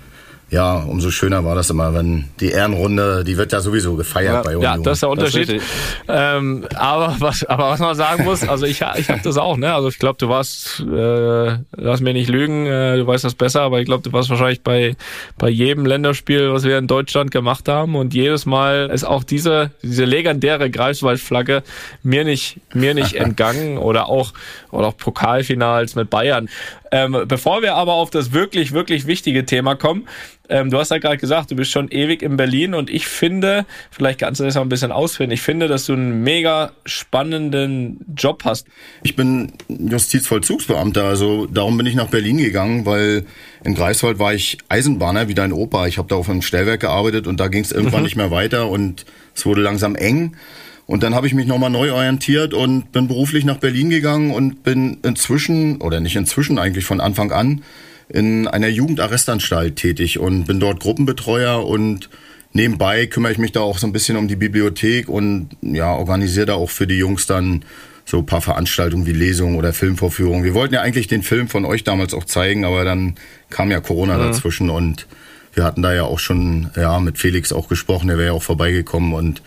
ja, 0.53 0.75
umso 0.75 1.09
schöner 1.09 1.43
war 1.43 1.55
das 1.55 1.71
immer, 1.71 1.95
wenn 1.95 2.25
die 2.39 2.49
Ehrenrunde, 2.49 3.23
die 3.23 3.37
wird 3.37 3.51
ja 3.51 3.59
sowieso 3.59 3.95
gefeiert 3.95 4.35
ja, 4.35 4.41
bei 4.43 4.55
Union. 4.55 4.61
Ja, 4.61 4.77
das 4.77 4.97
ist 4.97 5.01
der 5.01 5.09
Unterschied. 5.09 5.61
Ähm, 6.07 6.65
aber 6.75 7.15
was, 7.17 7.43
aber 7.45 7.71
was 7.71 7.79
man 7.79 7.95
sagen 7.95 8.23
muss, 8.23 8.47
also 8.47 8.67
ich, 8.67 8.83
ich 8.97 9.09
habe 9.09 9.21
das 9.23 9.37
auch, 9.37 9.57
ne? 9.57 9.73
Also 9.73 9.87
ich 9.87 9.97
glaube, 9.97 10.17
du 10.19 10.29
warst, 10.29 10.79
äh, 10.81 11.57
lass 11.75 12.01
mir 12.01 12.13
nicht 12.13 12.29
lügen, 12.29 12.67
äh, 12.67 12.97
du 12.97 13.07
weißt 13.07 13.23
das 13.23 13.33
besser, 13.33 13.61
aber 13.61 13.79
ich 13.79 13.85
glaube, 13.85 14.03
du 14.03 14.13
warst 14.13 14.29
wahrscheinlich 14.29 14.61
bei 14.61 14.95
bei 15.39 15.49
jedem 15.49 15.87
Länderspiel, 15.87 16.53
was 16.53 16.63
wir 16.65 16.77
in 16.77 16.85
Deutschland 16.85 17.31
gemacht 17.31 17.67
haben 17.67 17.95
und 17.95 18.13
jedes 18.13 18.45
Mal 18.45 18.91
ist 18.93 19.05
auch 19.05 19.23
diese 19.23 19.71
diese 19.81 20.05
legendäre 20.05 20.69
Greifswald-Flagge 20.69 21.63
mir 22.03 22.25
nicht 22.25 22.59
mir 22.75 22.93
nicht 22.93 23.13
entgangen 23.15 23.79
oder 23.79 24.07
auch 24.07 24.33
oder 24.69 24.87
auch 24.87 24.97
Pokalfinals 24.97 25.95
mit 25.95 26.11
Bayern. 26.11 26.47
Ähm, 26.93 27.25
bevor 27.27 27.63
wir 27.63 27.73
aber 27.73 27.93
auf 27.93 28.11
das 28.11 28.33
wirklich, 28.33 28.71
wirklich 28.71 29.07
wichtige 29.07 29.47
Thema 29.47 29.73
kommen, 29.73 30.07
ähm, 30.47 30.69
du 30.69 30.77
hast 30.77 30.91
ja 30.91 30.99
gerade 30.99 31.17
gesagt, 31.17 31.49
du 31.49 31.55
bist 31.55 31.71
schon 31.71 31.87
ewig 31.89 32.21
in 32.21 32.37
Berlin 32.37 32.75
und 32.75 32.91
ich 32.91 33.07
finde, 33.07 33.65
vielleicht 33.89 34.19
kannst 34.19 34.39
du 34.39 34.43
das 34.43 34.55
auch 34.57 34.61
ein 34.61 34.69
bisschen 34.69 34.91
ausführen, 34.91 35.31
ich 35.31 35.41
finde, 35.41 35.67
dass 35.67 35.87
du 35.87 35.93
einen 35.93 36.21
mega 36.21 36.71
spannenden 36.85 38.05
Job 38.15 38.43
hast. 38.45 38.67
Ich 39.01 39.15
bin 39.15 39.53
Justizvollzugsbeamter, 39.69 41.03
also 41.05 41.47
darum 41.47 41.77
bin 41.77 41.87
ich 41.87 41.95
nach 41.95 42.09
Berlin 42.09 42.37
gegangen, 42.37 42.85
weil 42.85 43.25
in 43.63 43.73
Greifswald 43.73 44.19
war 44.19 44.35
ich 44.35 44.59
Eisenbahner 44.69 45.27
wie 45.27 45.33
dein 45.33 45.51
Opa. 45.51 45.87
Ich 45.87 45.97
habe 45.97 46.09
da 46.09 46.15
auf 46.15 46.29
einem 46.29 46.43
Stellwerk 46.43 46.81
gearbeitet 46.81 47.25
und 47.25 47.39
da 47.39 47.47
ging 47.47 47.63
es 47.63 47.71
irgendwann 47.71 48.01
mhm. 48.01 48.05
nicht 48.05 48.17
mehr 48.17 48.29
weiter 48.29 48.69
und 48.69 49.05
es 49.33 49.47
wurde 49.47 49.61
langsam 49.61 49.95
eng. 49.95 50.35
Und 50.85 51.03
dann 51.03 51.15
habe 51.15 51.27
ich 51.27 51.33
mich 51.33 51.47
nochmal 51.47 51.69
neu 51.69 51.93
orientiert 51.93 52.53
und 52.53 52.91
bin 52.91 53.07
beruflich 53.07 53.45
nach 53.45 53.57
Berlin 53.57 53.89
gegangen 53.89 54.31
und 54.31 54.63
bin 54.63 54.97
inzwischen, 55.03 55.81
oder 55.81 55.99
nicht 55.99 56.15
inzwischen 56.15 56.59
eigentlich 56.59 56.85
von 56.85 56.99
Anfang 56.99 57.31
an, 57.31 57.63
in 58.09 58.47
einer 58.47 58.67
Jugendarrestanstalt 58.67 59.77
tätig 59.77 60.19
und 60.19 60.45
bin 60.45 60.59
dort 60.59 60.81
Gruppenbetreuer 60.81 61.65
und 61.65 62.09
nebenbei 62.51 63.05
kümmere 63.07 63.31
ich 63.31 63.37
mich 63.37 63.53
da 63.53 63.61
auch 63.61 63.77
so 63.77 63.87
ein 63.87 63.93
bisschen 63.93 64.17
um 64.17 64.27
die 64.27 64.35
Bibliothek 64.35 65.07
und 65.07 65.49
ja, 65.61 65.93
organisiere 65.93 66.47
da 66.47 66.53
auch 66.55 66.69
für 66.69 66.85
die 66.85 66.97
Jungs 66.97 67.27
dann 67.27 67.63
so 68.05 68.17
ein 68.17 68.25
paar 68.25 68.41
Veranstaltungen 68.41 69.05
wie 69.05 69.13
Lesungen 69.13 69.55
oder 69.55 69.71
Filmvorführungen. 69.71 70.43
Wir 70.43 70.53
wollten 70.53 70.73
ja 70.73 70.81
eigentlich 70.81 71.07
den 71.07 71.23
Film 71.23 71.47
von 71.47 71.63
euch 71.63 71.85
damals 71.85 72.13
auch 72.13 72.25
zeigen, 72.25 72.65
aber 72.65 72.83
dann 72.83 73.15
kam 73.49 73.71
ja 73.71 73.79
Corona 73.79 74.17
mhm. 74.17 74.23
dazwischen 74.23 74.69
und 74.69 75.07
wir 75.53 75.63
hatten 75.63 75.81
da 75.81 75.93
ja 75.93 76.03
auch 76.03 76.19
schon 76.19 76.71
ja 76.75 76.99
mit 76.99 77.17
Felix 77.17 77.53
auch 77.53 77.69
gesprochen, 77.69 78.07
der 78.07 78.17
wäre 78.17 78.27
ja 78.27 78.33
auch 78.33 78.43
vorbeigekommen 78.43 79.13
und 79.13 79.41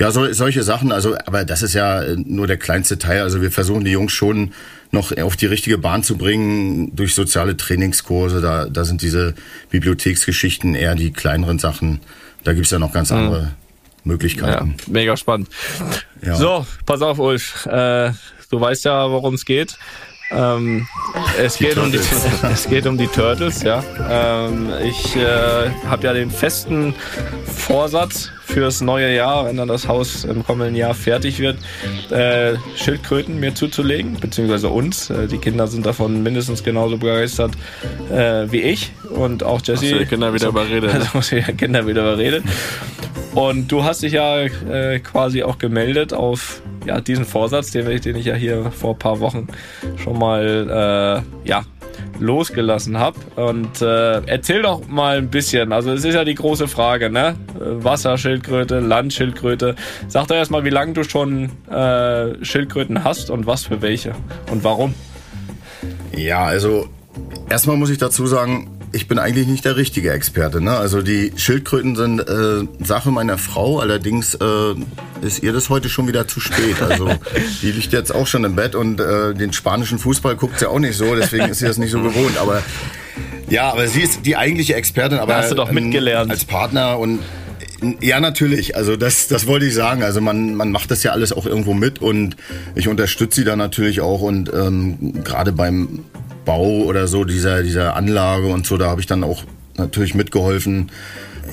ja, 0.00 0.10
so, 0.10 0.32
solche 0.32 0.62
Sachen, 0.62 0.92
also, 0.92 1.14
aber 1.26 1.44
das 1.44 1.62
ist 1.62 1.74
ja 1.74 2.02
nur 2.16 2.46
der 2.46 2.56
kleinste 2.56 2.98
Teil. 2.98 3.20
Also 3.20 3.42
wir 3.42 3.52
versuchen 3.52 3.84
die 3.84 3.90
Jungs 3.90 4.12
schon 4.12 4.54
noch 4.92 5.14
auf 5.18 5.36
die 5.36 5.44
richtige 5.44 5.76
Bahn 5.76 6.02
zu 6.02 6.16
bringen 6.16 6.96
durch 6.96 7.14
soziale 7.14 7.54
Trainingskurse. 7.54 8.40
Da, 8.40 8.64
da 8.64 8.84
sind 8.84 9.02
diese 9.02 9.34
Bibliotheksgeschichten 9.68 10.74
eher 10.74 10.94
die 10.94 11.12
kleineren 11.12 11.58
Sachen. 11.58 12.00
Da 12.44 12.54
gibt's 12.54 12.70
ja 12.70 12.78
noch 12.78 12.92
ganz 12.92 13.10
mhm. 13.10 13.18
andere 13.18 13.42
mhm. 13.42 13.48
Möglichkeiten. 14.04 14.74
Ja, 14.78 14.84
mega 14.90 15.18
spannend. 15.18 15.50
Ja. 16.22 16.34
So, 16.34 16.66
pass 16.86 17.02
auf, 17.02 17.18
Ulf. 17.18 17.66
Äh, 17.66 18.12
du 18.50 18.58
weißt 18.58 18.86
ja, 18.86 19.10
worum 19.10 19.34
es 19.34 19.44
geht. 19.44 19.76
Ähm, 20.30 20.86
es, 21.38 21.58
geht 21.58 21.76
um 21.76 21.92
die, 21.92 22.00
es 22.50 22.66
geht 22.66 22.86
um 22.86 22.96
die 22.96 23.08
Turtles, 23.08 23.62
ja. 23.62 23.84
Ähm, 24.08 24.70
ich 24.82 25.14
äh, 25.16 25.68
habe 25.86 26.06
ja 26.06 26.14
den 26.14 26.30
festen 26.30 26.94
Vorsatz 27.44 28.30
fürs 28.50 28.80
neue 28.80 29.14
Jahr, 29.14 29.46
wenn 29.46 29.56
dann 29.56 29.68
das 29.68 29.86
Haus 29.86 30.24
im 30.24 30.44
kommenden 30.44 30.74
Jahr 30.74 30.94
fertig 30.94 31.38
wird, 31.38 31.56
äh, 32.10 32.54
Schildkröten 32.76 33.38
mir 33.38 33.54
zuzulegen, 33.54 34.18
beziehungsweise 34.20 34.68
uns. 34.68 35.10
Äh, 35.10 35.28
die 35.28 35.38
Kinder 35.38 35.66
sind 35.66 35.86
davon 35.86 36.22
mindestens 36.22 36.64
genauso 36.64 36.98
begeistert 36.98 37.52
äh, 38.10 38.50
wie 38.50 38.60
ich 38.60 38.92
und 39.10 39.42
auch 39.42 39.60
Jesse. 39.62 39.86
Hast 39.86 39.92
du 39.92 39.98
die 39.98 40.06
Kinder 40.06 40.34
wieder 40.34 40.48
überredet. 40.48 40.92
Also 40.92 41.08
muss 41.14 41.32
ich 41.32 41.44
die 41.44 41.52
Kinder 41.52 41.86
wieder 41.86 42.02
überredet. 42.02 42.44
Und 43.34 43.70
du 43.70 43.84
hast 43.84 44.02
dich 44.02 44.14
ja 44.14 44.40
äh, 44.40 44.98
quasi 44.98 45.44
auch 45.44 45.58
gemeldet 45.58 46.12
auf 46.12 46.60
ja, 46.84 47.00
diesen 47.00 47.24
Vorsatz, 47.24 47.70
den, 47.70 48.00
den 48.00 48.16
ich 48.16 48.26
ja 48.26 48.34
hier 48.34 48.72
vor 48.72 48.94
ein 48.94 48.98
paar 48.98 49.20
Wochen 49.20 49.46
schon 49.96 50.18
mal 50.18 51.22
äh, 51.44 51.48
ja, 51.48 51.62
losgelassen 52.20 52.98
habe. 52.98 53.18
Und 53.36 53.82
äh, 53.82 54.20
erzähl 54.26 54.62
doch 54.62 54.86
mal 54.86 55.18
ein 55.18 55.28
bisschen. 55.28 55.72
Also 55.72 55.92
es 55.92 56.04
ist 56.04 56.14
ja 56.14 56.24
die 56.24 56.34
große 56.34 56.68
Frage, 56.68 57.10
ne? 57.10 57.34
Wasserschildkröte, 57.58 58.80
Landschildkröte. 58.80 59.74
Sag 60.08 60.28
doch 60.28 60.36
erstmal, 60.36 60.64
wie 60.64 60.70
lange 60.70 60.92
du 60.92 61.04
schon 61.04 61.50
äh, 61.70 62.44
Schildkröten 62.44 63.04
hast 63.04 63.30
und 63.30 63.46
was 63.46 63.64
für 63.64 63.82
welche 63.82 64.14
und 64.50 64.64
warum. 64.64 64.94
Ja, 66.16 66.44
also 66.44 66.88
erstmal 67.48 67.76
muss 67.76 67.90
ich 67.90 67.98
dazu 67.98 68.26
sagen, 68.26 68.79
ich 68.92 69.06
bin 69.08 69.18
eigentlich 69.18 69.46
nicht 69.46 69.64
der 69.64 69.76
richtige 69.76 70.12
Experte. 70.12 70.60
Ne? 70.60 70.72
Also 70.72 71.02
die 71.02 71.32
Schildkröten 71.36 71.96
sind 71.96 72.20
äh, 72.20 72.84
Sache 72.84 73.10
meiner 73.10 73.38
Frau, 73.38 73.78
allerdings 73.78 74.34
äh, 74.34 74.74
ist 75.22 75.42
ihr 75.42 75.52
das 75.52 75.68
heute 75.68 75.88
schon 75.88 76.08
wieder 76.08 76.26
zu 76.26 76.40
spät. 76.40 76.82
Also 76.82 77.08
die 77.62 77.72
liegt 77.72 77.92
jetzt 77.92 78.14
auch 78.14 78.26
schon 78.26 78.44
im 78.44 78.56
Bett 78.56 78.74
und 78.74 79.00
äh, 79.00 79.34
den 79.34 79.52
spanischen 79.52 79.98
Fußball 79.98 80.36
guckt 80.36 80.58
sie 80.58 80.68
auch 80.68 80.78
nicht 80.78 80.96
so, 80.96 81.14
deswegen 81.14 81.48
ist 81.48 81.58
sie 81.58 81.66
das 81.66 81.78
nicht 81.78 81.92
so 81.92 82.02
gewohnt. 82.02 82.36
Aber 82.38 82.62
ja, 83.48 83.70
aber 83.70 83.86
sie 83.86 84.02
ist 84.02 84.26
die 84.26 84.36
eigentliche 84.36 84.74
Expertin, 84.74 85.18
aber 85.18 85.36
Hast 85.36 85.50
du 85.50 85.56
doch 85.56 85.70
mitgelernt. 85.70 86.26
Ähm, 86.26 86.32
als 86.32 86.44
Partner 86.44 86.98
und 86.98 87.20
ja, 88.00 88.20
natürlich. 88.20 88.76
Also 88.76 88.96
das, 88.96 89.28
das 89.28 89.46
wollte 89.46 89.64
ich 89.64 89.74
sagen. 89.74 90.02
Also 90.02 90.20
man, 90.20 90.54
man 90.54 90.70
macht 90.70 90.90
das 90.90 91.02
ja 91.02 91.12
alles 91.12 91.32
auch 91.32 91.46
irgendwo 91.46 91.72
mit 91.72 92.00
und 92.00 92.36
ich 92.74 92.88
unterstütze 92.88 93.40
sie 93.40 93.44
da 93.44 93.56
natürlich 93.56 94.00
auch 94.02 94.20
und 94.20 94.52
ähm, 94.52 95.22
gerade 95.24 95.52
beim 95.52 96.04
Bau 96.44 96.82
oder 96.82 97.06
so 97.06 97.24
dieser, 97.24 97.62
dieser 97.62 97.96
Anlage 97.96 98.46
und 98.46 98.66
so, 98.66 98.76
da 98.76 98.88
habe 98.88 99.00
ich 99.00 99.06
dann 99.06 99.24
auch 99.24 99.44
natürlich 99.76 100.14
mitgeholfen. 100.14 100.90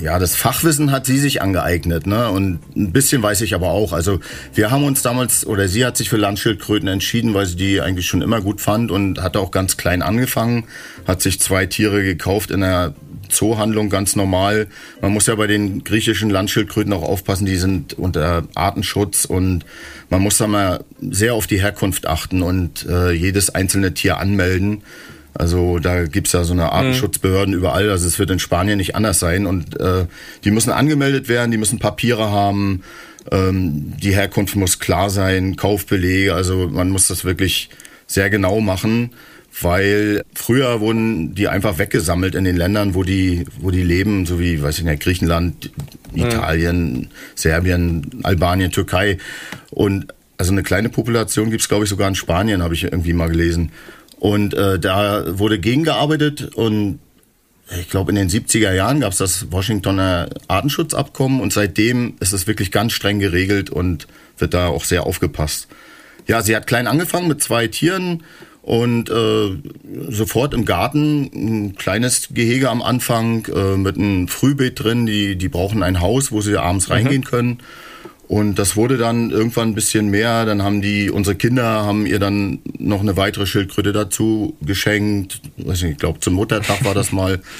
Ja, 0.01 0.19
das 0.19 0.35
Fachwissen 0.35 0.91
hat 0.91 1.05
sie 1.05 1.17
sich 1.17 1.41
angeeignet, 1.41 2.05
ne? 2.05 2.29
Und 2.29 2.59
ein 2.75 2.91
bisschen 2.91 3.23
weiß 3.23 3.41
ich 3.41 3.55
aber 3.55 3.69
auch. 3.69 3.93
Also 3.93 4.19
wir 4.53 4.69
haben 4.69 4.83
uns 4.83 5.01
damals 5.01 5.45
oder 5.47 5.67
sie 5.67 5.85
hat 5.85 5.97
sich 5.97 6.09
für 6.09 6.17
Landschildkröten 6.17 6.87
entschieden, 6.87 7.33
weil 7.33 7.45
sie 7.45 7.55
die 7.55 7.81
eigentlich 7.81 8.05
schon 8.05 8.21
immer 8.21 8.41
gut 8.41 8.61
fand 8.61 8.91
und 8.91 9.21
hat 9.21 9.37
auch 9.37 9.49
ganz 9.49 9.77
klein 9.77 10.01
angefangen, 10.01 10.65
hat 11.07 11.21
sich 11.21 11.39
zwei 11.39 11.65
Tiere 11.65 12.03
gekauft 12.03 12.51
in 12.51 12.63
einer 12.63 12.93
Zoohandlung 13.29 13.89
ganz 13.89 14.15
normal. 14.15 14.67
Man 15.01 15.13
muss 15.13 15.27
ja 15.27 15.35
bei 15.35 15.47
den 15.47 15.83
griechischen 15.83 16.29
Landschildkröten 16.29 16.93
auch 16.93 17.03
aufpassen, 17.03 17.45
die 17.45 17.55
sind 17.55 17.93
unter 17.93 18.43
Artenschutz 18.55 19.25
und 19.25 19.65
man 20.09 20.21
muss 20.21 20.37
da 20.37 20.47
mal 20.47 20.83
sehr 21.01 21.33
auf 21.33 21.47
die 21.47 21.61
Herkunft 21.61 22.07
achten 22.07 22.41
und 22.41 22.85
äh, 22.87 23.11
jedes 23.11 23.49
einzelne 23.53 23.93
Tier 23.93 24.17
anmelden. 24.17 24.83
Also 25.33 25.77
da 25.77 26.05
gibt's 26.05 26.31
ja 26.31 26.43
so 26.43 26.53
eine 26.53 26.71
Artenschutzbehörden 26.71 27.53
mhm. 27.53 27.59
überall. 27.59 27.89
Also 27.89 28.07
es 28.07 28.17
wird 28.17 28.31
in 28.31 28.39
Spanien 28.39 28.77
nicht 28.77 28.95
anders 28.95 29.19
sein. 29.19 29.45
Und 29.45 29.79
äh, 29.79 30.05
die 30.43 30.51
müssen 30.51 30.71
angemeldet 30.71 31.29
werden, 31.29 31.51
die 31.51 31.57
müssen 31.57 31.77
Papiere 31.77 32.31
haben, 32.31 32.81
ähm, 33.31 33.93
die 34.01 34.15
Herkunft 34.15 34.55
muss 34.55 34.79
klar 34.79 35.09
sein, 35.09 35.55
Kaufbelege. 35.55 36.33
Also 36.33 36.69
man 36.69 36.89
muss 36.89 37.07
das 37.07 37.23
wirklich 37.23 37.69
sehr 38.07 38.29
genau 38.29 38.61
machen 38.61 39.11
weil 39.61 40.23
früher 40.33 40.81
wurden 40.81 41.33
die 41.33 41.47
einfach 41.47 41.77
weggesammelt 41.77 42.35
in 42.35 42.43
den 42.43 42.57
Ländern, 42.57 42.93
wo 42.93 43.03
die, 43.03 43.45
wo 43.59 43.71
die 43.71 43.83
leben, 43.83 44.25
so 44.25 44.39
wie, 44.39 44.61
weiß 44.61 44.79
ich 44.79 44.83
nicht, 44.83 45.01
Griechenland, 45.01 45.71
Italien, 46.13 46.93
mhm. 46.93 47.07
Serbien, 47.35 48.21
Albanien, 48.23 48.71
Türkei. 48.71 49.17
Und 49.71 50.13
also 50.37 50.51
eine 50.51 50.63
kleine 50.63 50.89
Population 50.89 51.49
gibt's 51.49 51.67
glaube 51.67 51.85
ich, 51.85 51.89
sogar 51.89 52.07
in 52.07 52.15
Spanien, 52.15 52.61
habe 52.61 52.75
ich 52.75 52.83
irgendwie 52.83 53.13
mal 53.13 53.29
gelesen. 53.29 53.71
Und 54.19 54.53
äh, 54.53 54.79
da 54.79 55.39
wurde 55.39 55.59
gegengearbeitet 55.59 56.53
und 56.55 56.99
ich 57.79 57.89
glaube, 57.89 58.11
in 58.11 58.15
den 58.15 58.29
70er 58.29 58.71
Jahren 58.73 59.01
gab's 59.01 59.17
das 59.17 59.51
Washingtoner 59.51 60.29
Artenschutzabkommen 60.47 61.41
und 61.41 61.51
seitdem 61.51 62.15
ist 62.19 62.31
es 62.31 62.47
wirklich 62.47 62.71
ganz 62.71 62.93
streng 62.93 63.19
geregelt 63.19 63.69
und 63.69 64.07
wird 64.37 64.53
da 64.53 64.67
auch 64.67 64.85
sehr 64.85 65.05
aufgepasst. 65.05 65.67
Ja, 66.27 66.41
sie 66.41 66.55
hat 66.55 66.67
klein 66.67 66.87
angefangen 66.87 67.27
mit 67.27 67.41
zwei 67.41 67.67
Tieren, 67.67 68.23
und 68.67 69.09
äh, 69.09 69.55
sofort 70.09 70.53
im 70.53 70.65
Garten 70.65 71.29
ein 71.33 71.75
kleines 71.77 72.27
Gehege 72.33 72.69
am 72.69 72.81
Anfang 72.81 73.45
äh, 73.45 73.77
mit 73.77 73.95
einem 73.95 74.27
Frühbeet 74.27 74.83
drin. 74.83 75.05
Die, 75.05 75.37
die 75.37 75.47
brauchen 75.47 75.83
ein 75.83 76.01
Haus, 76.01 76.33
wo 76.33 76.41
sie 76.41 76.57
abends 76.57 76.89
mhm. 76.89 76.93
reingehen 76.93 77.23
können. 77.23 77.59
Und 78.27 78.59
das 78.59 78.75
wurde 78.75 78.97
dann 78.97 79.31
irgendwann 79.31 79.69
ein 79.69 79.73
bisschen 79.73 80.09
mehr. 80.09 80.43
Dann 80.43 80.63
haben 80.63 80.81
die, 80.81 81.09
unsere 81.09 81.37
Kinder 81.37 81.85
haben 81.85 82.05
ihr 82.05 82.19
dann 82.19 82.59
noch 82.77 82.99
eine 82.99 83.15
weitere 83.15 83.45
Schildkröte 83.45 83.93
dazu 83.93 84.57
geschenkt. 84.61 85.39
Ich 85.55 85.97
glaube 85.97 86.19
zum 86.19 86.33
Muttertag 86.33 86.83
war 86.83 86.93
das 86.93 87.13
mal. 87.13 87.39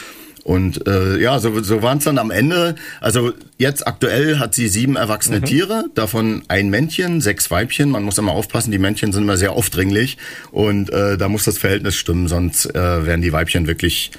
Und 0.48 0.88
äh, 0.88 1.18
ja, 1.20 1.40
so, 1.40 1.62
so 1.62 1.82
waren 1.82 1.98
es 1.98 2.06
dann 2.06 2.18
am 2.18 2.32
Ende. 2.32 2.76
Also 3.02 3.34
jetzt 3.58 3.86
aktuell 3.86 4.40
hat 4.40 4.56
sie 4.56 4.70
sieben 4.70 4.96
erwachsene 4.96 5.42
mhm. 5.42 5.46
Tiere, 5.46 5.86
davon 5.94 6.44
ein 6.48 6.70
Männchen, 6.70 7.20
sechs 7.20 7.52
Weibchen. 7.52 7.90
Man 7.90 8.04
muss 8.04 8.18
immer 8.18 8.32
aufpassen, 8.32 8.72
die 8.72 8.78
Männchen 8.78 9.12
sind 9.12 9.24
immer 9.24 9.36
sehr 9.36 9.52
aufdringlich 9.52 10.18
und 10.52 10.90
äh, 10.90 11.18
da 11.18 11.28
muss 11.28 11.44
das 11.44 11.58
Verhältnis 11.58 11.98
stimmen, 11.98 12.30
sonst 12.30 12.66
äh, 12.74 13.06
werden 13.06 13.22
die 13.22 13.34
Weibchen 13.34 13.68
wirklich 13.68 14.12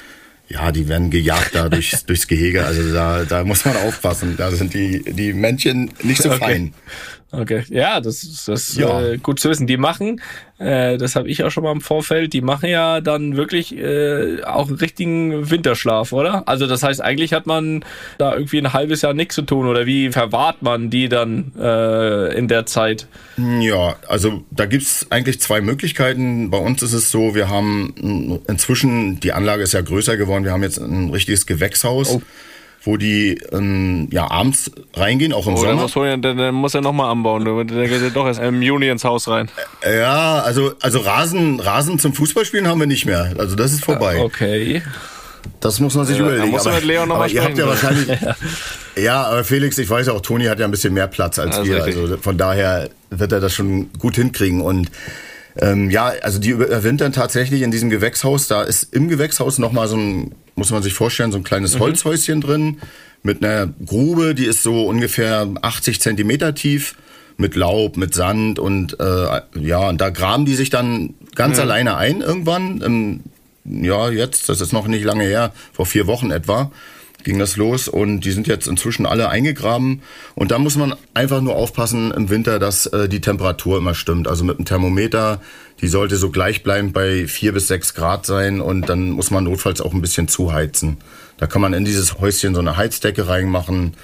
ja, 0.51 0.71
die 0.71 0.89
werden 0.89 1.11
gejagt 1.11 1.55
da 1.55 1.71
durchs, 1.71 2.05
durchs 2.07 2.27
Gehege. 2.27 2.67
Also 2.67 2.93
da, 2.93 3.25
da 3.25 3.45
muss 3.45 3.65
man 3.65 3.77
aufpassen. 3.77 4.35
Da 4.37 4.51
sind 4.51 4.75
die, 4.75 5.03
die 5.05 5.33
Männchen 5.33 5.91
nicht 6.03 6.23
so 6.23 6.31
okay. 6.31 6.39
fein. 6.39 6.75
Okay, 7.31 7.63
ja, 7.69 8.01
das, 8.01 8.23
ist 8.23 8.49
das 8.49 8.75
ja. 8.75 9.03
Äh, 9.03 9.19
gut 9.19 9.39
zu 9.39 9.51
wissen. 9.51 9.67
Die 9.67 9.77
machen, 9.77 10.23
äh, 10.59 10.97
das 10.97 11.15
habe 11.15 11.29
ich 11.29 11.45
auch 11.45 11.51
schon 11.51 11.63
mal 11.63 11.73
im 11.73 11.83
Vorfeld, 11.83 12.33
die 12.33 12.41
machen 12.41 12.71
ja 12.71 13.03
dann 13.03 13.37
wirklich 13.37 13.77
äh, 13.77 14.43
auch 14.45 14.69
einen 14.69 14.79
richtigen 14.79 15.51
Winterschlaf, 15.51 16.15
oder? 16.15 16.49
Also 16.49 16.67
das 16.67 16.83
heißt, 16.83 17.03
eigentlich 17.03 17.35
hat 17.35 17.47
man 17.47 17.85
da 18.17 18.33
irgendwie 18.33 18.59
ein 18.59 18.73
halbes 18.73 19.03
Jahr 19.03 19.13
nichts 19.13 19.35
zu 19.35 19.43
tun 19.43 19.67
oder 19.67 19.85
wie 19.85 20.11
verwahrt 20.11 20.63
man 20.63 20.89
die 20.89 21.11
dann 21.11 21.53
äh, 21.59 22.35
in 22.35 22.49
der 22.49 22.65
Zeit? 22.65 23.07
Ja, 23.37 23.97
also 24.07 24.43
da 24.51 24.65
gibt's 24.65 25.07
eigentlich 25.11 25.39
zwei 25.39 25.61
Möglichkeiten. 25.61 26.49
Bei 26.49 26.59
uns 26.59 26.83
ist 26.83 26.95
es 26.95 27.11
so, 27.11 27.35
wir 27.35 27.51
haben 27.51 28.41
inzwischen, 28.49 29.21
die 29.21 29.33
Anlage 29.33 29.65
ist 29.65 29.75
ja 29.75 29.83
größer 29.83 30.17
geworden, 30.17 30.45
wir 30.45 30.53
haben 30.53 30.63
jetzt 30.63 30.79
ein 30.79 31.11
richtiges 31.11 31.45
Gewächshaus. 31.45 32.15
Oh 32.15 32.23
wo 32.89 32.97
die 32.97 33.39
ähm, 33.53 34.09
ja 34.11 34.31
abends 34.31 34.71
reingehen, 34.95 35.35
auch 35.35 35.47
im 35.47 35.55
oh, 35.55 35.57
Sommer. 35.59 36.09
Dann, 36.09 36.23
dann, 36.23 36.39
dann 36.39 36.55
muss 36.55 36.75
er 36.75 36.81
nochmal 36.81 37.11
anbauen, 37.11 37.45
der 37.45 37.87
geht 37.87 38.01
ja 38.01 38.09
doch 38.09 38.27
erst 38.27 38.41
im 38.43 38.63
Juni 38.63 38.89
ins 38.89 39.05
Haus 39.05 39.29
rein. 39.29 39.51
Ja, 39.85 40.39
also, 40.39 40.73
also 40.81 41.01
Rasen, 41.01 41.61
Rasen 41.61 41.99
zum 41.99 42.15
Fußballspielen 42.15 42.67
haben 42.67 42.81
wir 42.81 42.87
nicht 42.87 43.05
mehr. 43.05 43.35
Also 43.37 43.57
das 43.57 43.75
ist 43.75 43.85
vorbei. 43.85 44.21
Okay. 44.23 44.81
Das 45.61 45.81
muss 45.81 45.97
man 45.97 46.07
sich 46.07 46.17
ja, 46.17 46.23
überlegen. 46.23 46.45
Dann 46.45 46.51
muss 46.51 46.67
aber, 46.67 46.77
mit 46.77 46.85
Leon 46.85 47.09
noch 47.11 47.17
aber 47.17 47.29
ihr 47.29 47.45
habt 47.45 47.59
ja 47.59 47.67
wahrscheinlich. 47.67 48.09
ja, 48.97 49.23
aber 49.25 49.45
Felix, 49.45 49.77
ich 49.77 49.91
weiß 49.91 50.07
ja 50.07 50.15
auch, 50.15 50.23
Toni 50.23 50.47
hat 50.47 50.59
ja 50.59 50.65
ein 50.65 50.71
bisschen 50.71 50.95
mehr 50.95 51.09
Platz 51.09 51.39
als 51.39 51.63
wir. 51.65 51.85
Also 51.85 52.17
von 52.17 52.39
daher 52.39 52.89
wird 53.11 53.33
er 53.33 53.41
das 53.41 53.53
schon 53.53 53.93
gut 53.99 54.15
hinkriegen. 54.15 54.63
Und 54.63 54.91
ähm, 55.61 55.91
ja, 55.91 56.13
also 56.23 56.39
die 56.39 56.51
überwintern 56.51 57.13
tatsächlich 57.13 57.63
in 57.63 57.71
diesem 57.71 57.91
Gewächshaus. 57.91 58.47
Da 58.47 58.63
ist 58.63 58.95
im 58.95 59.09
Gewächshaus 59.09 59.59
nochmal 59.59 59.89
so 59.89 59.97
ein, 59.97 60.35
muss 60.55 60.71
man 60.71 60.83
sich 60.83 60.95
vorstellen, 60.95 61.33
so 61.33 61.39
ein 61.39 61.45
kleines 61.45 61.75
mhm. 61.75 61.81
Holzhäuschen 61.81 62.41
drin 62.41 62.79
mit 63.23 63.45
einer 63.45 63.67
Grube, 63.85 64.35
die 64.35 64.47
ist 64.47 64.63
so 64.63 64.87
ungefähr 64.87 65.49
80 65.63 66.01
Zentimeter 66.01 66.55
tief 66.55 66.95
mit 67.37 67.57
Laub, 67.57 67.97
mit 67.97 68.15
Sand 68.15 68.59
und 68.59 68.99
äh, 69.01 69.41
ja, 69.55 69.89
und 69.89 70.01
da 70.01 70.11
graben 70.11 70.45
die 70.45 70.55
sich 70.55 70.71
dann 70.71 71.15
ganz 71.35 71.57
mhm. 71.57 71.63
alleine 71.63 71.97
ein 71.97 72.21
irgendwann. 72.21 72.83
Ähm, 72.85 73.21
ja, 73.65 74.11
jetzt, 74.11 74.49
das 74.49 74.61
ist 74.61 74.73
noch 74.73 74.87
nicht 74.87 75.05
lange 75.05 75.25
her, 75.25 75.53
vor 75.73 75.87
vier 75.87 76.07
Wochen 76.07 76.31
etwa 76.31 76.71
ging 77.25 77.39
das 77.39 77.57
los 77.57 77.89
und 77.89 78.21
die 78.21 78.31
sind 78.31 78.47
jetzt 78.47 78.69
inzwischen 78.69 79.07
alle 79.07 79.29
eingegraben. 79.29 80.03
Und 80.35 80.51
da 80.51 80.59
muss 80.59 80.77
man 80.77 80.95
einfach 81.15 81.41
nur 81.41 81.57
aufpassen 81.57 82.11
im 82.13 82.31
Winter, 82.31 82.59
dass 82.59 82.87
äh, 82.87 83.09
die 83.09 83.21
Temperatur 83.21 83.79
immer 83.79 83.95
stimmt. 83.95 84.29
Also 84.29 84.45
mit 84.45 84.59
dem 84.59 84.65
Thermometer, 84.65 85.41
die 85.81 85.89
sollte 85.89 86.17
so 86.17 86.31
gleichbleibend 86.31 86.93
bei 86.93 87.27
vier 87.27 87.53
bis 87.53 87.69
sechs 87.69 87.95
Grad 87.95 88.25
sein 88.25 88.61
und 88.61 88.89
dann 88.89 89.11
muss 89.11 89.31
man 89.31 89.45
notfalls 89.45 89.81
auch 89.81 89.93
ein 89.93 90.01
bisschen 90.01 90.29
zuheizen. 90.29 90.99
Da 91.39 91.47
kann 91.47 91.63
man 91.63 91.73
in 91.73 91.85
dieses 91.85 92.19
Häuschen 92.19 92.55
so 92.55 92.61
eine 92.61 92.77
Heizdecke 92.77 93.29
reinmachen 93.29 93.95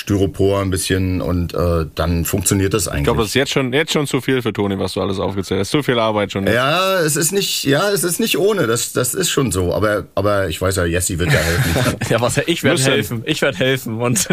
Styropor 0.00 0.62
ein 0.62 0.70
bisschen 0.70 1.20
und 1.20 1.52
äh, 1.52 1.84
dann 1.94 2.24
funktioniert 2.24 2.72
das 2.72 2.88
eigentlich. 2.88 3.00
Ich 3.00 3.04
glaube, 3.04 3.20
das 3.20 3.28
ist 3.28 3.34
jetzt 3.34 3.52
schon 3.52 3.72
jetzt 3.74 3.92
schon 3.92 4.06
zu 4.06 4.22
viel 4.22 4.40
für 4.40 4.52
Toni, 4.52 4.78
was 4.78 4.94
du 4.94 5.02
alles 5.02 5.18
aufgezählt 5.18 5.60
hast. 5.60 5.70
Zu 5.70 5.82
viel 5.82 5.98
Arbeit 5.98 6.32
schon. 6.32 6.46
Ja, 6.46 7.00
es 7.00 7.16
ist 7.16 7.32
nicht, 7.32 7.64
ja, 7.64 7.90
es 7.90 8.02
ist 8.02 8.18
nicht 8.18 8.38
ohne. 8.38 8.66
Das, 8.66 8.92
das 8.92 9.12
ist 9.12 9.28
schon 9.28 9.52
so. 9.52 9.74
Aber, 9.74 10.06
aber 10.14 10.48
ich 10.48 10.60
weiß 10.60 10.76
ja, 10.76 10.86
Jessie 10.86 11.18
wird 11.18 11.32
ja 11.32 11.38
helfen. 11.38 11.96
ja, 12.10 12.20
was? 12.20 12.40
Ich 12.46 12.64
werde 12.64 12.82
helfen. 12.82 13.22
Ich 13.26 13.42
werde 13.42 13.58
helfen 13.58 14.00
und. 14.00 14.26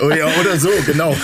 oh, 0.00 0.10
ja, 0.10 0.26
oder 0.40 0.58
so, 0.58 0.70
genau. 0.84 1.16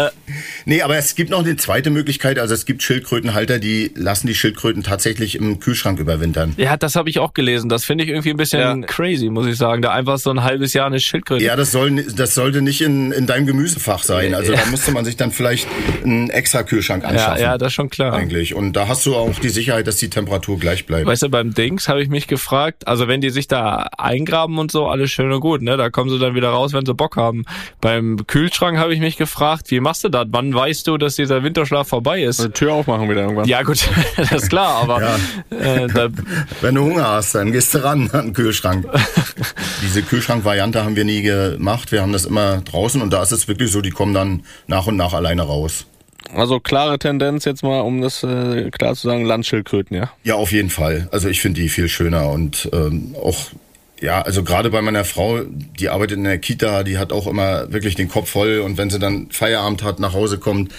nee, 0.64 0.80
aber 0.82 0.96
es 0.96 1.16
gibt 1.16 1.30
noch 1.30 1.40
eine 1.40 1.56
zweite 1.56 1.90
Möglichkeit. 1.90 2.38
Also 2.38 2.54
es 2.54 2.66
gibt 2.66 2.84
Schildkrötenhalter, 2.84 3.58
die 3.58 3.90
lassen 3.96 4.28
die 4.28 4.34
Schildkröten 4.36 4.84
tatsächlich 4.84 5.34
im 5.34 5.58
Kühlschrank 5.58 5.98
überwintern. 5.98 6.54
Ja, 6.56 6.76
das 6.76 6.94
habe 6.94 7.10
ich 7.10 7.18
auch 7.18 7.34
gelesen. 7.34 7.68
Das 7.68 7.84
finde 7.84 8.04
ich 8.04 8.10
irgendwie 8.10 8.30
ein 8.30 8.36
bisschen 8.36 8.82
ja. 8.82 8.86
crazy, 8.86 9.28
muss 9.28 9.46
ich 9.48 9.56
sagen. 9.56 9.82
Da 9.82 9.90
einfach 9.90 10.18
so 10.18 10.30
ein 10.30 10.44
halbes 10.44 10.72
Jahr 10.72 10.86
eine 10.86 11.00
Schildkröte. 11.00 11.44
Ja, 11.44 11.56
das 11.56 11.72
soll, 11.72 12.04
das 12.04 12.34
sollte 12.34 12.62
nicht 12.62 12.80
in, 12.80 12.91
in 13.12 13.26
deinem 13.26 13.46
Gemüsefach 13.46 14.02
sein. 14.02 14.34
Also 14.34 14.52
da 14.52 14.66
musste 14.66 14.92
man 14.92 15.04
sich 15.04 15.16
dann 15.16 15.32
vielleicht 15.32 15.66
einen 16.04 16.30
extra 16.30 16.62
Kühlschrank 16.62 17.04
anschaffen. 17.04 17.40
Ja, 17.40 17.52
ja, 17.52 17.58
das 17.58 17.68
ist 17.68 17.74
schon 17.74 17.90
klar. 17.90 18.12
Eigentlich. 18.12 18.54
Und 18.54 18.74
da 18.74 18.88
hast 18.88 19.06
du 19.06 19.14
auch 19.14 19.38
die 19.38 19.48
Sicherheit, 19.48 19.86
dass 19.86 19.96
die 19.96 20.10
Temperatur 20.10 20.58
gleich 20.58 20.86
bleibt. 20.86 21.06
Weißt 21.06 21.22
du, 21.22 21.28
beim 21.28 21.54
Dings 21.54 21.88
habe 21.88 22.02
ich 22.02 22.08
mich 22.08 22.26
gefragt, 22.26 22.86
also 22.86 23.08
wenn 23.08 23.20
die 23.20 23.30
sich 23.30 23.48
da 23.48 23.88
eingraben 23.96 24.58
und 24.58 24.70
so, 24.70 24.86
alles 24.86 25.10
schön 25.10 25.32
und 25.32 25.40
gut, 25.40 25.62
ne? 25.62 25.76
Da 25.76 25.90
kommen 25.90 26.10
sie 26.10 26.18
dann 26.18 26.34
wieder 26.34 26.50
raus, 26.50 26.72
wenn 26.72 26.86
sie 26.86 26.94
Bock 26.94 27.16
haben. 27.16 27.44
Beim 27.80 28.26
Kühlschrank 28.26 28.78
habe 28.78 28.94
ich 28.94 29.00
mich 29.00 29.16
gefragt, 29.16 29.70
wie 29.70 29.80
machst 29.80 30.04
du 30.04 30.08
das? 30.08 30.26
Wann 30.30 30.54
weißt 30.54 30.86
du, 30.86 30.98
dass 30.98 31.16
dieser 31.16 31.42
Winterschlaf 31.42 31.88
vorbei 31.88 32.22
ist? 32.22 32.42
Die 32.42 32.50
Tür 32.50 32.74
aufmachen 32.74 33.08
wieder 33.08 33.22
irgendwann. 33.22 33.46
Ja, 33.46 33.62
gut, 33.62 33.88
das 34.16 34.32
ist 34.32 34.48
klar, 34.48 34.82
aber 34.82 35.00
ja. 35.00 35.56
äh, 35.56 35.86
da, 35.88 36.08
wenn 36.60 36.74
du 36.74 36.82
Hunger 36.84 37.08
hast, 37.08 37.34
dann 37.34 37.52
gehst 37.52 37.74
du 37.74 37.84
ran 37.84 38.10
an 38.12 38.26
den 38.26 38.32
Kühlschrank. 38.32 38.86
Diese 39.82 40.02
Kühlschrankvariante 40.02 40.84
haben 40.84 40.96
wir 40.96 41.04
nie 41.04 41.22
gemacht. 41.22 41.92
Wir 41.92 42.02
haben 42.02 42.12
das 42.12 42.24
immer 42.24 42.64
draußen 42.72 43.00
und 43.02 43.12
da 43.12 43.22
ist 43.22 43.32
es 43.32 43.48
wirklich 43.48 43.70
so, 43.70 43.80
die 43.80 43.90
kommen 43.90 44.14
dann 44.14 44.44
nach 44.66 44.86
und 44.86 44.96
nach 44.96 45.12
alleine 45.12 45.42
raus. 45.42 45.86
Also 46.34 46.60
klare 46.60 46.98
Tendenz 46.98 47.44
jetzt 47.44 47.62
mal, 47.62 47.80
um 47.80 48.00
das 48.00 48.22
äh, 48.22 48.70
klar 48.70 48.94
zu 48.94 49.08
sagen, 49.08 49.24
Landschildkröten, 49.24 49.96
ja? 49.96 50.10
Ja, 50.24 50.36
auf 50.36 50.52
jeden 50.52 50.70
Fall. 50.70 51.08
Also 51.12 51.28
ich 51.28 51.40
finde 51.40 51.60
die 51.60 51.68
viel 51.68 51.88
schöner 51.88 52.30
und 52.30 52.70
ähm, 52.72 53.14
auch 53.22 53.36
ja, 54.00 54.20
also 54.20 54.42
gerade 54.42 54.70
bei 54.70 54.82
meiner 54.82 55.04
Frau, 55.04 55.42
die 55.44 55.88
arbeitet 55.88 56.18
in 56.18 56.24
der 56.24 56.38
Kita, 56.38 56.82
die 56.82 56.98
hat 56.98 57.12
auch 57.12 57.28
immer 57.28 57.72
wirklich 57.72 57.94
den 57.94 58.08
Kopf 58.08 58.30
voll 58.30 58.58
und 58.58 58.76
wenn 58.76 58.90
sie 58.90 58.98
dann 58.98 59.28
Feierabend 59.30 59.84
hat, 59.84 60.00
nach 60.00 60.12
Hause 60.12 60.38
kommt, 60.38 60.72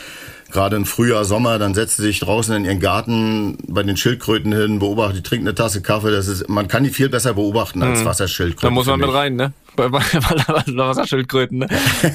gerade 0.54 0.76
im 0.76 0.86
Frühjahr, 0.86 1.26
Sommer, 1.26 1.60
dann 1.60 1.74
setzt 1.74 1.98
sie 1.98 2.04
sich 2.04 2.20
draußen 2.20 2.56
in 2.56 2.66
ihren 2.66 2.80
Garten 2.80 3.58
bei 3.68 3.84
den 3.84 3.98
Schildkröten 3.98 4.54
hin, 4.54 4.80
beobachtet, 4.80 5.18
die 5.18 5.24
trinkt 5.24 5.46
eine 5.46 5.56
Tasse 5.56 5.82
Kaffee. 5.82 6.12
Das 6.12 6.28
ist, 6.28 6.48
man 6.48 6.68
kann 6.68 6.84
die 6.84 6.92
viel 6.92 7.10
besser 7.10 7.34
beobachten 7.34 7.84
als 7.84 8.06
Wasserschildkröten. 8.06 8.70
Da 8.70 8.74
muss 8.74 8.88
man 8.88 9.00
mit 9.00 9.14
rein, 9.14 9.36
ne? 9.36 9.54
Bei, 9.76 9.90
bei, 9.90 10.00
bei 10.00 10.64
Wasserschildkröten, 10.68 11.60
ne? 11.60 11.68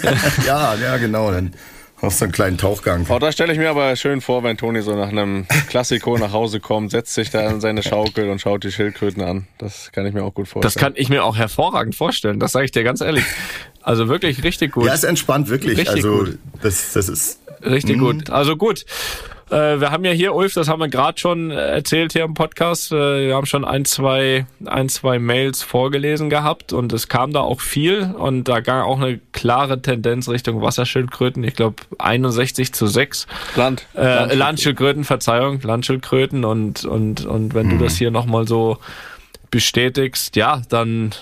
Ja, 0.47 0.74
ja, 0.74 0.97
genau. 0.97 1.30
Dann 1.30 1.53
hast 2.01 2.20
du 2.20 2.24
einen 2.24 2.32
kleinen 2.32 2.59
Tauchgang. 2.59 3.07
Oh, 3.09 3.18
da 3.18 3.32
stelle 3.32 3.53
ich 3.53 3.59
mir 3.59 3.70
aber 3.70 3.94
schön 3.96 4.20
vor, 4.20 4.42
wenn 4.42 4.57
Toni 4.57 4.82
so 4.82 4.94
nach 4.94 5.09
einem 5.09 5.46
Klassiko 5.68 6.16
nach 6.18 6.32
Hause 6.32 6.61
kommt, 6.61 6.90
setzt 6.90 7.14
sich 7.14 7.30
da 7.30 7.49
in 7.49 7.61
seine 7.61 7.82
Schaukel 7.82 8.30
und 8.30 8.40
schaut 8.40 8.64
die 8.64 8.72
Schildkröten 8.72 9.22
an. 9.22 9.46
Das 9.59 9.90
kann 9.92 10.07
ich 10.07 10.14
mir 10.14 10.24
auch 10.24 10.34
gut 10.34 10.49
vorstellen. 10.49 10.62
Das 10.62 10.74
kann 10.74 10.92
ich 10.96 11.09
mir 11.09 11.24
auch 11.24 11.36
hervorragend 11.36 11.94
vorstellen. 11.94 12.40
Das 12.40 12.53
sage 12.53 12.64
ich 12.64 12.70
dir 12.70 12.84
ganz 12.84 13.01
ehrlich. 13.01 13.24
Also 13.82 14.09
wirklich 14.09 14.44
richtig 14.44 14.72
gut. 14.72 14.86
Ja, 14.86 14.94
ist 14.94 15.05
entspannt, 15.05 15.49
wirklich. 15.49 15.78
Richtig 15.78 16.05
also 16.05 16.18
gut. 16.18 16.38
das, 16.62 16.92
das 16.92 17.09
ist 17.09 17.40
Richtig 17.64 17.99
gut. 17.99 18.30
Also 18.30 18.57
gut. 18.57 18.84
Äh, 19.51 19.80
wir 19.80 19.90
haben 19.90 20.05
ja 20.05 20.12
hier, 20.12 20.34
Ulf, 20.34 20.55
das 20.55 20.68
haben 20.68 20.80
wir 20.80 20.88
gerade 20.88 21.18
schon 21.18 21.51
erzählt 21.51 22.12
hier 22.12 22.24
im 22.24 22.34
Podcast. 22.34 22.92
Äh, 22.92 23.28
wir 23.28 23.34
haben 23.34 23.46
schon 23.46 23.64
ein, 23.64 23.84
zwei, 23.84 24.46
ein, 24.66 24.88
zwei 24.88 25.18
Mails 25.18 25.62
vorgelesen 25.62 26.30
gehabt 26.30 26.72
und 26.72 26.92
es 26.92 27.09
kam 27.09 27.32
da 27.32 27.40
auch 27.40 27.61
viel 27.61 28.14
und 28.18 28.44
da 28.44 28.61
ging 28.61 28.74
auch 28.74 29.01
eine 29.01 29.18
klare 29.32 29.80
Tendenz 29.80 30.28
Richtung 30.28 30.61
Wasserschildkröten. 30.61 31.42
Ich 31.44 31.55
glaube 31.55 31.76
61 31.99 32.72
zu 32.72 32.86
6. 32.86 33.26
Land. 33.57 33.86
Äh, 33.94 34.34
Landschildkröten, 34.34 35.05
Verzeihung, 35.05 35.61
Landschildkröten 35.62 36.44
und, 36.44 36.84
und, 36.84 37.24
und 37.24 37.55
wenn 37.55 37.70
du 37.70 37.78
das 37.78 37.96
hier 37.96 38.11
nochmal 38.11 38.46
so 38.46 38.78
bestätigst, 39.51 40.36
ja, 40.36 40.62
dann, 40.68 41.12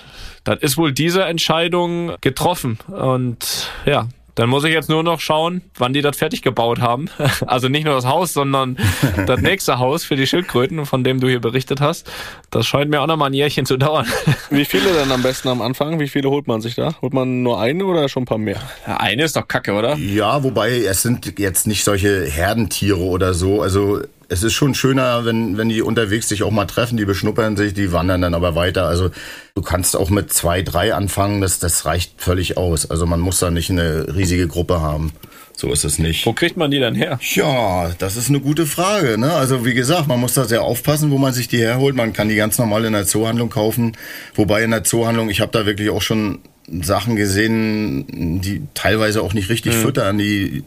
dann 0.43 0.57
ist 0.59 0.77
wohl 0.77 0.91
diese 0.91 1.23
Entscheidung 1.23 2.13
getroffen. 2.21 2.77
Und 2.87 3.69
ja, 3.85 4.07
dann 4.37 4.49
muss 4.49 4.63
ich 4.63 4.71
jetzt 4.71 4.87
nur 4.87 5.01
noch 5.01 5.19
schauen, 5.19 5.63
wann 5.77 5.93
die 5.93 6.01
das 6.01 6.15
fertig 6.15 6.43
gebaut 6.43 6.79
haben. 6.79 7.09
Also 7.45 7.69
nicht 7.69 7.85
nur 7.85 7.93
das 7.93 8.05
Haus, 8.05 8.33
sondern 8.33 8.77
das 9.25 9.41
nächste 9.41 9.79
Haus 9.79 10.03
für 10.03 10.15
die 10.15 10.27
Schildkröten, 10.27 10.85
von 10.85 11.03
dem 11.03 11.19
du 11.19 11.27
hier 11.27 11.39
berichtet 11.39 11.81
hast. 11.81 12.09
Das 12.51 12.65
scheint 12.67 12.89
mir 12.91 13.01
auch 13.01 13.07
noch 13.07 13.15
mal 13.15 13.27
ein 13.27 13.33
Jährchen 13.33 13.65
zu 13.65 13.77
dauern. 13.77 14.05
Wie 14.49 14.65
viele 14.65 14.93
denn 14.93 15.11
am 15.11 15.23
besten 15.23 15.47
am 15.47 15.61
Anfang? 15.61 15.99
Wie 15.99 16.07
viele 16.07 16.29
holt 16.29 16.47
man 16.47 16.61
sich 16.61 16.75
da? 16.75 16.95
Holt 17.01 17.13
man 17.13 17.41
nur 17.41 17.59
eine 17.59 17.85
oder 17.85 18.09
schon 18.09 18.23
ein 18.23 18.25
paar 18.25 18.37
mehr? 18.37 18.59
Ja, 18.85 18.97
eine 18.97 19.23
ist 19.23 19.35
doch 19.35 19.47
kacke, 19.47 19.73
oder? 19.73 19.95
Ja, 19.97 20.43
wobei 20.43 20.83
es 20.83 21.01
sind 21.01 21.39
jetzt 21.39 21.65
nicht 21.65 21.83
solche 21.83 22.25
Herdentiere 22.25 22.99
oder 22.99 23.33
so. 23.33 23.61
Also 23.61 24.01
es 24.29 24.43
ist 24.43 24.53
schon 24.53 24.73
schöner, 24.73 25.25
wenn, 25.25 25.57
wenn 25.57 25.69
die 25.69 25.81
unterwegs 25.81 26.27
sich 26.27 26.43
auch 26.43 26.51
mal 26.51 26.65
treffen, 26.65 26.97
die 26.97 27.05
beschnuppern 27.05 27.55
sich, 27.55 27.73
die 27.73 27.91
wandern 27.91 28.21
dann 28.21 28.33
aber 28.33 28.55
weiter. 28.55 28.87
Also 28.87 29.09
du 29.55 29.61
kannst 29.61 29.95
auch 29.95 30.09
mit 30.09 30.33
zwei, 30.33 30.61
drei 30.61 30.93
anfangen, 30.93 31.41
das, 31.41 31.59
das 31.59 31.85
reicht 31.85 32.21
völlig 32.21 32.57
aus. 32.57 32.89
Also 32.89 33.05
man 33.05 33.19
muss 33.19 33.39
da 33.39 33.51
nicht 33.51 33.69
eine 33.69 34.15
riesige 34.15 34.47
Gruppe 34.47 34.81
haben. 34.81 35.13
So 35.55 35.71
ist 35.71 35.85
es 35.85 35.97
nicht. 35.97 36.25
Wo 36.25 36.33
kriegt 36.33 36.55
man 36.55 36.69
die 36.69 36.79
denn 36.79 36.93
her? 36.93 37.19
Ja, 37.33 37.89
das 37.97 38.15
ist 38.15 38.29
eine 38.29 38.39
gute 38.39 38.67
Frage. 38.67 39.17
Ne? 39.17 39.33
Also 39.33 39.65
wie 39.65 39.73
gesagt, 39.73 40.07
man 40.07 40.19
muss 40.19 40.35
da 40.35 40.45
sehr 40.45 40.61
aufpassen, 40.61 41.09
wo 41.09 41.17
man 41.17 41.33
sich 41.33 41.47
die 41.47 41.57
herholt. 41.57 41.95
Man 41.95 42.13
kann 42.13 42.29
die 42.29 42.35
ganz 42.35 42.59
normal 42.59 42.85
in 42.85 42.93
der 42.93 43.07
Zoohandlung 43.07 43.49
kaufen. 43.49 43.97
Wobei 44.35 44.63
in 44.63 44.69
der 44.69 44.83
Zoohandlung, 44.83 45.31
ich 45.31 45.41
habe 45.41 45.51
da 45.51 45.65
wirklich 45.65 45.89
auch 45.89 46.03
schon 46.03 46.39
Sachen 46.81 47.15
gesehen, 47.15 48.41
die 48.41 48.61
teilweise 48.73 49.21
auch 49.21 49.33
nicht 49.33 49.49
richtig 49.49 49.73
füttern. 49.73 50.17
Die 50.17 50.63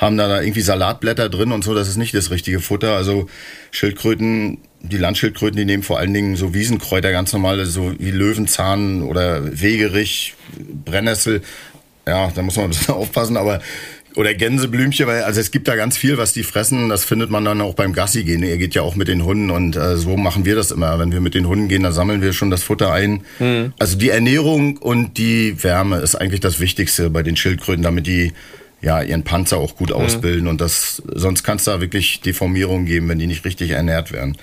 haben 0.00 0.16
da 0.16 0.40
irgendwie 0.40 0.60
Salatblätter 0.60 1.28
drin 1.28 1.52
und 1.52 1.62
so. 1.62 1.74
Das 1.74 1.88
ist 1.88 1.96
nicht 1.96 2.14
das 2.14 2.30
richtige 2.30 2.60
Futter. 2.60 2.96
Also 2.96 3.28
Schildkröten, 3.70 4.58
die 4.80 4.96
Landschildkröten, 4.96 5.56
die 5.56 5.64
nehmen 5.64 5.84
vor 5.84 5.98
allen 5.98 6.12
Dingen 6.12 6.36
so 6.36 6.52
Wiesenkräuter 6.52 7.12
ganz 7.12 7.32
normal, 7.32 7.64
so 7.66 7.94
wie 7.98 8.10
Löwenzahn 8.10 9.02
oder 9.02 9.60
Wegerich, 9.60 10.34
Brennnessel. 10.84 11.42
Ja, 12.08 12.30
da 12.34 12.42
muss 12.42 12.56
man 12.56 12.66
ein 12.66 12.70
bisschen 12.70 12.94
aufpassen, 12.94 13.36
aber 13.36 13.60
oder 14.16 14.34
Gänseblümchen, 14.34 15.06
weil 15.06 15.22
also 15.22 15.40
es 15.40 15.50
gibt 15.50 15.68
da 15.68 15.76
ganz 15.76 15.96
viel, 15.96 16.16
was 16.18 16.32
die 16.32 16.42
fressen. 16.42 16.88
Das 16.88 17.04
findet 17.04 17.30
man 17.30 17.44
dann 17.44 17.60
auch 17.60 17.74
beim 17.74 17.92
Gassi 17.92 18.24
gehen. 18.24 18.42
Er 18.42 18.56
geht 18.56 18.74
ja 18.74 18.82
auch 18.82 18.96
mit 18.96 19.08
den 19.08 19.24
Hunden 19.24 19.50
und 19.50 19.76
äh, 19.76 19.96
so 19.96 20.16
machen 20.16 20.44
wir 20.44 20.56
das 20.56 20.70
immer. 20.70 20.98
Wenn 20.98 21.12
wir 21.12 21.20
mit 21.20 21.34
den 21.34 21.46
Hunden 21.46 21.68
gehen, 21.68 21.82
dann 21.82 21.92
sammeln 21.92 22.22
wir 22.22 22.32
schon 22.32 22.50
das 22.50 22.62
Futter 22.62 22.92
ein. 22.92 23.24
Also 23.78 23.96
die 23.98 24.08
Ernährung 24.08 24.78
und 24.78 25.18
die 25.18 25.62
Wärme 25.62 25.98
ist 25.98 26.14
eigentlich 26.14 26.40
das 26.40 26.60
Wichtigste 26.60 27.10
bei 27.10 27.22
den 27.22 27.36
Schildkröten, 27.36 27.82
damit 27.82 28.06
die 28.06 28.32
ja 28.80 29.02
ihren 29.02 29.22
Panzer 29.22 29.58
auch 29.58 29.76
gut 29.76 29.92
ausbilden 29.92 30.46
und 30.48 30.60
das 30.60 31.02
sonst 31.06 31.42
kann 31.42 31.56
es 31.56 31.64
da 31.64 31.80
wirklich 31.80 32.20
Deformierungen 32.20 32.86
geben, 32.86 33.08
wenn 33.08 33.18
die 33.18 33.26
nicht 33.26 33.44
richtig 33.44 33.70
ernährt 33.70 34.12
werden. 34.12 34.36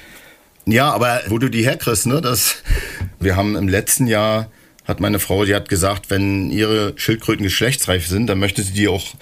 Ja, 0.66 0.92
aber 0.92 1.22
wo 1.28 1.38
du 1.40 1.50
die 1.50 1.66
herkriegst, 1.66 2.08
ne, 2.08 2.22
das, 2.22 2.58
wir 3.20 3.36
haben 3.36 3.56
im 3.56 3.68
letzten 3.68 4.08
Jahr, 4.08 4.50
hat 4.86 5.00
meine 5.00 5.20
Frau, 5.20 5.46
die 5.46 5.56
hat 5.56 5.70
gesagt, 5.70 6.10
wenn 6.10 6.52
ihre 6.52 6.94
Schildkröten 6.98 7.44
geschlechtsreif 7.44 8.06
sind, 8.06 8.28
dann 8.28 8.40
möchte 8.40 8.64
sie 8.64 8.74
die 8.74 8.88
auch 8.88 9.14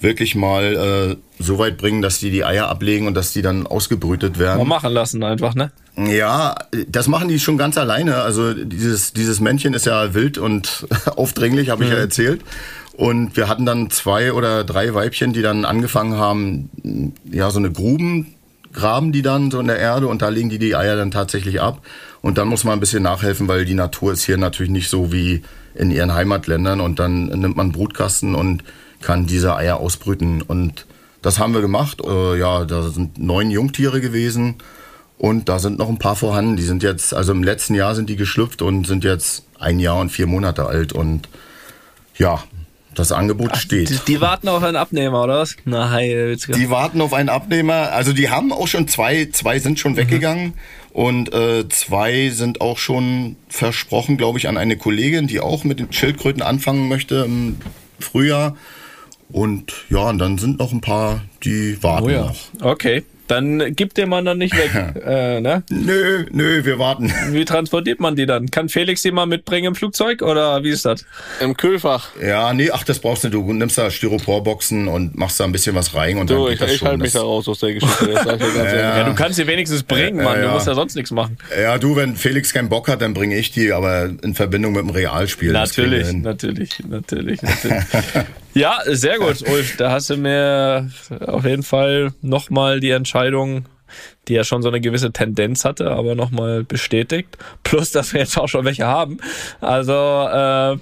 wirklich 0.00 0.34
mal 0.34 1.16
äh, 1.38 1.42
so 1.42 1.58
weit 1.58 1.78
bringen, 1.78 2.02
dass 2.02 2.18
die 2.18 2.30
die 2.30 2.44
Eier 2.44 2.68
ablegen 2.68 3.06
und 3.06 3.14
dass 3.14 3.32
die 3.32 3.42
dann 3.42 3.66
ausgebrütet 3.66 4.38
werden. 4.38 4.58
Mal 4.58 4.64
machen 4.64 4.92
lassen 4.92 5.22
einfach, 5.22 5.54
ne? 5.54 5.72
Ja, 5.96 6.54
das 6.88 7.08
machen 7.08 7.28
die 7.28 7.38
schon 7.38 7.56
ganz 7.56 7.78
alleine. 7.78 8.16
Also 8.16 8.52
dieses, 8.52 9.14
dieses 9.14 9.40
Männchen 9.40 9.72
ist 9.72 9.86
ja 9.86 10.12
wild 10.12 10.36
und 10.36 10.86
aufdringlich, 11.16 11.70
habe 11.70 11.84
ich 11.84 11.90
ja 11.90 11.96
erzählt. 11.96 12.42
Und 12.92 13.36
wir 13.36 13.48
hatten 13.48 13.66
dann 13.66 13.90
zwei 13.90 14.32
oder 14.32 14.64
drei 14.64 14.94
Weibchen, 14.94 15.32
die 15.32 15.42
dann 15.42 15.64
angefangen 15.64 16.18
haben, 16.18 17.12
ja, 17.30 17.50
so 17.50 17.58
eine 17.58 17.70
Gruben 17.70 18.36
graben 18.76 19.10
die 19.10 19.22
dann 19.22 19.50
so 19.50 19.58
in 19.58 19.66
der 19.66 19.78
Erde 19.78 20.06
und 20.06 20.22
da 20.22 20.28
legen 20.28 20.50
die 20.50 20.58
die 20.58 20.76
Eier 20.76 20.96
dann 20.96 21.10
tatsächlich 21.10 21.60
ab. 21.60 21.82
Und 22.22 22.38
dann 22.38 22.46
muss 22.46 22.62
man 22.62 22.74
ein 22.74 22.80
bisschen 22.80 23.02
nachhelfen, 23.02 23.48
weil 23.48 23.64
die 23.64 23.74
Natur 23.74 24.12
ist 24.12 24.24
hier 24.24 24.36
natürlich 24.36 24.70
nicht 24.70 24.88
so 24.88 25.12
wie 25.12 25.42
in 25.74 25.90
ihren 25.90 26.14
Heimatländern. 26.14 26.80
Und 26.80 26.98
dann 26.98 27.26
nimmt 27.26 27.56
man 27.56 27.72
Brutkasten 27.72 28.34
und 28.34 28.62
kann 29.00 29.26
diese 29.26 29.56
Eier 29.56 29.78
ausbrüten. 29.78 30.42
Und 30.42 30.86
das 31.22 31.38
haben 31.38 31.54
wir 31.54 31.60
gemacht. 31.60 32.00
Äh, 32.04 32.38
ja, 32.38 32.64
da 32.64 32.82
sind 32.82 33.18
neun 33.18 33.50
Jungtiere 33.50 34.00
gewesen. 34.00 34.56
Und 35.18 35.48
da 35.48 35.58
sind 35.58 35.78
noch 35.78 35.88
ein 35.88 35.98
paar 35.98 36.16
vorhanden. 36.16 36.56
Die 36.56 36.62
sind 36.62 36.82
jetzt, 36.82 37.14
also 37.14 37.32
im 37.32 37.42
letzten 37.42 37.74
Jahr 37.74 37.94
sind 37.94 38.10
die 38.10 38.16
geschlüpft 38.16 38.60
und 38.62 38.86
sind 38.86 39.04
jetzt 39.04 39.44
ein 39.58 39.78
Jahr 39.80 39.98
und 39.98 40.10
vier 40.10 40.26
Monate 40.26 40.66
alt. 40.66 40.92
Und 40.92 41.28
ja, 42.18 42.42
das 42.96 43.12
Angebot 43.12 43.56
steht. 43.56 43.90
Die, 43.90 43.98
die 44.06 44.20
warten 44.20 44.48
auf 44.48 44.62
einen 44.62 44.76
Abnehmer, 44.76 45.22
oder 45.22 45.40
was? 45.40 45.56
Witzke. 46.30 46.52
Die 46.52 46.70
warten 46.70 47.00
auf 47.00 47.12
einen 47.12 47.28
Abnehmer. 47.28 47.92
Also 47.92 48.12
die 48.12 48.30
haben 48.30 48.52
auch 48.52 48.66
schon 48.66 48.88
zwei, 48.88 49.28
zwei 49.32 49.58
sind 49.58 49.78
schon 49.78 49.96
weggegangen 49.96 50.54
und 50.92 51.32
äh, 51.34 51.68
zwei 51.68 52.30
sind 52.30 52.62
auch 52.62 52.78
schon 52.78 53.36
versprochen, 53.48 54.16
glaube 54.16 54.38
ich, 54.38 54.48
an 54.48 54.56
eine 54.56 54.78
Kollegin, 54.78 55.26
die 55.26 55.40
auch 55.40 55.64
mit 55.64 55.78
den 55.78 55.92
Schildkröten 55.92 56.42
anfangen 56.42 56.88
möchte 56.88 57.24
im 57.26 57.56
Frühjahr. 58.00 58.56
Und 59.30 59.72
ja, 59.90 60.08
und 60.08 60.18
dann 60.18 60.38
sind 60.38 60.58
noch 60.58 60.72
ein 60.72 60.80
paar, 60.80 61.22
die 61.42 61.82
warten 61.82 62.06
Oh 62.06 62.10
ja. 62.10 62.20
noch. 62.26 62.36
Okay. 62.60 63.04
Dann 63.28 63.74
gibt 63.74 63.96
den 63.96 64.08
Mann 64.08 64.24
dann 64.24 64.38
nicht 64.38 64.56
weg. 64.56 64.70
äh, 65.04 65.40
ne? 65.40 65.64
Nö, 65.68 66.26
nö, 66.30 66.64
wir 66.64 66.78
warten. 66.78 67.12
Wie 67.32 67.44
transportiert 67.44 67.98
man 67.98 68.14
die 68.14 68.24
dann? 68.24 68.52
Kann 68.52 68.68
Felix 68.68 69.02
die 69.02 69.10
mal 69.10 69.26
mitbringen 69.26 69.66
im 69.66 69.74
Flugzeug 69.74 70.22
oder 70.22 70.62
wie 70.62 70.70
ist 70.70 70.84
das? 70.84 71.04
Im 71.40 71.56
Kühlfach. 71.56 72.10
Ja, 72.24 72.54
nee, 72.54 72.70
ach, 72.70 72.84
das 72.84 73.00
brauchst 73.00 73.24
du. 73.24 73.28
Du 73.28 73.52
nimmst 73.52 73.78
da 73.78 73.90
Styroporboxen 73.90 74.86
und 74.86 75.16
machst 75.18 75.40
da 75.40 75.44
ein 75.44 75.50
bisschen 75.50 75.74
was 75.74 75.92
rein 75.96 76.18
und 76.18 76.28
So, 76.28 76.44
dann 76.44 76.52
ich, 76.52 76.58
geht 76.60 76.68
das 76.68 76.72
ich 76.74 76.78
schon. 76.78 76.86
halte 76.88 77.02
mich 77.02 77.12
da 77.14 77.20
raus 77.22 77.48
aus 77.48 77.58
der 77.58 77.74
Geschichte. 77.74 78.06
Das 78.12 78.22
sag 78.22 78.34
ich 78.34 78.38
dir 78.46 78.52
ganz 78.54 78.56
ehrlich. 78.72 78.80
Ja, 78.80 79.02
du 79.02 79.14
kannst 79.16 79.36
sie 79.38 79.46
wenigstens 79.48 79.82
bringen, 79.82 80.22
Mann. 80.22 80.38
Du 80.40 80.46
ja. 80.46 80.52
musst 80.52 80.68
ja 80.68 80.74
sonst 80.76 80.94
nichts 80.94 81.10
machen. 81.10 81.36
Ja, 81.60 81.78
du, 81.78 81.96
wenn 81.96 82.14
Felix 82.14 82.52
keinen 82.52 82.68
Bock 82.68 82.86
hat, 82.86 83.02
dann 83.02 83.12
bringe 83.12 83.36
ich 83.36 83.50
die, 83.50 83.72
aber 83.72 84.08
in 84.22 84.34
Verbindung 84.36 84.72
mit 84.74 84.82
dem 84.82 84.90
Realspiel. 84.90 85.50
Natürlich, 85.50 86.12
natürlich, 86.12 86.78
natürlich, 86.88 87.42
natürlich. 87.42 87.82
Ja, 88.56 88.78
sehr 88.86 89.18
gut, 89.18 89.48
Ulf. 89.48 89.76
Da 89.76 89.90
hast 89.90 90.10
du 90.10 90.16
mir 90.16 90.90
auf 91.20 91.44
jeden 91.44 91.62
Fall 91.62 92.12
nochmal 92.22 92.80
die 92.80 92.90
Entscheidung, 92.90 93.66
die 94.28 94.34
ja 94.34 94.44
schon 94.44 94.62
so 94.62 94.68
eine 94.68 94.80
gewisse 94.80 95.12
Tendenz 95.12 95.64
hatte, 95.64 95.90
aber 95.90 96.14
nochmal 96.14 96.64
bestätigt. 96.64 97.36
Plus, 97.62 97.92
dass 97.92 98.12
wir 98.12 98.20
jetzt 98.20 98.36
auch 98.38 98.48
schon 98.48 98.64
welche 98.64 98.86
haben. 98.86 99.18
Also, 99.60 99.92
äh, 99.92 100.78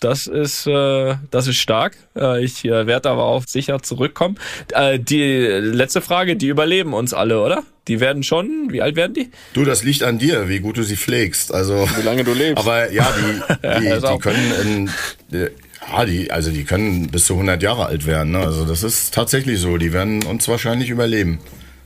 das 0.00 0.28
ist, 0.28 0.66
äh, 0.68 1.16
das 1.32 1.48
ist 1.48 1.56
stark. 1.56 1.96
Äh, 2.16 2.44
ich 2.44 2.64
äh, 2.64 2.86
werde 2.86 3.10
aber 3.10 3.24
auch 3.24 3.44
sicher 3.46 3.82
zurückkommen. 3.82 4.38
Äh, 4.72 5.00
die 5.00 5.26
letzte 5.36 6.00
Frage, 6.00 6.36
die 6.36 6.46
überleben 6.48 6.94
uns 6.94 7.12
alle, 7.12 7.40
oder? 7.42 7.64
Die 7.88 7.98
werden 8.00 8.22
schon, 8.22 8.68
wie 8.70 8.80
alt 8.80 8.94
werden 8.96 9.14
die? 9.14 9.30
Du, 9.54 9.64
das 9.64 9.82
liegt 9.82 10.02
an 10.04 10.18
dir, 10.18 10.48
wie 10.48 10.60
gut 10.60 10.76
du 10.76 10.82
sie 10.84 10.96
pflegst. 10.96 11.52
Also, 11.52 11.88
Wie 11.96 12.02
lange 12.02 12.22
du 12.22 12.32
lebst. 12.32 12.58
aber 12.62 12.92
ja, 12.92 13.08
die, 13.18 13.54
die, 13.80 13.86
Ja, 13.86 14.12
die 14.12 14.18
können 14.18 14.88
in, 15.32 15.36
äh, 15.38 15.50
ja, 15.90 16.04
die, 16.04 16.30
also 16.30 16.50
die 16.50 16.64
können 16.64 17.08
bis 17.08 17.26
zu 17.26 17.34
100 17.34 17.62
Jahre 17.62 17.86
alt 17.86 18.06
werden. 18.06 18.32
Ne? 18.32 18.38
Also 18.38 18.64
das 18.64 18.82
ist 18.82 19.14
tatsächlich 19.14 19.58
so. 19.60 19.76
Die 19.76 19.92
werden 19.92 20.22
uns 20.24 20.48
wahrscheinlich 20.48 20.90
überleben. 20.90 21.38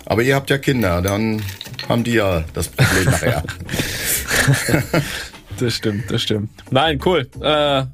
Aber 0.05 0.23
ihr 0.23 0.35
habt 0.35 0.51
ja 0.51 0.59
Kinder, 0.59 1.01
dann 1.01 1.43
haben 1.89 2.05
die 2.05 2.15
ja 2.15 2.45
das 2.55 2.69
Problem 2.69 3.05
nachher. 3.11 3.43
Das 5.59 5.75
stimmt, 5.75 6.11
das 6.11 6.23
stimmt. 6.23 6.51
Nein, 6.71 6.99
cool. 7.05 7.29
Äh, 7.41 7.85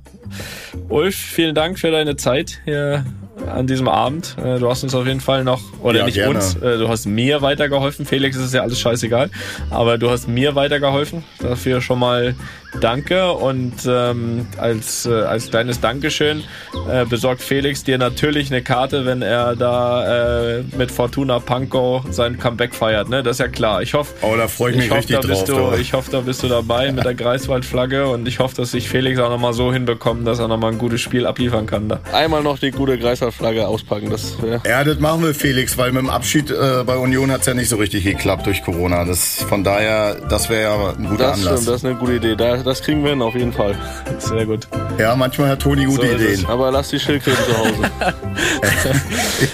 Ulf, 0.89 1.15
vielen 1.17 1.55
Dank 1.55 1.79
für 1.79 1.91
deine 1.91 2.17
Zeit 2.17 2.61
hier 2.65 3.05
an 3.53 3.67
diesem 3.67 3.89
Abend. 3.89 4.37
Äh, 4.43 4.59
du 4.59 4.69
hast 4.71 4.83
uns 4.83 4.95
auf 4.95 5.07
jeden 5.07 5.21
Fall 5.21 5.45
noch, 5.45 5.61
oder 5.83 6.01
Ja, 6.01 6.05
nicht 6.07 6.15
gerne. 6.15 6.35
uns, 6.35 6.55
äh, 6.57 6.79
du 6.79 6.89
hast 6.89 7.07
mir 7.07 7.43
weitergeholfen. 7.43 8.07
Felix 8.07 8.37
ist 8.37 8.55
ja 8.55 8.63
alles 8.63 8.79
scheißegal, 8.81 9.31
aber 9.71 9.99
du 9.99 10.11
hast 10.11 10.29
mir 10.29 10.55
weitergeholfen. 10.55 11.25
Dafür 11.41 11.81
schon 11.81 11.99
mal 11.99 12.35
danke 12.81 13.33
und 13.33 13.73
ähm, 13.89 14.47
als, 14.59 15.07
äh, 15.07 15.13
als 15.13 15.49
kleines 15.49 15.81
Dankeschön 15.81 16.43
äh, 16.91 17.07
besorgt 17.07 17.41
Felix 17.41 17.83
dir 17.83 17.97
natürlich 17.97 18.51
eine 18.53 18.61
Karte, 18.63 19.07
wenn 19.07 19.23
er 19.23 19.57
da 19.57 20.59
äh, 20.59 20.63
mit 20.77 20.91
Fortuna 20.91 21.39
Pankow 21.39 22.05
sein 22.11 22.39
Comeback 22.39 22.75
feiert. 22.75 23.09
Ne? 23.09 23.23
Das 23.23 23.37
ist 23.37 23.41
ja 23.41 23.49
klar. 23.49 23.81
Ich 23.83 23.95
hoffe, 23.95 24.15
Oh, 24.21 24.35
da 24.37 24.49
freue 24.49 24.73
ich 24.73 24.77
mich 24.77 24.85
ich 24.87 24.91
hoffe, 24.91 24.99
richtig 25.01 25.17
da 25.17 25.23
drauf. 25.23 25.31
bist 25.31 25.49
du, 25.49 25.55
du. 25.55 25.77
ich 25.81 25.93
hoffe, 25.95 26.11
da 26.11 26.21
bist 26.21 26.43
du 26.43 26.49
dabei 26.49 26.93
mit 26.93 27.05
der 27.05 27.15
Greifswald-Flagge 27.15 28.07
und 28.09 28.29
ich 28.29 28.39
hoffe, 28.39 28.57
dass 28.57 28.73
sich 28.73 28.89
Felix 28.89 29.19
auch 29.19 29.31
nochmal 29.31 29.55
so 29.55 29.73
hinbekommt, 29.73 30.27
dass 30.27 30.39
er 30.39 30.49
nochmal 30.49 30.73
ein 30.73 30.79
gutes 30.79 31.01
Spiel 31.01 31.27
abliefern 31.27 31.67
kann 31.67 31.89
da. 31.89 32.01
Einmal 32.13 32.43
noch 32.43 32.59
die 32.59 32.71
gute 32.71 32.99
Greifswald-Flagge 32.99 33.38
auspacken. 33.41 34.11
Das 34.11 34.41
wär 34.43 34.61
ja, 34.67 34.85
das 34.85 34.99
machen 34.99 35.23
wir, 35.23 35.35
Felix, 35.35 35.77
weil 35.79 35.93
mit 35.93 36.03
dem 36.03 36.11
Abschied 36.11 36.51
äh, 36.51 36.83
bei 36.85 36.97
Union 36.97 37.31
hat 37.31 37.41
es 37.41 37.47
ja 37.47 37.55
nicht 37.55 37.69
so 37.69 37.77
richtig 37.77 38.05
geklappt 38.05 38.47
durch 38.47 38.63
Corona. 38.63 39.05
Das, 39.05 39.43
von 39.49 39.65
daher, 39.65 40.17
das 40.29 40.49
wäre 40.51 40.63
ja 40.63 40.89
ein 40.97 41.05
guter 41.09 41.25
das 41.29 41.39
Anlass. 41.39 41.53
stimmt, 41.63 41.69
das 41.69 41.77
ist 41.77 41.85
eine 41.85 41.95
gute 41.97 42.13
Idee. 42.15 42.37
Da, 42.37 42.57
das 42.59 42.83
kriegen 42.83 43.03
wir 43.03 43.11
hin, 43.11 43.23
auf 43.23 43.35
jeden 43.35 43.53
Fall. 43.53 43.75
Sehr 44.19 44.47
gut. 44.47 44.69
ja, 44.99 45.15
manchmal 45.17 45.51
hat 45.51 45.61
Toni 45.61 45.85
gute 45.85 46.07
So 46.07 46.13
ist 46.15 46.21
es. 46.21 46.33
Ideen. 46.41 46.47
Aber 46.51 46.71
lass 46.71 46.89
die 46.91 46.99
Schildkröten 47.01 47.45
zu 47.45 47.59
Hause. 47.59 47.91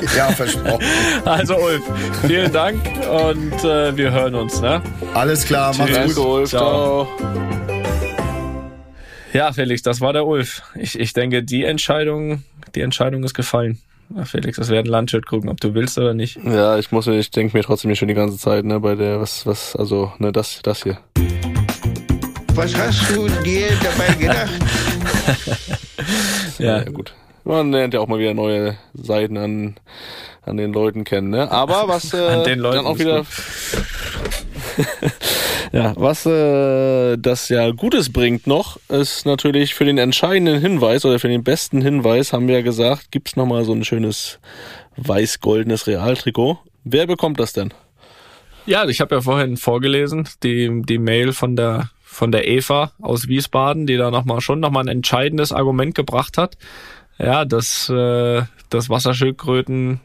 ja, 0.17 0.29
versprochen. 0.33 0.85
Also 1.25 1.57
Ulf, 1.57 1.83
vielen 2.27 2.53
Dank 2.53 2.81
und 3.11 3.65
äh, 3.65 3.97
wir 3.97 4.11
hören 4.11 4.35
uns. 4.35 4.61
Ne? 4.61 4.81
Alles 5.15 5.45
klar, 5.45 5.75
macht's 5.77 5.93
Tschüss. 5.97 6.15
gut. 6.17 6.25
Ulf, 6.27 6.51
Ciao. 6.51 7.07
ciao. 7.17 7.64
Ja, 9.35 9.53
Felix, 9.53 9.83
das 9.83 10.01
war 10.01 10.13
der 10.13 10.27
Ulf. 10.27 10.63
Ich, 10.77 10.97
ich 10.97 11.13
denke, 11.13 11.43
die 11.43 11.65
Entscheidung, 11.65 12.45
die 12.77 12.83
Entscheidung 12.83 13.25
ist 13.25 13.35
gefallen. 13.35 13.81
Ja, 14.15 14.25
Felix, 14.25 14.59
das 14.59 14.69
werden 14.69 14.87
Landschild 14.87 15.27
gucken, 15.27 15.51
ob 15.51 15.61
du 15.61 15.75
willst 15.75 15.99
oder 15.99 16.15
nicht. 16.15 16.39
Ja, 16.45 16.79
ich 16.79 16.93
muss, 16.93 17.09
ich 17.09 17.33
denke 17.33 17.57
mir 17.57 17.65
trotzdem 17.65 17.93
schon 17.97 18.07
die 18.07 18.15
ganze 18.15 18.39
Zeit, 18.39 18.65
ne, 18.65 18.79
bei 18.79 18.95
der, 18.95 19.21
was, 19.21 19.45
was, 19.45 19.75
also, 19.75 20.13
ne, 20.19 20.31
das, 20.31 20.61
das 20.63 20.85
hier. 20.85 20.99
Was 22.55 22.77
hast 22.77 23.11
du 23.11 23.27
dir 23.43 23.71
dabei 23.83 24.15
gedacht? 24.15 24.53
Ja, 26.59 26.79
Ja, 26.79 26.85
gut. 26.85 27.13
Man 27.43 27.73
lernt 27.73 27.95
ja 27.95 28.01
auch 28.01 28.07
mal 28.07 28.21
wieder 28.21 28.35
neue 28.35 28.77
Seiten 28.95 29.37
an, 29.37 29.75
an 30.43 30.57
den 30.57 30.73
Leuten 30.73 31.03
kennen, 31.03 31.31
ne? 31.31 31.51
Aber 31.51 31.89
was 31.89 32.15
äh, 32.15 32.19
An 32.19 32.45
den 32.45 32.61
Leuten 32.61 32.77
dann 32.77 32.87
auch 32.87 32.99
wieder. 32.99 33.25
ja, 35.73 35.95
was 35.97 36.27
äh, 36.27 37.17
das 37.17 37.49
ja 37.49 37.71
Gutes 37.71 38.13
bringt 38.13 38.47
noch, 38.47 38.79
ist 38.89 39.27
natürlich 39.27 39.75
für 39.75 39.85
den 39.85 39.99
entscheidenden 39.99 40.61
Hinweis 40.61 41.05
oder 41.05 41.19
für 41.19 41.29
den 41.29 41.45
besten 41.45 41.81
Hinweis, 41.81 42.33
haben 42.33 42.49
wir 42.49 42.57
ja 42.57 42.63
gesagt, 42.63 43.11
gibt's 43.11 43.37
noch 43.37 43.47
mal 43.47 43.65
so 43.65 43.73
ein 43.73 43.85
schönes 43.85 44.39
weiß-goldenes 44.97 45.87
Realtrikot. 45.87 46.59
Wer 46.85 47.07
bekommt 47.07 47.41
das 47.41 47.53
denn? 47.53 47.73
Ja, 48.67 48.87
ich 48.89 49.01
habe 49.01 49.17
ja 49.17 49.21
vorhin 49.21 49.57
vorgelesen, 49.57 50.29
die, 50.43 50.83
die 50.85 50.99
Mail 50.99 51.33
von 51.33 51.57
der 51.57 51.91
von 52.15 52.31
der 52.31 52.47
Eva 52.47 52.93
aus 53.03 53.27
Wiesbaden, 53.27 53.87
die 53.87 53.97
da 53.97 54.11
noch 54.11 54.25
mal 54.25 54.41
schon 54.41 54.61
noch 54.61 54.71
mal 54.71 54.81
ein 54.83 54.89
entscheidendes 54.89 55.51
Argument 55.51 55.97
gebracht 55.97 56.39
hat. 56.39 56.57
Ja, 57.19 57.45
dass, 57.45 57.89
äh, 57.89 58.43
dass 58.71 58.89
Wasserschildkröten 58.89 60.01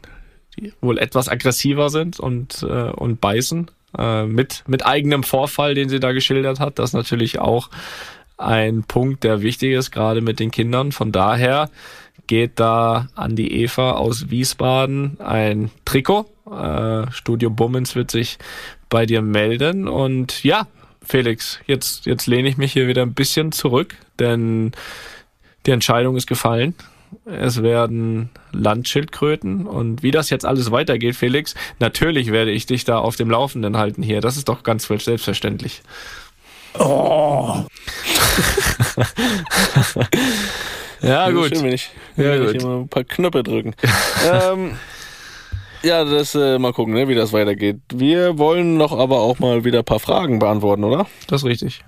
wohl 0.80 0.98
etwas 0.98 1.28
aggressiver 1.28 1.88
sind 1.88 2.20
und, 2.20 2.64
äh, 2.68 2.90
und 2.90 3.20
beißen. 3.20 3.70
Äh, 3.98 4.24
mit, 4.26 4.62
mit 4.66 4.86
eigenem 4.86 5.22
Vorfall, 5.22 5.74
den 5.74 5.88
sie 5.88 6.00
da 6.00 6.12
geschildert 6.12 6.60
hat. 6.60 6.78
Das 6.78 6.90
ist 6.90 6.94
natürlich 6.94 7.38
auch 7.40 7.70
ein 8.36 8.84
Punkt, 8.84 9.24
der 9.24 9.42
wichtig 9.42 9.72
ist, 9.72 9.90
gerade 9.90 10.20
mit 10.20 10.40
den 10.40 10.50
Kindern. 10.50 10.92
Von 10.92 11.12
daher 11.12 11.68
geht 12.26 12.60
da 12.60 13.08
an 13.16 13.34
die 13.34 13.62
Eva 13.62 13.92
aus 13.92 14.30
Wiesbaden 14.30 15.18
ein 15.20 15.70
Trikot. 15.84 16.26
Äh, 16.50 17.10
Studio 17.10 17.50
Bummens 17.50 17.96
wird 17.96 18.10
sich 18.10 18.38
bei 18.88 19.06
dir 19.06 19.22
melden. 19.22 19.88
Und 19.88 20.44
ja, 20.44 20.68
Felix, 21.02 21.58
jetzt, 21.66 22.06
jetzt 22.06 22.26
lehne 22.26 22.48
ich 22.48 22.56
mich 22.56 22.72
hier 22.72 22.86
wieder 22.86 23.02
ein 23.02 23.14
bisschen 23.14 23.50
zurück, 23.50 23.96
denn 24.20 24.72
die 25.66 25.72
Entscheidung 25.72 26.16
ist 26.16 26.28
gefallen. 26.28 26.74
Es 27.26 27.62
werden 27.62 28.30
Landschildkröten 28.52 29.66
und 29.66 30.02
wie 30.02 30.10
das 30.10 30.30
jetzt 30.30 30.46
alles 30.46 30.70
weitergeht, 30.70 31.16
Felix, 31.16 31.54
natürlich 31.78 32.32
werde 32.32 32.50
ich 32.50 32.66
dich 32.66 32.84
da 32.84 32.98
auf 32.98 33.16
dem 33.16 33.30
Laufenden 33.30 33.76
halten 33.76 34.02
hier. 34.02 34.20
Das 34.20 34.36
ist 34.36 34.48
doch 34.48 34.62
ganz 34.62 34.86
selbstverständlich. 34.86 35.82
Oh. 36.78 37.56
ja, 41.02 41.30
gut. 41.30 41.48
Schön, 41.48 41.64
wenn 41.64 41.72
ich, 41.72 41.90
Ja, 42.16 42.24
wenn 42.24 42.40
gut. 42.40 42.54
ich 42.54 42.62
hier 42.62 42.68
mal 42.70 42.80
ein 42.80 42.88
paar 42.88 43.04
Knöpfe 43.04 43.42
drücken. 43.42 43.74
ähm, 44.32 44.78
ja, 45.82 46.04
das 46.04 46.34
äh, 46.34 46.58
mal 46.58 46.72
gucken, 46.72 46.94
ne, 46.94 47.08
wie 47.08 47.14
das 47.14 47.32
weitergeht. 47.32 47.80
Wir 47.92 48.38
wollen 48.38 48.76
noch 48.76 48.96
aber 48.96 49.20
auch 49.20 49.38
mal 49.38 49.64
wieder 49.64 49.80
ein 49.80 49.84
paar 49.84 50.00
Fragen 50.00 50.38
beantworten, 50.38 50.84
oder? 50.84 51.06
Das 51.26 51.42
ist 51.42 51.46
richtig. 51.48 51.84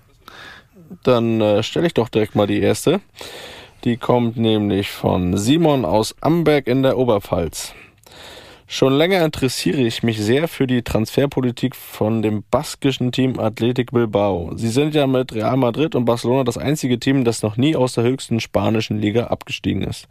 Dann 1.04 1.40
äh, 1.40 1.62
stelle 1.62 1.86
ich 1.86 1.94
doch 1.94 2.08
direkt 2.08 2.34
mal 2.34 2.46
die 2.46 2.60
erste. 2.60 3.00
Die 3.84 3.96
kommt 3.96 4.36
nämlich 4.36 4.90
von 4.90 5.36
Simon 5.36 5.84
aus 5.84 6.14
Amberg 6.20 6.68
in 6.68 6.84
der 6.84 6.96
Oberpfalz. 6.96 7.74
Schon 8.68 8.92
länger 8.92 9.24
interessiere 9.24 9.80
ich 9.80 10.04
mich 10.04 10.20
sehr 10.20 10.46
für 10.46 10.68
die 10.68 10.82
Transferpolitik 10.82 11.74
von 11.74 12.22
dem 12.22 12.44
baskischen 12.48 13.10
Team 13.10 13.40
Athletic 13.40 13.90
Bilbao. 13.90 14.52
Sie 14.54 14.68
sind 14.68 14.94
ja 14.94 15.08
mit 15.08 15.34
Real 15.34 15.56
Madrid 15.56 15.96
und 15.96 16.04
Barcelona 16.04 16.44
das 16.44 16.58
einzige 16.58 17.00
Team, 17.00 17.24
das 17.24 17.42
noch 17.42 17.56
nie 17.56 17.74
aus 17.74 17.94
der 17.94 18.04
höchsten 18.04 18.38
spanischen 18.38 19.00
Liga 19.00 19.24
abgestiegen 19.26 19.82
ist. 19.82 20.06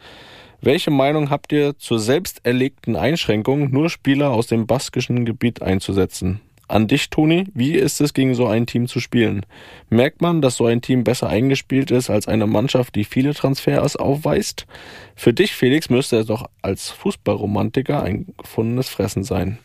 Welche 0.60 0.92
Meinung 0.92 1.30
habt 1.30 1.54
ihr 1.54 1.78
zur 1.80 2.00
selbst 2.00 2.46
erlegten 2.46 2.98
Einschränkung, 2.98 3.72
nur 3.72 3.90
Spieler 3.90 4.32
aus 4.32 4.48
dem 4.48 4.68
baskischen 4.68 5.24
Gebiet 5.24 5.62
einzusetzen? 5.62 6.42
An 6.72 6.88
dich, 6.88 7.10
Toni, 7.10 7.48
wie 7.54 7.74
ist 7.74 8.00
es, 8.00 8.14
gegen 8.14 8.34
so 8.34 8.48
ein 8.48 8.66
Team 8.66 8.88
zu 8.88 9.02
spielen? 9.02 9.46
Merkt 9.90 10.22
man, 10.22 10.42
dass 10.42 10.56
so 10.56 10.68
ein 10.68 10.82
Team 10.82 11.04
besser 11.04 11.28
eingespielt 11.28 11.92
ist 11.92 12.10
als 12.10 12.30
eine 12.30 12.48
Mannschaft, 12.48 12.96
die 12.96 13.04
viele 13.04 13.34
Transfers 13.34 13.98
aufweist? 13.98 14.66
Für 15.14 15.34
dich, 15.34 15.52
Felix, 15.52 15.90
müsste 15.90 16.20
es 16.20 16.28
doch 16.28 16.50
als 16.62 16.90
Fußballromantiker 16.90 18.02
ein 18.02 18.28
gefundenes 18.38 18.88
Fressen 18.88 19.26
sein. 19.26 19.58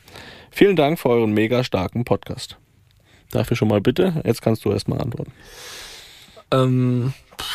Vielen 0.50 0.74
Dank 0.74 0.98
für 0.98 1.10
euren 1.10 1.30
mega 1.32 1.62
starken 1.62 2.04
Podcast. 2.04 2.58
Dafür 3.30 3.56
schon 3.56 3.68
mal 3.68 3.80
bitte. 3.80 4.20
Jetzt 4.24 4.42
kannst 4.42 4.64
du 4.64 4.72
erstmal 4.72 5.00
antworten. 5.00 5.32
Ähm, 6.50 7.12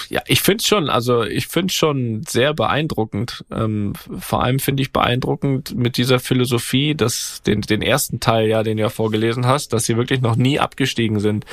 ja, 0.10 0.22
ich 0.28 0.42
finde 0.42 0.64
schon, 0.64 0.90
also 0.90 1.24
ich 1.24 1.48
finde 1.48 1.74
schon 1.74 2.24
sehr 2.28 2.54
beeindruckend. 2.54 3.46
Ähm, 3.52 3.94
vor 4.20 4.44
allem 4.44 4.60
finde 4.60 4.84
ich 4.84 4.92
beeindruckend 4.92 5.76
mit 5.76 5.98
dieser 5.98 6.20
Philosophie, 6.20 6.96
dass 6.96 7.42
den, 7.44 7.62
den 7.62 7.82
ersten 7.82 8.20
Teil, 8.20 8.48
ja, 8.48 8.64
den 8.64 8.78
du 8.78 8.84
ja 8.84 8.90
vorgelesen 8.90 9.46
hast, 9.46 9.74
dass 9.74 9.86
sie 9.86 9.98
wirklich 9.98 10.22
noch 10.22 10.36
nie 10.36 10.60
abgestiegen 10.60 11.20
sind. 11.20 11.46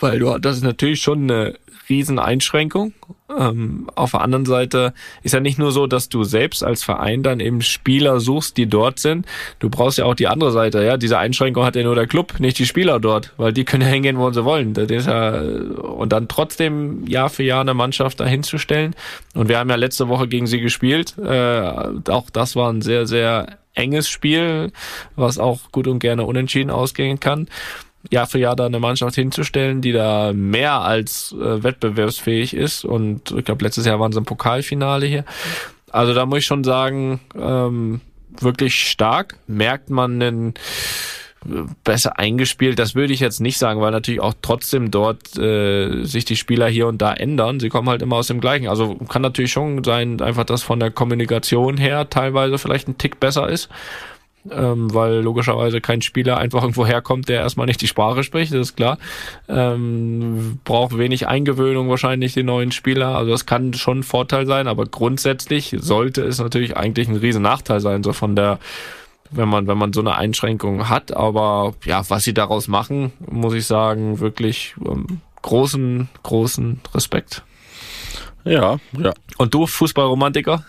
Weil 0.00 0.18
du, 0.18 0.38
das 0.38 0.56
ist 0.56 0.64
natürlich 0.64 1.02
schon 1.02 1.22
eine 1.24 1.54
Rieseneinschränkung. 1.88 2.94
Ähm, 3.36 3.88
auf 3.94 4.12
der 4.12 4.22
anderen 4.22 4.46
Seite 4.46 4.94
ist 5.22 5.32
ja 5.32 5.40
nicht 5.40 5.58
nur 5.58 5.72
so, 5.72 5.86
dass 5.86 6.08
du 6.08 6.24
selbst 6.24 6.64
als 6.64 6.82
Verein 6.82 7.22
dann 7.22 7.40
eben 7.40 7.62
Spieler 7.62 8.20
suchst, 8.20 8.56
die 8.56 8.66
dort 8.66 8.98
sind. 8.98 9.26
Du 9.58 9.68
brauchst 9.68 9.98
ja 9.98 10.04
auch 10.04 10.14
die 10.14 10.28
andere 10.28 10.52
Seite, 10.52 10.82
ja. 10.82 10.96
Diese 10.96 11.18
Einschränkung 11.18 11.64
hat 11.64 11.76
ja 11.76 11.82
nur 11.82 11.94
der 11.94 12.06
Club, 12.06 12.40
nicht 12.40 12.58
die 12.58 12.66
Spieler 12.66 12.98
dort, 12.98 13.34
weil 13.36 13.52
die 13.52 13.64
können 13.64 13.86
hingehen, 13.86 14.18
wo 14.18 14.30
sie 14.30 14.44
wollen. 14.44 14.74
Das 14.74 14.90
ist 14.90 15.06
ja, 15.06 15.40
und 15.40 16.12
dann 16.12 16.28
trotzdem 16.28 17.06
Jahr 17.06 17.28
für 17.28 17.42
Jahr 17.42 17.60
eine 17.60 17.74
Mannschaft 17.74 18.20
dahinzustellen. 18.20 18.94
Und 19.34 19.48
wir 19.48 19.58
haben 19.58 19.70
ja 19.70 19.76
letzte 19.76 20.08
Woche 20.08 20.28
gegen 20.28 20.46
sie 20.46 20.60
gespielt. 20.60 21.16
Äh, 21.18 21.60
auch 22.08 22.30
das 22.30 22.56
war 22.56 22.72
ein 22.72 22.82
sehr, 22.82 23.06
sehr 23.06 23.58
enges 23.74 24.08
Spiel, 24.08 24.72
was 25.14 25.38
auch 25.38 25.70
gut 25.70 25.86
und 25.86 26.00
gerne 26.00 26.24
unentschieden 26.24 26.70
ausgehen 26.70 27.20
kann. 27.20 27.48
Jahr 28.08 28.26
für 28.26 28.38
Jahr 28.38 28.56
da 28.56 28.66
eine 28.66 28.80
Mannschaft 28.80 29.14
hinzustellen, 29.14 29.82
die 29.82 29.92
da 29.92 30.32
mehr 30.32 30.80
als 30.80 31.32
äh, 31.32 31.62
wettbewerbsfähig 31.62 32.54
ist. 32.54 32.84
Und 32.84 33.32
ich 33.32 33.44
glaube, 33.44 33.64
letztes 33.64 33.84
Jahr 33.84 34.00
waren 34.00 34.12
sie 34.12 34.18
im 34.18 34.24
Pokalfinale 34.24 35.06
hier. 35.06 35.24
Also 35.90 36.14
da 36.14 36.24
muss 36.24 36.38
ich 36.38 36.46
schon 36.46 36.64
sagen, 36.64 37.20
ähm, 37.38 38.00
wirklich 38.30 38.88
stark. 38.88 39.36
Merkt 39.46 39.90
man 39.90 40.22
einen 40.22 40.54
äh, 41.44 41.64
besser 41.84 42.18
eingespielt, 42.18 42.78
das 42.78 42.94
würde 42.94 43.12
ich 43.12 43.20
jetzt 43.20 43.40
nicht 43.40 43.58
sagen, 43.58 43.80
weil 43.80 43.90
natürlich 43.90 44.20
auch 44.20 44.34
trotzdem 44.40 44.90
dort 44.90 45.36
äh, 45.36 46.04
sich 46.04 46.24
die 46.24 46.36
Spieler 46.36 46.68
hier 46.68 46.86
und 46.86 47.02
da 47.02 47.12
ändern. 47.12 47.60
Sie 47.60 47.68
kommen 47.68 47.88
halt 47.88 48.00
immer 48.00 48.16
aus 48.16 48.28
dem 48.28 48.40
gleichen. 48.40 48.68
Also 48.68 48.94
kann 48.94 49.20
natürlich 49.20 49.52
schon 49.52 49.84
sein, 49.84 50.22
einfach, 50.22 50.44
dass 50.44 50.62
von 50.62 50.80
der 50.80 50.90
Kommunikation 50.90 51.76
her 51.76 52.08
teilweise 52.08 52.56
vielleicht 52.56 52.88
ein 52.88 52.96
Tick 52.96 53.20
besser 53.20 53.48
ist 53.48 53.68
ähm, 54.50 54.92
weil 54.94 55.20
logischerweise 55.20 55.80
kein 55.80 56.02
Spieler 56.02 56.38
einfach 56.38 56.62
irgendwo 56.62 56.86
herkommt, 56.86 57.28
der 57.28 57.40
erstmal 57.40 57.66
nicht 57.66 57.80
die 57.80 57.88
Sprache 57.88 58.22
spricht, 58.22 58.52
das 58.52 58.68
ist 58.68 58.76
klar. 58.76 58.98
Ähm, 59.48 60.60
braucht 60.64 60.96
wenig 60.96 61.26
Eingewöhnung 61.26 61.88
wahrscheinlich 61.88 62.34
die 62.34 62.42
neuen 62.42 62.72
Spieler, 62.72 63.16
also 63.16 63.30
das 63.30 63.46
kann 63.46 63.74
schon 63.74 64.00
ein 64.00 64.02
Vorteil 64.02 64.46
sein, 64.46 64.68
aber 64.68 64.86
grundsätzlich 64.86 65.76
sollte 65.78 66.22
es 66.22 66.38
natürlich 66.38 66.76
eigentlich 66.76 67.08
ein 67.08 67.16
riesen 67.16 67.42
Nachteil 67.42 67.80
sein, 67.80 68.02
so 68.02 68.12
von 68.12 68.36
der 68.36 68.58
wenn 69.32 69.48
man, 69.48 69.66
wenn 69.68 69.78
man 69.78 69.92
so 69.92 70.00
eine 70.00 70.16
Einschränkung 70.16 70.88
hat, 70.88 71.16
aber 71.16 71.74
ja, 71.84 72.02
was 72.08 72.24
sie 72.24 72.34
daraus 72.34 72.66
machen, 72.66 73.12
muss 73.30 73.54
ich 73.54 73.64
sagen, 73.66 74.18
wirklich 74.18 74.74
ähm, 74.84 75.20
großen, 75.42 76.08
großen 76.22 76.80
Respekt. 76.94 77.44
Ja, 78.44 78.78
ja. 78.98 79.12
Und 79.38 79.54
du, 79.54 79.66
Fußballromantiker? 79.66 80.64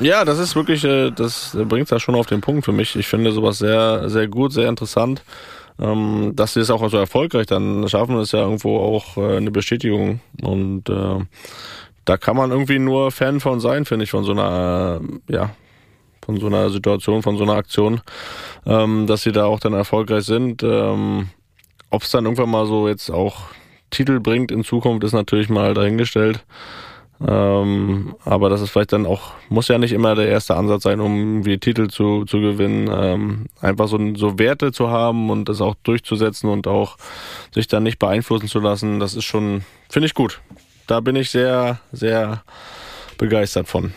Ja, 0.00 0.24
das 0.24 0.38
ist 0.38 0.56
wirklich, 0.56 0.84
äh, 0.84 1.10
das 1.10 1.56
bringt 1.68 1.90
da 1.90 2.00
schon 2.00 2.14
auf 2.14 2.26
den 2.26 2.40
Punkt 2.40 2.64
für 2.64 2.72
mich. 2.72 2.96
Ich 2.96 3.06
finde 3.06 3.32
sowas 3.32 3.58
sehr, 3.58 4.08
sehr 4.10 4.28
gut, 4.28 4.52
sehr 4.52 4.68
interessant. 4.68 5.22
Ähm, 5.78 6.32
dass 6.34 6.54
sie 6.54 6.60
es 6.60 6.70
auch 6.70 6.88
so 6.88 6.96
erfolgreich 6.96 7.46
dann 7.46 7.88
schaffen, 7.88 8.18
ist 8.20 8.32
ja 8.32 8.40
irgendwo 8.40 8.78
auch 8.78 9.16
äh, 9.16 9.36
eine 9.36 9.50
Bestätigung. 9.50 10.20
Und 10.42 10.88
äh, 10.88 11.24
da 12.04 12.16
kann 12.16 12.36
man 12.36 12.50
irgendwie 12.50 12.78
nur 12.78 13.10
Fan 13.10 13.40
von 13.40 13.60
sein, 13.60 13.84
finde 13.84 14.04
ich, 14.04 14.10
von 14.10 14.24
so 14.24 14.32
einer, 14.32 15.00
ja, 15.28 15.50
von 16.24 16.38
so 16.38 16.46
einer 16.46 16.70
Situation, 16.70 17.22
von 17.22 17.36
so 17.36 17.44
einer 17.44 17.54
Aktion, 17.54 18.00
ähm, 18.66 19.06
dass 19.06 19.22
sie 19.22 19.32
da 19.32 19.46
auch 19.46 19.58
dann 19.60 19.72
erfolgreich 19.72 20.24
sind. 20.24 20.62
Ähm, 20.62 21.30
Ob 21.90 22.02
es 22.02 22.10
dann 22.10 22.24
irgendwann 22.24 22.50
mal 22.50 22.66
so 22.66 22.88
jetzt 22.88 23.10
auch 23.10 23.42
Titel 23.90 24.20
bringt 24.20 24.50
in 24.50 24.64
Zukunft, 24.64 25.04
ist 25.04 25.12
natürlich 25.12 25.48
mal 25.48 25.74
dahingestellt. 25.74 26.44
Ähm, 27.20 28.16
aber 28.24 28.50
das 28.50 28.60
ist 28.60 28.70
vielleicht 28.70 28.92
dann 28.92 29.06
auch, 29.06 29.32
muss 29.48 29.68
ja 29.68 29.78
nicht 29.78 29.92
immer 29.92 30.14
der 30.14 30.28
erste 30.28 30.56
Ansatz 30.56 30.82
sein, 30.82 31.00
um 31.00 31.44
wie 31.44 31.58
Titel 31.58 31.88
zu, 31.88 32.24
zu 32.24 32.40
gewinnen. 32.40 32.90
Ähm, 32.92 33.46
einfach 33.60 33.88
so, 33.88 33.98
so 34.16 34.38
Werte 34.38 34.72
zu 34.72 34.90
haben 34.90 35.30
und 35.30 35.48
das 35.48 35.60
auch 35.60 35.76
durchzusetzen 35.82 36.50
und 36.50 36.66
auch 36.66 36.96
sich 37.52 37.68
dann 37.68 37.84
nicht 37.84 37.98
beeinflussen 37.98 38.48
zu 38.48 38.58
lassen, 38.58 39.00
das 39.00 39.14
ist 39.14 39.24
schon, 39.24 39.64
finde 39.88 40.06
ich 40.06 40.14
gut. 40.14 40.40
Da 40.86 41.00
bin 41.00 41.16
ich 41.16 41.30
sehr, 41.30 41.80
sehr 41.92 42.42
begeistert 43.16 43.68
von. 43.68 43.94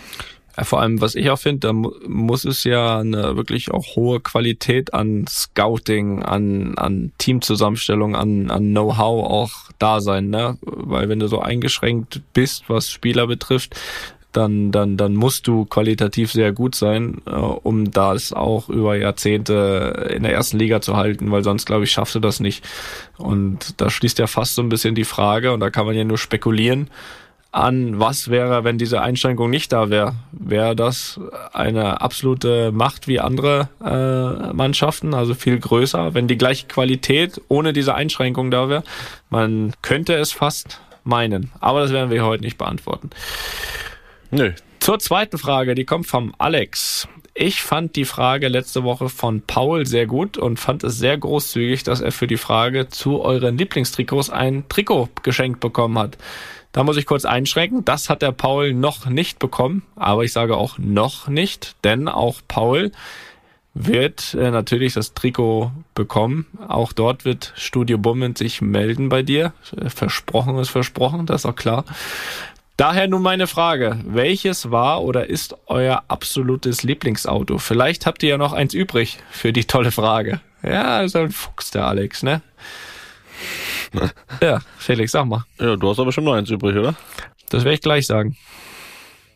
Ja, 0.58 0.64
vor 0.64 0.82
allem, 0.82 1.02
was 1.02 1.14
ich 1.14 1.30
auch 1.30 1.38
finde, 1.38 1.68
da 1.68 1.74
mu 1.74 1.92
muss 2.08 2.44
es 2.44 2.64
ja 2.64 3.00
eine 3.00 3.36
wirklich 3.36 3.70
auch 3.72 3.96
hohe 3.96 4.20
Qualität 4.20 4.94
an 4.94 5.26
Scouting, 5.30 6.24
an, 6.24 6.76
an 6.78 7.12
Teamzusammenstellung, 7.20 8.16
an, 8.16 8.50
an 8.50 8.72
Know-how 8.72 9.24
auch 9.24 9.52
da 9.78 10.02
sein, 10.02 10.30
ne? 10.30 10.58
Weil 10.62 11.10
wenn 11.10 11.20
du 11.20 11.28
so 11.28 11.40
eingeschränkt 11.40 12.22
bist, 12.34 12.70
was 12.70 12.90
Spieler 12.90 13.28
betrifft, 13.28 13.76
dann, 14.32 14.72
dann, 14.72 14.98
dann 14.98 15.16
musst 15.16 15.48
du 15.48 15.66
qualitativ 15.66 16.32
sehr 16.32 16.52
gut 16.52 16.76
sein, 16.76 17.22
äh, 17.26 17.32
um 17.32 17.92
das 17.92 18.34
auch 18.34 18.70
über 18.70 18.96
Jahrzehnte 18.96 20.12
in 20.16 20.24
der 20.24 20.34
ersten 20.34 20.58
Liga 20.58 20.82
zu 20.82 20.96
halten, 20.96 21.32
weil 21.32 21.44
sonst, 21.44 21.66
glaube 21.66 21.86
ich, 21.86 21.92
schaffst 21.92 22.16
du 22.16 22.20
das 22.20 22.40
nicht. 22.40 22.64
Und 23.18 23.80
da 23.82 23.90
schließt 23.90 24.20
ja 24.20 24.28
fast 24.28 24.56
so 24.56 24.62
ein 24.62 24.70
bisschen 24.70 24.96
die 24.96 25.06
Frage, 25.06 25.54
und 25.54 25.60
da 25.60 25.70
kann 25.70 25.86
man 25.86 25.96
ja 25.96 26.04
nur 26.04 26.18
spekulieren, 26.18 26.90
an, 27.52 28.00
was 28.00 28.30
wäre, 28.30 28.64
wenn 28.64 28.78
diese 28.78 29.02
Einschränkung 29.02 29.50
nicht 29.50 29.72
da 29.74 29.90
wäre. 29.90 30.16
Wäre 30.32 30.76
das 30.76 31.20
eine 31.54 32.02
absolute 32.02 32.72
Macht 32.72 33.08
wie 33.08 33.20
andere 33.20 33.70
äh, 33.84 34.54
Mannschaften, 34.54 35.14
also 35.14 35.34
viel 35.34 35.60
größer, 35.60 36.14
wenn 36.14 36.28
die 36.28 36.38
gleiche 36.38 36.68
Qualität 36.68 37.42
ohne 37.48 37.74
diese 37.74 37.96
Einschränkung 37.96 38.52
da 38.52 38.70
wäre? 38.70 38.84
Man 39.30 39.74
könnte 39.82 40.16
es 40.16 40.32
fast 40.32 40.82
meinen, 41.04 41.52
aber 41.60 41.82
das 41.82 41.92
werden 41.92 42.12
wir 42.12 42.26
heute 42.26 42.44
nicht 42.44 42.58
beantworten. 42.58 43.10
Nö. 44.32 44.52
Zur 44.80 45.00
zweiten 45.00 45.38
Frage, 45.38 45.76
die 45.76 45.86
kommt 45.86 46.08
vom 46.08 46.34
Alex. 46.38 47.08
Ich 47.34 47.62
fand 47.62 47.96
die 47.96 48.06
Frage 48.06 48.48
letzte 48.48 48.84
Woche 48.84 49.10
von 49.10 49.42
Paul 49.42 49.86
sehr 49.86 50.08
gut 50.08 50.38
und 50.38 50.60
fand 50.60 50.84
es 50.84 50.98
sehr 50.98 51.18
großzügig, 51.18 51.84
dass 51.84 52.02
er 52.02 52.12
für 52.12 52.26
die 52.26 52.38
Frage 52.38 52.88
zu 52.88 53.22
euren 53.22 53.58
Lieblingstrikots 53.58 54.30
ein 54.30 54.64
Trikot 54.70 55.10
geschenkt 55.24 55.60
bekommen 55.60 56.00
hat. 56.00 56.18
Da 56.78 56.84
muss 56.84 56.98
ich 56.98 57.08
kurz 57.08 57.26
einschränken. 57.26 57.84
Das 57.86 58.08
hat 58.08 58.22
der 58.22 58.32
Paul 58.32 58.74
noch 58.74 59.08
nicht 59.08 59.40
bekommen. 59.40 59.82
Aber 59.96 60.24
ich 60.24 60.32
sage 60.32 60.56
auch 60.56 60.78
noch 60.78 61.28
nicht, 61.28 61.76
denn 61.84 62.08
auch 62.08 62.42
Paul 62.48 62.92
wird 63.74 64.36
äh, 64.36 64.52
natürlich 64.52 64.94
das 64.94 65.16
Trikot 65.16 65.72
bekommen. 65.96 66.46
Auch 66.68 66.94
dort 66.94 67.26
wird 67.26 67.52
Studio 67.56 67.98
Bummen 67.98 68.36
sich 68.36 68.62
melden 68.62 69.10
bei 69.10 69.24
dir. 69.24 69.54
Versprochen 69.88 70.58
ist 70.60 70.70
versprochen, 70.70 71.26
das 71.26 71.42
ist 71.42 71.46
auch 71.48 71.56
klar. 71.56 71.84
Daher 72.78 73.08
nun 73.08 73.24
meine 73.24 73.48
Frage. 73.48 73.98
Welches 74.06 74.70
war 74.70 75.02
oder 75.02 75.28
ist 75.28 75.56
euer 75.66 76.04
absolutes 76.10 76.84
Lieblingsauto? 76.84 77.58
Vielleicht 77.58 78.06
habt 78.06 78.22
ihr 78.22 78.30
ja 78.30 78.38
noch 78.38 78.54
eins 78.54 78.76
übrig 78.76 79.18
für 79.32 79.52
die 79.52 79.66
tolle 79.66 79.92
Frage. 79.92 80.42
Ja, 80.62 81.02
ist 81.02 81.16
ein 81.16 81.32
Fuchs, 81.32 81.72
der 81.72 81.88
Alex, 81.88 82.22
ne? 82.22 82.44
Ja, 84.42 84.60
Felix, 84.78 85.12
sag 85.12 85.26
mal. 85.26 85.46
Ja, 85.60 85.76
du 85.76 85.90
hast 85.90 86.00
aber 86.00 86.12
schon 86.12 86.24
noch 86.24 86.34
eins 86.34 86.50
übrig, 86.50 86.76
oder? 86.76 86.96
Das 87.50 87.64
werde 87.64 87.76
ich 87.76 87.82
gleich 87.82 88.06
sagen. 88.06 88.36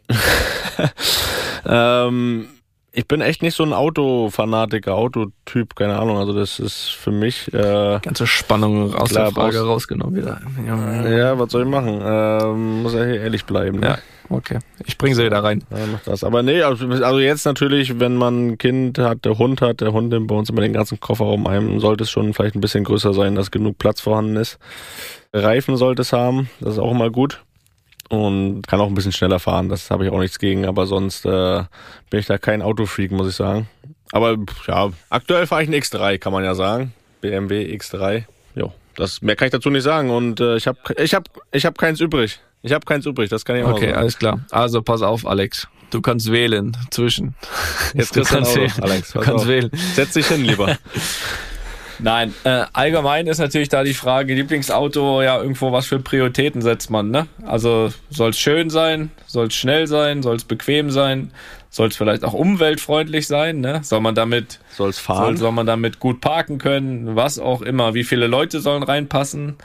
ähm, 1.65 2.47
ich 2.93 3.07
bin 3.07 3.21
echt 3.21 3.41
nicht 3.41 3.55
so 3.55 3.63
ein 3.63 3.71
Autofanatiker, 3.73 4.95
Autotyp, 4.95 5.75
keine 5.75 5.97
Ahnung. 5.97 6.17
Also 6.17 6.33
das 6.33 6.59
ist 6.59 6.89
für 6.89 7.11
mich 7.11 7.53
äh, 7.53 7.99
ganze 8.01 8.27
Spannung 8.27 8.93
aus 8.93 9.09
klar, 9.09 9.25
der 9.25 9.31
Frage 9.33 9.57
brauchst- 9.57 9.67
rausgenommen 9.69 10.15
wieder. 10.15 10.41
Ja, 10.67 11.07
ja, 11.09 11.39
was 11.39 11.51
soll 11.51 11.63
ich 11.63 11.69
machen? 11.69 12.01
Ähm, 12.03 12.81
muss 12.83 12.93
ja 12.93 13.03
hier 13.05 13.21
ehrlich 13.21 13.45
bleiben. 13.45 13.79
Ne? 13.79 13.87
ja, 13.87 13.97
okay. 14.29 14.59
Ich 14.85 14.97
bringe 14.97 15.15
sie 15.15 15.23
wieder 15.23 15.43
rein. 15.43 15.63
Ja, 15.71 15.77
mach 15.91 16.01
das. 16.03 16.23
Aber 16.25 16.43
nee, 16.43 16.61
also 16.63 16.85
also 16.89 17.19
jetzt 17.19 17.45
natürlich, 17.45 17.99
wenn 17.99 18.15
man 18.17 18.47
ein 18.47 18.57
Kind 18.57 18.97
hat, 18.99 19.23
der 19.23 19.37
Hund 19.37 19.61
hat, 19.61 19.79
der 19.81 19.93
Hund 19.93 20.09
nimmt 20.09 20.27
bei 20.27 20.35
uns 20.35 20.49
immer 20.49 20.61
den 20.61 20.73
ganzen 20.73 20.99
Kofferraum 20.99 21.47
ein, 21.47 21.79
sollte 21.79 22.03
es 22.03 22.11
schon 22.11 22.33
vielleicht 22.33 22.55
ein 22.55 22.61
bisschen 22.61 22.83
größer 22.83 23.13
sein, 23.13 23.35
dass 23.35 23.51
genug 23.51 23.77
Platz 23.77 24.01
vorhanden 24.01 24.35
ist. 24.35 24.59
Reifen 25.33 25.77
sollte 25.77 26.01
es 26.01 26.11
haben, 26.11 26.49
das 26.59 26.73
ist 26.73 26.79
auch 26.79 26.91
immer 26.91 27.09
gut. 27.09 27.41
Und 28.11 28.67
kann 28.67 28.81
auch 28.81 28.87
ein 28.87 28.93
bisschen 28.93 29.13
schneller 29.13 29.39
fahren, 29.39 29.69
das 29.69 29.89
habe 29.89 30.05
ich 30.05 30.11
auch 30.11 30.19
nichts 30.19 30.37
gegen, 30.37 30.65
aber 30.65 30.85
sonst 30.85 31.25
äh, 31.25 31.63
bin 32.09 32.19
ich 32.19 32.25
da 32.25 32.37
kein 32.37 32.61
Autofreak, 32.61 33.11
muss 33.11 33.29
ich 33.29 33.35
sagen. 33.35 33.69
Aber 34.11 34.35
ja, 34.67 34.89
aktuell 35.09 35.47
fahre 35.47 35.63
ich 35.63 35.69
einen 35.69 35.81
X3, 35.81 36.17
kann 36.17 36.33
man 36.33 36.43
ja 36.43 36.53
sagen. 36.53 36.93
BMW 37.21 37.73
X3. 37.77 38.25
Jo, 38.55 38.73
das 38.95 39.21
mehr 39.21 39.37
kann 39.37 39.45
ich 39.45 39.53
dazu 39.53 39.69
nicht 39.69 39.83
sagen. 39.83 40.09
Und 40.09 40.41
äh, 40.41 40.57
ich 40.57 40.67
habe 40.67 40.77
ich 40.97 41.13
hab, 41.13 41.29
ich 41.53 41.65
hab 41.65 41.77
keins 41.77 42.01
übrig. 42.01 42.39
Ich 42.63 42.73
habe 42.73 42.85
keins 42.85 43.05
übrig, 43.05 43.29
das 43.29 43.45
kann 43.45 43.55
ich 43.55 43.63
auch 43.63 43.71
Okay, 43.71 43.87
sagen. 43.87 43.97
alles 43.97 44.17
klar. 44.19 44.39
Also 44.51 44.81
pass 44.81 45.01
auf, 45.01 45.25
Alex. 45.25 45.67
Du 45.89 46.01
kannst 46.01 46.31
wählen 46.31 46.75
zwischen. 46.89 47.35
Jetzt 47.93 48.15
du 48.15 48.21
du 48.21 48.25
kannst 48.27 48.51
Auto, 48.51 48.59
wählen. 48.61 48.73
Alex. 48.81 49.11
Du 49.13 49.19
kannst 49.19 49.43
auf. 49.43 49.47
wählen. 49.47 49.71
Setz 49.95 50.13
dich 50.13 50.27
hin, 50.27 50.43
lieber. 50.43 50.77
Nein, 52.01 52.33
äh, 52.43 52.63
allgemein 52.73 53.27
ist 53.27 53.37
natürlich 53.37 53.69
da 53.69 53.83
die 53.83 53.93
Frage, 53.93 54.33
Lieblingsauto, 54.33 55.21
ja, 55.21 55.39
irgendwo 55.39 55.71
was 55.71 55.85
für 55.87 55.99
Prioritäten 55.99 56.61
setzt 56.61 56.89
man, 56.89 57.11
ne? 57.11 57.27
Also 57.45 57.91
soll 58.09 58.31
es 58.31 58.39
schön 58.39 58.69
sein, 58.69 59.11
soll 59.27 59.47
es 59.47 59.53
schnell 59.55 59.87
sein, 59.87 60.23
soll 60.23 60.35
es 60.35 60.43
bequem 60.43 60.89
sein, 60.89 61.31
soll 61.69 61.89
es 61.89 61.97
vielleicht 61.97 62.23
auch 62.23 62.33
umweltfreundlich 62.33 63.27
sein, 63.27 63.59
ne? 63.61 63.81
Soll 63.83 64.01
man 64.01 64.15
damit 64.15 64.59
Soll's 64.75 64.97
soll, 64.97 65.15
fahren. 65.15 65.37
soll 65.37 65.51
man 65.51 65.65
damit 65.67 65.99
gut 65.99 66.21
parken 66.21 66.57
können, 66.57 67.15
was 67.15 67.37
auch 67.39 67.61
immer, 67.61 67.93
wie 67.93 68.03
viele 68.03 68.27
Leute 68.27 68.61
sollen 68.61 68.83
reinpassen? 68.83 69.57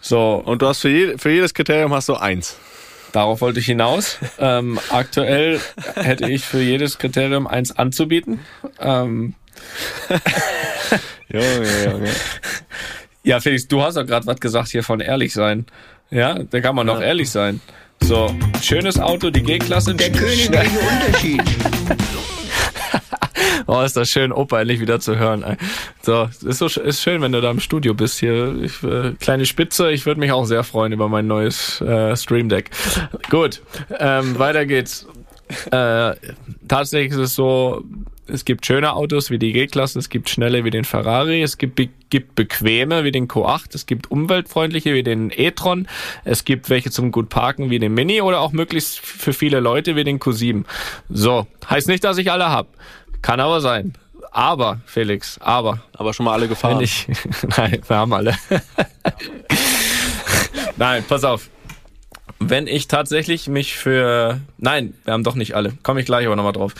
So, 0.00 0.42
Und 0.44 0.62
du 0.62 0.66
hast 0.68 0.80
für, 0.80 0.88
je, 0.90 1.18
für 1.18 1.30
jedes 1.30 1.54
Kriterium 1.54 1.92
hast 1.94 2.08
du 2.08 2.14
eins. 2.14 2.58
Darauf 3.12 3.40
wollte 3.42 3.60
ich 3.60 3.66
hinaus. 3.66 4.18
ähm, 4.38 4.78
aktuell 4.90 5.60
hätte 5.94 6.28
ich 6.28 6.44
für 6.44 6.60
jedes 6.60 6.98
Kriterium 6.98 7.46
eins 7.46 7.76
anzubieten. 7.76 8.40
Ähm, 8.80 9.34
Junge, 11.28 11.84
Junge. 11.84 12.10
ja, 13.22 13.40
Felix, 13.40 13.66
du 13.66 13.82
hast 13.82 13.96
doch 13.96 14.06
gerade 14.06 14.26
was 14.26 14.40
gesagt 14.40 14.68
hier 14.68 14.82
von 14.82 15.00
ehrlich 15.00 15.32
sein. 15.32 15.66
Ja, 16.10 16.38
da 16.38 16.60
kann 16.60 16.74
man 16.74 16.86
doch 16.86 17.00
ehrlich 17.00 17.30
sein. 17.30 17.60
So, 18.02 18.34
schönes 18.62 18.98
Auto, 18.98 19.30
die 19.30 19.42
G-Klasse. 19.42 19.94
Der 19.94 20.12
königliche 20.12 20.78
Unterschied. 21.06 21.42
Oh, 23.66 23.80
ist 23.80 23.96
das 23.96 24.10
schön, 24.10 24.30
Opa 24.30 24.60
endlich 24.60 24.80
wieder 24.80 25.00
zu 25.00 25.16
hören. 25.16 25.56
So, 26.02 26.28
ist 26.44 26.58
so 26.58 26.66
ist 26.66 27.02
schön, 27.02 27.22
wenn 27.22 27.32
du 27.32 27.40
da 27.40 27.50
im 27.50 27.60
Studio 27.60 27.94
bist 27.94 28.18
hier. 28.20 28.54
Ich, 28.62 28.82
äh, 28.82 29.12
kleine 29.18 29.46
Spitze, 29.46 29.90
ich 29.90 30.04
würde 30.04 30.20
mich 30.20 30.32
auch 30.32 30.44
sehr 30.44 30.64
freuen 30.64 30.92
über 30.92 31.08
mein 31.08 31.26
neues 31.26 31.80
äh, 31.80 32.14
Stream 32.16 32.48
Deck. 32.48 32.70
Gut, 33.30 33.62
ähm, 33.98 34.38
weiter 34.38 34.66
geht's. 34.66 35.06
Äh, 35.70 36.14
tatsächlich 36.68 37.12
ist 37.12 37.18
es 37.18 37.34
so, 37.34 37.82
es 38.34 38.44
gibt 38.44 38.66
schöne 38.66 38.94
Autos 38.94 39.30
wie 39.30 39.38
die 39.38 39.52
G-Klasse, 39.52 39.98
es 39.98 40.08
gibt 40.08 40.28
schnelle 40.28 40.64
wie 40.64 40.70
den 40.70 40.84
Ferrari, 40.84 41.42
es 41.42 41.56
gibt, 41.56 41.80
gibt 42.10 42.34
bequeme 42.34 43.04
wie 43.04 43.12
den 43.12 43.28
Q8, 43.28 43.74
es 43.74 43.86
gibt 43.86 44.10
umweltfreundliche 44.10 44.94
wie 44.94 45.02
den 45.02 45.30
e-tron, 45.30 45.88
es 46.24 46.44
gibt 46.44 46.68
welche 46.68 46.90
zum 46.90 47.12
gut 47.12 47.28
parken 47.28 47.70
wie 47.70 47.78
den 47.78 47.94
Mini 47.94 48.20
oder 48.20 48.40
auch 48.40 48.52
möglichst 48.52 48.98
für 48.98 49.32
viele 49.32 49.60
Leute 49.60 49.96
wie 49.96 50.04
den 50.04 50.18
Q7. 50.18 50.64
So, 51.08 51.46
heißt 51.68 51.88
nicht, 51.88 52.04
dass 52.04 52.18
ich 52.18 52.30
alle 52.30 52.50
hab. 52.50 52.68
Kann 53.22 53.40
aber 53.40 53.60
sein. 53.60 53.94
Aber, 54.30 54.80
Felix, 54.84 55.38
aber, 55.40 55.80
Aber 55.92 56.12
schon 56.12 56.24
mal 56.24 56.32
alle 56.32 56.48
gefahren. 56.48 56.80
ich, 56.80 57.06
nein, 57.56 57.80
wir 57.86 57.96
haben 57.96 58.12
alle. 58.12 58.36
nein, 60.76 61.04
pass 61.08 61.22
auf. 61.22 61.50
Wenn 62.40 62.66
ich 62.66 62.88
tatsächlich 62.88 63.46
mich 63.46 63.76
für, 63.76 64.40
nein, 64.58 64.94
wir 65.04 65.14
haben 65.14 65.22
doch 65.22 65.36
nicht 65.36 65.54
alle. 65.54 65.74
Komme 65.84 66.00
ich 66.00 66.06
gleich 66.06 66.26
aber 66.26 66.34
nochmal 66.34 66.52
drauf. 66.52 66.74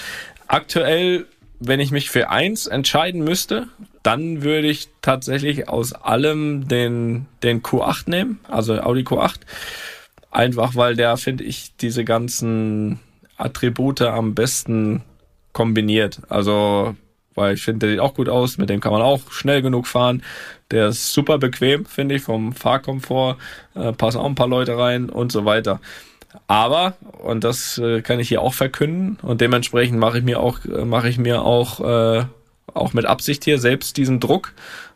Aktuell, 0.48 1.26
wenn 1.60 1.80
ich 1.80 1.90
mich 1.90 2.10
für 2.10 2.30
eins 2.30 2.66
entscheiden 2.66 3.22
müsste, 3.22 3.68
dann 4.02 4.42
würde 4.42 4.68
ich 4.68 4.88
tatsächlich 5.02 5.68
aus 5.68 5.92
allem 5.92 6.68
den, 6.68 7.26
den 7.42 7.62
Q8 7.62 8.10
nehmen, 8.10 8.40
also 8.48 8.80
Audi 8.80 9.02
Q8. 9.02 9.40
Einfach 10.30 10.74
weil 10.74 10.96
der, 10.96 11.16
finde 11.16 11.44
ich, 11.44 11.76
diese 11.76 12.04
ganzen 12.04 13.00
Attribute 13.36 14.02
am 14.02 14.34
besten 14.34 15.02
kombiniert. 15.52 16.20
Also, 16.28 16.96
weil 17.34 17.54
ich 17.54 17.62
finde, 17.62 17.86
der 17.86 17.90
sieht 17.94 18.00
auch 18.00 18.14
gut 18.14 18.28
aus, 18.28 18.58
mit 18.58 18.68
dem 18.68 18.80
kann 18.80 18.92
man 18.92 19.02
auch 19.02 19.30
schnell 19.30 19.62
genug 19.62 19.86
fahren. 19.86 20.22
Der 20.70 20.88
ist 20.88 21.12
super 21.12 21.38
bequem, 21.38 21.86
finde 21.86 22.16
ich, 22.16 22.22
vom 22.22 22.52
Fahrkomfort, 22.52 23.38
äh, 23.74 23.92
passen 23.92 24.18
auch 24.18 24.26
ein 24.26 24.34
paar 24.34 24.48
Leute 24.48 24.76
rein 24.76 25.08
und 25.08 25.32
so 25.32 25.44
weiter. 25.44 25.80
Aber, 26.46 26.94
und 27.22 27.44
das 27.44 27.78
äh, 27.78 28.02
kann 28.02 28.20
ich 28.20 28.28
hier 28.28 28.42
auch 28.42 28.54
verkünden, 28.54 29.18
und 29.22 29.40
dementsprechend 29.40 29.98
mache 29.98 30.18
ich 30.18 30.24
mir 30.24 30.40
auch, 30.40 30.60
mache 30.84 31.08
ich 31.08 31.18
mir 31.18 31.42
auch, 31.42 31.80
äh, 31.80 32.24
auch 32.72 32.92
mit 32.92 33.06
Absicht 33.06 33.44
hier 33.44 33.58
selbst 33.58 33.96
diesen 33.96 34.20
Druck. 34.20 34.52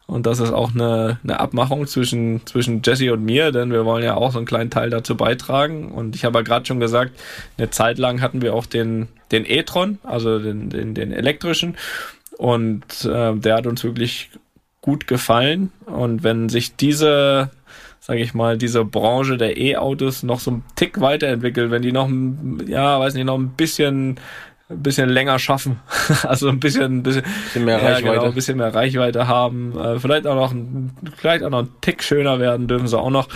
Und 0.06 0.24
das 0.24 0.40
ist 0.40 0.52
auch 0.52 0.74
eine, 0.74 1.18
eine 1.22 1.38
Abmachung 1.38 1.86
zwischen, 1.86 2.46
zwischen 2.46 2.80
Jesse 2.82 3.12
und 3.12 3.24
mir, 3.24 3.52
denn 3.52 3.70
wir 3.70 3.84
wollen 3.84 4.02
ja 4.02 4.14
auch 4.14 4.32
so 4.32 4.38
einen 4.38 4.46
kleinen 4.46 4.70
Teil 4.70 4.88
dazu 4.88 5.18
beitragen. 5.18 5.92
Und 5.92 6.16
ich 6.16 6.24
habe 6.24 6.38
ja 6.38 6.42
gerade 6.42 6.64
schon 6.64 6.80
gesagt, 6.80 7.12
eine 7.58 7.68
Zeit 7.68 7.98
lang 7.98 8.22
hatten 8.22 8.40
wir 8.40 8.54
auch 8.54 8.64
den, 8.64 9.08
den 9.32 9.44
e-tron, 9.44 9.98
also 10.04 10.38
den, 10.38 10.70
den, 10.70 10.94
den 10.94 11.12
elektrischen. 11.12 11.76
Und 12.38 13.04
äh, 13.04 13.34
der 13.34 13.56
hat 13.56 13.66
uns 13.66 13.84
wirklich 13.84 14.30
gut 14.80 15.06
gefallen. 15.06 15.72
Und 15.84 16.22
wenn 16.22 16.48
sich 16.48 16.74
diese, 16.74 17.50
sage 18.08 18.20
ich 18.20 18.32
mal, 18.32 18.56
diese 18.56 18.86
Branche 18.86 19.36
der 19.36 19.58
E-Autos 19.58 20.22
noch 20.22 20.40
so 20.40 20.50
einen 20.50 20.64
Tick 20.74 21.00
weiterentwickelt, 21.00 21.70
wenn 21.70 21.82
die 21.82 21.92
noch, 21.92 22.08
ja, 22.66 22.98
weiß 22.98 23.14
nicht, 23.14 23.26
noch 23.26 23.38
ein 23.38 23.50
bisschen 23.50 24.18
ein 24.70 24.82
bisschen 24.82 25.08
länger 25.08 25.38
schaffen, 25.38 25.80
also 26.24 26.48
ein 26.48 26.60
bisschen, 26.60 26.98
ein 26.98 27.02
bisschen, 27.02 27.22
bisschen 27.22 27.64
mehr 27.64 27.78
ja, 27.78 27.84
Reichweite, 27.84 28.14
genau, 28.14 28.24
ein 28.24 28.34
bisschen 28.34 28.58
mehr 28.58 28.74
Reichweite 28.74 29.26
haben, 29.28 29.78
äh, 29.78 29.98
vielleicht 29.98 30.26
auch 30.26 30.34
noch, 30.34 30.52
ein, 30.52 30.90
vielleicht 31.16 31.44
auch 31.44 31.50
noch 31.50 31.60
ein 31.60 31.68
Tick 31.80 32.02
schöner 32.02 32.38
werden 32.38 32.66
dürfen 32.66 32.88
sie 32.88 32.98
auch 32.98 33.10
noch. 33.10 33.28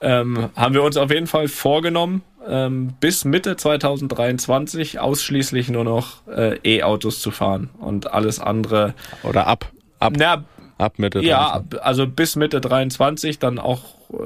Ähm, 0.00 0.50
haben 0.54 0.74
wir 0.74 0.84
uns 0.84 0.96
auf 0.96 1.10
jeden 1.10 1.26
Fall 1.26 1.48
vorgenommen, 1.48 2.22
ähm, 2.46 2.94
bis 3.00 3.24
Mitte 3.24 3.56
2023 3.56 5.00
ausschließlich 5.00 5.68
nur 5.70 5.82
noch 5.82 6.26
äh, 6.28 6.58
E-Autos 6.64 7.20
zu 7.20 7.32
fahren 7.32 7.70
und 7.78 8.12
alles 8.12 8.38
andere 8.38 8.94
oder 9.24 9.48
ab. 9.48 9.72
Ab. 9.98 10.12
Na, 10.16 10.44
ab 10.78 10.98
Mitte 10.98 11.20
ja 11.20 11.60
23. 11.60 11.82
also 11.82 12.06
bis 12.06 12.36
Mitte 12.36 12.60
23 12.60 13.38
dann 13.38 13.58
auch 13.58 13.82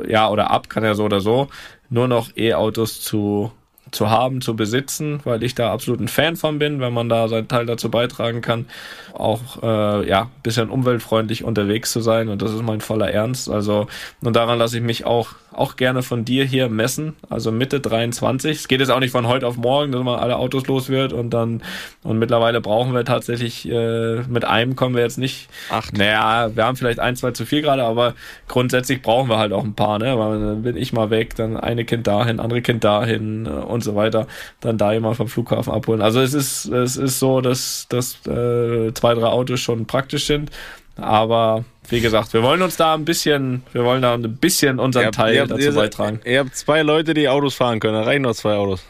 ja 0.06 0.28
oder 0.28 0.50
ab 0.50 0.68
kann 0.68 0.84
ja 0.84 0.94
so 0.94 1.04
oder 1.04 1.20
so 1.20 1.48
nur 1.90 2.08
noch 2.08 2.36
E-Autos 2.36 3.00
zu 3.00 3.52
zu 3.90 4.08
haben, 4.08 4.40
zu 4.40 4.56
besitzen, 4.56 5.20
weil 5.24 5.42
ich 5.42 5.54
da 5.54 5.70
absolut 5.70 6.00
ein 6.00 6.08
Fan 6.08 6.36
von 6.36 6.58
bin, 6.58 6.80
wenn 6.80 6.94
man 6.94 7.10
da 7.10 7.28
seinen 7.28 7.48
Teil 7.48 7.66
dazu 7.66 7.90
beitragen 7.90 8.40
kann, 8.40 8.66
auch 9.12 9.62
äh, 9.62 10.08
ja 10.08 10.30
bisschen 10.42 10.70
umweltfreundlich 10.70 11.44
unterwegs 11.44 11.92
zu 11.92 12.00
sein 12.00 12.28
und 12.28 12.42
das 12.42 12.52
ist 12.52 12.62
mein 12.62 12.80
voller 12.80 13.10
Ernst. 13.10 13.50
Also 13.50 13.86
und 14.22 14.34
daran 14.34 14.58
lasse 14.58 14.78
ich 14.78 14.82
mich 14.82 15.04
auch 15.04 15.28
auch 15.52 15.76
gerne 15.76 16.02
von 16.02 16.24
dir 16.24 16.44
hier 16.44 16.68
messen, 16.68 17.14
also 17.28 17.52
Mitte 17.52 17.80
23. 17.80 18.56
Es 18.56 18.68
geht 18.68 18.80
jetzt 18.80 18.90
auch 18.90 19.00
nicht 19.00 19.10
von 19.10 19.26
heute 19.26 19.46
auf 19.46 19.56
morgen, 19.56 19.92
dass 19.92 20.02
man 20.02 20.18
alle 20.18 20.36
Autos 20.36 20.66
los 20.66 20.88
wird 20.88 21.12
und 21.12 21.30
dann 21.30 21.62
und 22.02 22.18
mittlerweile 22.18 22.60
brauchen 22.60 22.94
wir 22.94 23.04
tatsächlich 23.04 23.68
äh, 23.68 24.22
mit 24.22 24.44
einem 24.44 24.76
kommen 24.76 24.94
wir 24.94 25.02
jetzt 25.02 25.18
nicht. 25.18 25.48
Acht. 25.70 25.96
Naja, 25.96 26.54
wir 26.54 26.64
haben 26.64 26.76
vielleicht 26.76 27.00
ein, 27.00 27.16
zwei 27.16 27.32
zu 27.32 27.46
viel 27.46 27.62
gerade, 27.62 27.84
aber 27.84 28.14
grundsätzlich 28.48 29.02
brauchen 29.02 29.28
wir 29.28 29.38
halt 29.38 29.52
auch 29.52 29.64
ein 29.64 29.74
paar, 29.74 29.98
ne? 29.98 30.18
Weil 30.18 30.40
dann 30.40 30.62
bin 30.62 30.76
ich 30.76 30.92
mal 30.92 31.10
weg, 31.10 31.36
dann 31.36 31.56
eine 31.56 31.84
Kind 31.84 32.06
dahin, 32.06 32.40
andere 32.40 32.62
Kind 32.62 32.84
dahin 32.84 33.46
äh, 33.46 33.50
und 33.50 33.84
so 33.84 33.94
weiter, 33.94 34.26
dann 34.60 34.78
da 34.78 34.92
jemand 34.92 35.16
vom 35.16 35.28
Flughafen 35.28 35.72
abholen. 35.72 36.02
Also 36.02 36.20
es 36.20 36.34
ist 36.34 36.66
es 36.66 36.96
ist 36.96 37.18
so, 37.18 37.40
dass 37.40 37.86
dass 37.88 38.26
äh, 38.26 38.92
zwei 38.94 39.14
drei 39.14 39.26
Autos 39.26 39.60
schon 39.60 39.86
praktisch 39.86 40.26
sind. 40.26 40.50
Aber 40.96 41.64
wie 41.88 42.00
gesagt, 42.00 42.32
wir 42.32 42.42
wollen 42.42 42.62
uns 42.62 42.76
da 42.76 42.94
ein 42.94 43.04
bisschen, 43.04 43.62
wir 43.72 43.84
wollen 43.84 44.02
da 44.02 44.14
ein 44.14 44.36
bisschen 44.36 44.78
unseren 44.78 45.06
habt, 45.06 45.14
Teil 45.16 45.40
habt, 45.40 45.50
dazu 45.50 45.62
ihr, 45.62 45.72
beitragen. 45.72 46.20
Ihr 46.24 46.40
habt 46.40 46.56
zwei 46.56 46.82
Leute, 46.82 47.14
die 47.14 47.28
Autos 47.28 47.54
fahren 47.54 47.80
können. 47.80 47.94
Da 47.94 48.02
reichen 48.02 48.22
noch 48.22 48.34
zwei 48.34 48.54
Autos. 48.54 48.84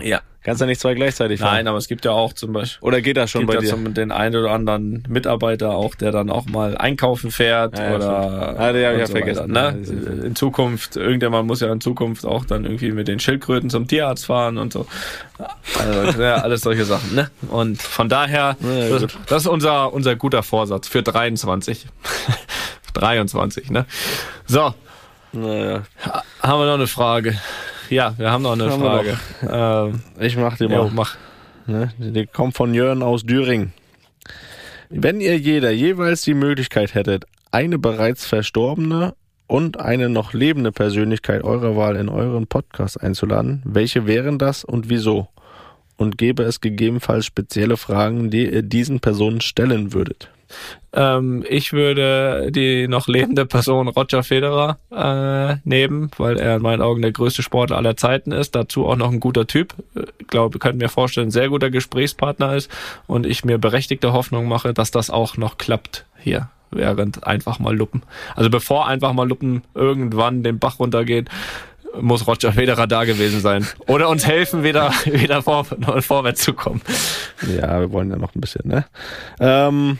Ja. 0.00 0.20
Kannst 0.44 0.60
ja 0.60 0.66
nicht 0.66 0.78
zwei 0.78 0.92
gleichzeitig 0.92 1.40
fahren. 1.40 1.54
Nein, 1.54 1.68
aber 1.68 1.78
es 1.78 1.88
gibt 1.88 2.04
ja 2.04 2.10
auch 2.10 2.34
zum 2.34 2.52
Beispiel. 2.52 2.86
Oder 2.86 3.00
geht 3.00 3.16
das 3.16 3.30
schon 3.30 3.46
bei 3.46 3.56
dir? 3.56 3.66
Zum, 3.66 3.94
den 3.94 4.12
einen 4.12 4.36
oder 4.36 4.50
anderen 4.50 5.02
Mitarbeiter 5.08 5.70
auch, 5.70 5.94
der 5.94 6.12
dann 6.12 6.28
auch 6.28 6.44
mal 6.44 6.76
einkaufen 6.76 7.30
fährt 7.30 7.78
Ja, 7.78 7.84
ja, 7.84 7.96
oder. 7.96 8.60
Ah, 8.60 8.72
den 8.72 8.92
ich 8.92 8.98
ja 8.98 9.06
so 9.06 9.12
vergessen. 9.12 9.54
Weiter, 9.54 9.72
ne? 9.72 10.26
In 10.26 10.36
Zukunft, 10.36 10.96
irgendjemand 10.96 11.46
muss 11.46 11.60
ja 11.60 11.72
in 11.72 11.80
Zukunft 11.80 12.26
auch 12.26 12.44
dann 12.44 12.64
irgendwie 12.66 12.92
mit 12.92 13.08
den 13.08 13.20
Schildkröten 13.20 13.70
zum 13.70 13.88
Tierarzt 13.88 14.26
fahren 14.26 14.58
und 14.58 14.70
so. 14.74 14.86
Also, 15.78 16.22
ja, 16.22 16.34
alles 16.36 16.60
solche 16.60 16.84
Sachen, 16.84 17.14
ne? 17.14 17.30
Und 17.48 17.80
von 17.80 18.10
daher, 18.10 18.58
das, 18.60 19.06
das 19.26 19.42
ist 19.44 19.48
unser, 19.48 19.94
unser 19.94 20.14
guter 20.14 20.42
Vorsatz 20.42 20.88
für 20.88 21.02
23. 21.02 21.86
23, 22.92 23.70
ne? 23.70 23.86
So, 24.44 24.74
Naja, 25.32 25.84
haben 26.42 26.60
wir 26.60 26.66
noch 26.66 26.74
eine 26.74 26.86
Frage? 26.86 27.34
Ja, 27.90 28.14
wir 28.16 28.30
haben 28.30 28.42
noch 28.42 28.52
eine 28.52 28.70
Haben 28.70 28.80
Frage. 28.80 29.18
Ähm, 29.48 30.00
ich 30.20 30.36
mach 30.36 30.58
jo, 30.58 30.68
mal. 30.68 30.90
mach. 30.92 31.16
Ne? 31.66 31.90
Die 31.98 32.26
kommt 32.26 32.54
von 32.54 32.74
Jörn 32.74 33.02
aus 33.02 33.24
Düring. 33.24 33.72
Wenn 34.90 35.20
ihr 35.20 35.38
jeder 35.38 35.70
jeweils 35.70 36.22
die 36.22 36.34
Möglichkeit 36.34 36.94
hättet, 36.94 37.24
eine 37.50 37.78
bereits 37.78 38.26
verstorbene 38.26 39.14
und 39.46 39.80
eine 39.80 40.08
noch 40.08 40.32
lebende 40.32 40.72
Persönlichkeit 40.72 41.42
eurer 41.44 41.76
Wahl 41.76 41.96
in 41.96 42.08
euren 42.08 42.46
Podcast 42.46 43.00
einzuladen, 43.00 43.62
welche 43.64 44.06
wären 44.06 44.38
das 44.38 44.64
und 44.64 44.88
wieso? 44.88 45.28
Und 45.96 46.18
gäbe 46.18 46.42
es 46.42 46.60
gegebenenfalls 46.60 47.24
spezielle 47.26 47.76
Fragen, 47.76 48.30
die 48.30 48.50
ihr 48.50 48.62
diesen 48.62 49.00
Personen 49.00 49.40
stellen 49.40 49.92
würdet? 49.92 50.30
Ähm, 50.92 51.44
ich 51.48 51.72
würde 51.72 52.50
die 52.50 52.88
noch 52.88 53.08
lebende 53.08 53.46
Person 53.46 53.88
Roger 53.88 54.22
Federer 54.22 54.78
äh, 54.90 55.56
nehmen, 55.68 56.10
weil 56.18 56.38
er 56.38 56.56
in 56.56 56.62
meinen 56.62 56.82
Augen 56.82 57.02
der 57.02 57.12
größte 57.12 57.42
Sportler 57.42 57.76
aller 57.76 57.96
Zeiten 57.96 58.32
ist. 58.32 58.54
Dazu 58.54 58.86
auch 58.86 58.96
noch 58.96 59.10
ein 59.10 59.20
guter 59.20 59.46
Typ. 59.46 59.74
Ich 60.18 60.28
glaube, 60.28 60.58
können 60.58 60.78
mir 60.78 60.88
vorstellen, 60.88 61.28
ein 61.28 61.32
sehr 61.32 61.48
guter 61.48 61.70
Gesprächspartner 61.70 62.54
ist 62.54 62.70
und 63.06 63.26
ich 63.26 63.44
mir 63.44 63.58
berechtigte 63.58 64.12
Hoffnung 64.12 64.46
mache, 64.46 64.72
dass 64.72 64.90
das 64.90 65.10
auch 65.10 65.36
noch 65.36 65.58
klappt 65.58 66.06
hier 66.18 66.48
während 66.70 67.24
einfach 67.24 67.58
mal 67.58 67.76
Luppen. 67.76 68.02
Also 68.34 68.50
bevor 68.50 68.88
einfach 68.88 69.12
mal 69.12 69.28
Luppen 69.28 69.62
irgendwann 69.74 70.42
den 70.42 70.58
Bach 70.58 70.80
runtergeht, 70.80 71.28
muss 72.00 72.26
Roger 72.26 72.52
Federer 72.52 72.86
da 72.86 73.04
gewesen 73.04 73.40
sein. 73.40 73.66
Oder 73.86 74.08
uns 74.08 74.26
helfen, 74.26 74.64
wieder, 74.64 74.90
wieder 75.04 75.42
vor, 75.42 75.64
vorwärts 75.64 76.42
zu 76.42 76.52
kommen. 76.52 76.80
Ja, 77.56 77.80
wir 77.80 77.92
wollen 77.92 78.10
ja 78.10 78.16
noch 78.16 78.34
ein 78.34 78.40
bisschen, 78.40 78.68
ne? 78.68 78.84
Ähm, 79.40 79.98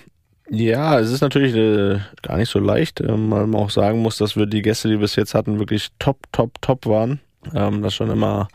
ja, 0.50 0.98
es 0.98 1.10
ist 1.10 1.20
natürlich 1.20 1.54
äh, 1.54 2.00
gar 2.22 2.36
nicht 2.36 2.50
so 2.50 2.58
leicht, 2.58 3.00
ähm, 3.00 3.30
weil 3.30 3.46
man 3.46 3.60
auch 3.60 3.70
sagen 3.70 4.00
muss, 4.00 4.18
dass 4.18 4.36
wir 4.36 4.46
die 4.46 4.62
Gäste, 4.62 4.88
die 4.88 4.94
wir 4.94 5.00
bis 5.00 5.16
jetzt 5.16 5.34
hatten, 5.34 5.58
wirklich 5.58 5.88
top, 5.98 6.18
top, 6.32 6.60
top 6.60 6.86
waren. 6.86 7.20
Ähm, 7.54 7.82
das 7.82 7.94
schon 7.94 8.10
immer 8.10 8.48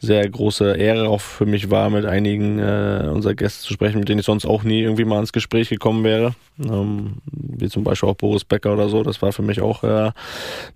sehr 0.00 0.28
große 0.28 0.76
Ehre 0.76 1.08
auch 1.08 1.20
für 1.20 1.46
mich 1.46 1.70
war, 1.70 1.90
mit 1.90 2.06
einigen 2.06 2.58
äh, 2.58 3.08
unserer 3.12 3.34
Gäste 3.34 3.62
zu 3.62 3.72
sprechen, 3.72 4.00
mit 4.00 4.08
denen 4.08 4.20
ich 4.20 4.26
sonst 4.26 4.46
auch 4.46 4.62
nie 4.62 4.80
irgendwie 4.80 5.04
mal 5.04 5.20
ins 5.20 5.32
Gespräch 5.32 5.68
gekommen 5.68 6.04
wäre. 6.04 6.34
Ähm, 6.58 7.18
wie 7.30 7.68
zum 7.68 7.84
Beispiel 7.84 8.08
auch 8.08 8.16
Boris 8.16 8.44
Becker 8.44 8.72
oder 8.72 8.88
so. 8.88 9.02
Das 9.02 9.20
war 9.20 9.32
für 9.32 9.42
mich 9.42 9.60
auch 9.60 9.84
äh, 9.84 10.10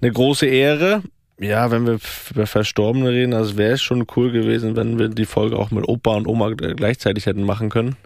eine 0.00 0.12
große 0.12 0.46
Ehre. 0.46 1.02
Ja, 1.40 1.70
wenn 1.70 1.86
wir 1.86 1.98
über 2.30 2.46
Verstorbene 2.46 3.10
reden, 3.10 3.34
also 3.34 3.56
wäre 3.56 3.72
es 3.72 3.82
schon 3.82 4.06
cool 4.14 4.30
gewesen, 4.30 4.76
wenn 4.76 4.98
wir 4.98 5.08
die 5.08 5.24
Folge 5.24 5.58
auch 5.58 5.70
mit 5.72 5.88
Opa 5.88 6.14
und 6.14 6.28
Oma 6.28 6.50
gleichzeitig 6.50 7.26
hätten 7.26 7.42
machen 7.42 7.70
können. 7.70 7.96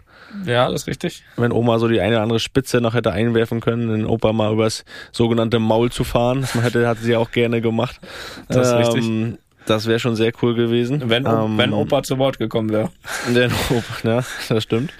Ja, 0.45 0.69
das 0.69 0.81
ist 0.81 0.87
richtig. 0.87 1.23
Wenn 1.37 1.51
Oma 1.51 1.79
so 1.79 1.87
die 1.87 2.01
eine 2.01 2.15
oder 2.15 2.23
andere 2.23 2.39
Spitze 2.39 2.81
noch 2.81 2.93
hätte 2.93 3.11
einwerfen 3.11 3.61
können, 3.61 3.89
den 3.89 4.05
Opa 4.05 4.33
mal 4.33 4.51
übers 4.53 4.85
sogenannte 5.11 5.59
Maul 5.59 5.91
zu 5.91 6.03
fahren. 6.03 6.41
Das 6.41 6.63
hätte, 6.63 6.87
hat 6.87 6.99
sie 6.99 7.15
auch 7.15 7.31
gerne 7.31 7.61
gemacht. 7.61 7.99
Das 8.47 8.67
ist 8.67 8.75
richtig. 8.75 9.05
Ähm, 9.05 9.37
Das 9.65 9.85
wäre 9.85 9.99
schon 9.99 10.15
sehr 10.15 10.31
cool 10.41 10.55
gewesen. 10.55 11.03
Wenn, 11.09 11.25
ähm, 11.27 11.57
wenn 11.57 11.73
Opa 11.73 12.01
zu 12.01 12.17
Wort 12.17 12.39
gekommen 12.39 12.69
wäre. 12.71 12.89
Den 13.27 13.51
Opa, 13.69 14.07
ja, 14.07 14.23
das 14.47 14.63
stimmt. 14.63 14.91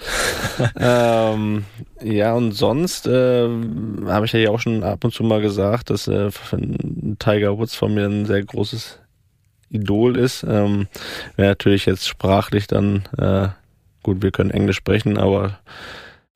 ähm, 0.78 1.64
ja, 2.02 2.34
und 2.34 2.52
sonst 2.52 3.06
äh, 3.06 3.48
habe 4.06 4.26
ich 4.26 4.32
ja 4.32 4.50
auch 4.50 4.60
schon 4.60 4.84
ab 4.84 5.02
und 5.04 5.12
zu 5.12 5.24
mal 5.24 5.40
gesagt, 5.40 5.90
dass 5.90 6.06
äh, 6.06 6.30
Tiger 7.18 7.58
Woods 7.58 7.74
von 7.74 7.94
mir 7.94 8.04
ein 8.06 8.26
sehr 8.26 8.44
großes 8.44 9.00
Idol 9.70 10.16
ist. 10.16 10.44
Ähm, 10.44 10.86
Wäre 11.36 11.50
natürlich 11.50 11.86
jetzt 11.86 12.06
sprachlich 12.08 12.66
dann, 12.66 13.04
äh, 13.18 13.48
gut, 14.02 14.22
wir 14.22 14.30
können 14.30 14.50
Englisch 14.50 14.76
sprechen, 14.76 15.18
aber 15.18 15.58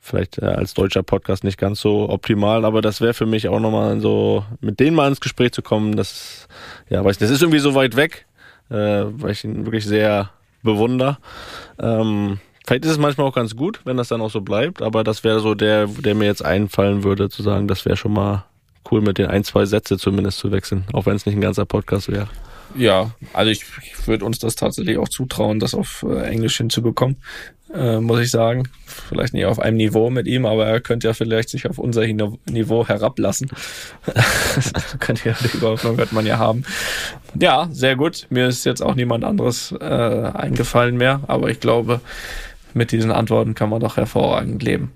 vielleicht 0.05 0.39
äh, 0.39 0.47
als 0.47 0.75
deutscher 0.75 1.03
Podcast 1.03 1.45
nicht 1.45 1.59
ganz 1.59 1.81
so 1.81 2.09
optimal, 2.11 2.65
aber 2.65 2.83
das 2.83 3.01
wäre 3.01 3.15
für 3.15 3.27
mich 3.27 3.49
auch 3.49 3.61
nochmal 3.61 4.01
so, 4.01 4.45
mit 4.61 4.79
denen 4.79 4.95
mal 4.95 5.09
ins 5.09 5.21
Gespräch 5.21 5.53
zu 5.53 5.63
kommen, 5.63 5.97
das, 5.97 6.47
ja, 6.91 7.03
weiß 7.03 7.19
nicht, 7.19 7.23
das 7.23 7.31
ist 7.31 7.43
irgendwie 7.43 7.59
so 7.59 7.75
weit 7.75 7.97
weg, 7.97 8.27
äh, 8.71 8.75
weil 8.75 9.31
ich 9.31 9.45
ihn 9.45 9.65
wirklich 9.65 9.87
sehr 9.87 10.31
bewunder. 10.63 11.19
Ähm, 11.79 12.39
vielleicht 12.67 12.85
ist 12.85 12.93
es 12.93 12.99
manchmal 12.99 13.27
auch 13.27 13.35
ganz 13.35 13.57
gut, 13.57 13.81
wenn 13.85 13.97
das 13.97 14.09
dann 14.09 14.21
auch 14.21 14.31
so 14.31 14.43
bleibt, 14.43 14.83
aber 14.83 15.05
das 15.05 15.25
wäre 15.25 15.41
so 15.41 15.55
der, 15.55 15.87
der 15.87 16.15
mir 16.15 16.27
jetzt 16.27 16.45
einfallen 16.45 17.03
würde, 17.03 17.31
zu 17.31 17.43
sagen, 17.43 17.67
das 17.67 17.87
wäre 17.87 17.97
schon 17.97 18.13
mal 18.13 18.45
cool, 18.91 19.01
mit 19.01 19.17
den 19.17 19.27
ein, 19.27 19.45
zwei 19.45 19.65
Sätze 19.65 19.97
zumindest 19.97 20.39
zu 20.39 20.53
wechseln, 20.53 20.85
auch 20.93 21.07
wenn 21.07 21.17
es 21.17 21.25
nicht 21.25 21.37
ein 21.37 21.41
ganzer 21.41 21.65
Podcast 21.65 22.11
wäre. 22.11 22.29
Ja, 22.75 23.13
also 23.33 23.51
ich, 23.51 23.65
ich 23.83 24.07
würde 24.07 24.25
uns 24.25 24.39
das 24.39 24.57
tatsächlich 24.57 24.99
auch 24.99 25.09
zutrauen, 25.09 25.61
das 25.61 25.75
auf 25.75 26.05
äh, 26.09 26.25
Englisch 26.25 26.57
hinzubekommen, 26.57 27.17
äh, 27.73 28.01
muss 28.01 28.21
ich 28.21 28.31
sagen. 28.31 28.69
Vielleicht 29.09 29.33
nicht 29.33 29.47
auf 29.47 29.61
einem 29.61 29.77
Niveau 29.77 30.11
mit 30.11 30.27
ihm, 30.27 30.45
aber 30.45 30.67
er 30.67 30.81
könnte 30.81 31.07
ja 31.07 31.15
vielleicht 31.15 31.51
sich 31.51 31.69
auf 31.69 31.79
unser 31.79 32.07
Niveau 32.07 32.87
herablassen. 32.87 33.51
könnte 34.99 35.29
ja, 35.29 35.37
die 35.41 35.61
Hoffnung 35.61 35.97
wird 35.99 36.13
man 36.13 36.27
ja 36.27 36.39
haben. 36.39 36.65
Ja, 37.39 37.69
sehr 37.71 37.97
gut. 37.97 38.27
Mir 38.31 38.49
ist 38.49 38.65
jetzt 38.65 38.83
auch 38.83 38.95
niemand 38.95 39.25
anderes 39.25 39.73
äh, 39.73 39.85
eingefallen 39.85 40.97
mehr, 40.97 41.21
aber 41.29 41.51
ich 41.51 41.61
glaube, 41.61 42.01
mit 42.73 42.91
diesen 42.91 43.13
Antworten 43.13 43.55
kann 43.55 43.71
man 43.71 43.81
doch 43.81 43.97
hervorragend 43.97 44.63
leben. 44.63 44.93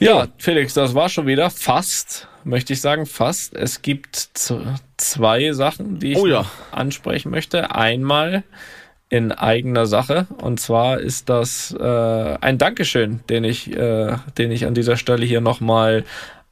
Ja, 0.00 0.28
Felix, 0.38 0.74
das 0.74 0.94
war 0.94 1.08
schon 1.08 1.26
wieder 1.26 1.50
fast, 1.50 2.26
möchte 2.44 2.72
ich 2.72 2.80
sagen, 2.80 3.04
fast. 3.06 3.54
Es 3.54 3.82
gibt 3.82 4.16
zwei 4.96 5.52
Sachen, 5.52 5.98
die 5.98 6.12
ich 6.12 6.18
Oh 6.18 6.26
ja. 6.26 6.46
ansprechen 6.72 7.30
möchte. 7.30 7.74
Einmal 7.74 8.44
in 9.10 9.32
eigener 9.32 9.86
Sache. 9.86 10.26
Und 10.38 10.58
zwar 10.58 11.00
ist 11.00 11.28
das 11.28 11.76
äh, 11.78 11.84
ein 12.40 12.56
Dankeschön, 12.58 13.20
den 13.28 13.44
ich, 13.44 13.70
äh, 13.76 14.16
den 14.38 14.50
ich 14.52 14.66
an 14.66 14.74
dieser 14.74 14.96
Stelle 14.96 15.26
hier 15.26 15.40
nochmal 15.40 16.04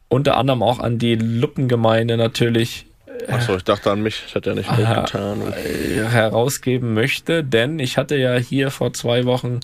unter 0.08 0.36
anderem 0.36 0.62
auch 0.62 0.78
an 0.78 0.98
die 0.98 1.14
Luppengemeinde 1.14 2.16
natürlich 2.16 2.86
Achso, 3.26 3.56
ich 3.56 3.64
dachte 3.64 3.90
an 3.90 4.02
mich. 4.02 4.22
Ich 4.26 4.34
hatte 4.34 4.50
ja 4.50 4.56
nicht 4.56 4.70
äh, 4.70 6.04
herausgeben 6.08 6.94
möchte, 6.94 7.42
denn 7.42 7.78
ich 7.78 7.96
hatte 7.96 8.16
ja 8.16 8.36
hier 8.36 8.70
vor 8.70 8.92
zwei 8.92 9.24
Wochen 9.24 9.60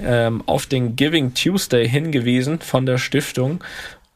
ähm, 0.00 0.42
auf 0.46 0.66
den 0.66 0.96
Giving 0.96 1.34
Tuesday 1.34 1.88
hingewiesen 1.88 2.60
von 2.60 2.86
der 2.86 2.98
Stiftung. 2.98 3.62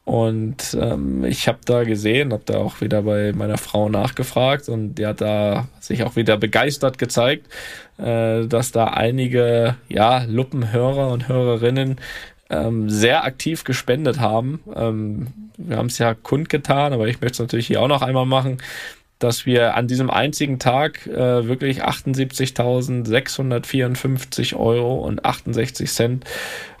Und 0.03 0.75
ähm, 0.79 1.23
ich 1.23 1.47
habe 1.47 1.59
da 1.63 1.83
gesehen, 1.83 2.33
habe 2.33 2.43
da 2.45 2.57
auch 2.57 2.81
wieder 2.81 3.03
bei 3.03 3.33
meiner 3.33 3.57
Frau 3.57 3.87
nachgefragt 3.87 4.67
und 4.67 4.95
die 4.95 5.05
hat 5.05 5.21
da 5.21 5.67
sich 5.79 6.03
auch 6.03 6.15
wieder 6.15 6.37
begeistert 6.37 6.97
gezeigt, 6.97 7.47
äh, 7.99 8.47
dass 8.47 8.71
da 8.71 8.85
einige 8.85 9.75
ja 9.89 10.23
Luppenhörer 10.23 11.09
und 11.11 11.27
Hörerinnen 11.27 11.97
ähm, 12.51 12.89
sehr 12.89 13.23
aktiv 13.23 13.63
gespendet 13.63 14.19
haben. 14.19 14.59
Ähm, 14.75 15.27
wir 15.57 15.77
haben 15.77 15.87
es 15.87 15.97
ja 15.97 16.13
kundgetan, 16.13 16.93
aber 16.93 17.07
ich 17.07 17.21
möchte 17.21 17.35
es 17.35 17.39
natürlich 17.39 17.67
hier 17.67 17.81
auch 17.81 17.87
noch 17.87 18.01
einmal 18.01 18.25
machen, 18.25 18.57
dass 19.19 19.45
wir 19.45 19.75
an 19.75 19.87
diesem 19.87 20.09
einzigen 20.09 20.59
Tag 20.59 21.07
äh, 21.07 21.47
wirklich 21.47 21.81
78.654 21.83 24.55
Euro 24.55 24.95
und 24.95 25.23
68 25.23 25.89
Cent 25.91 26.25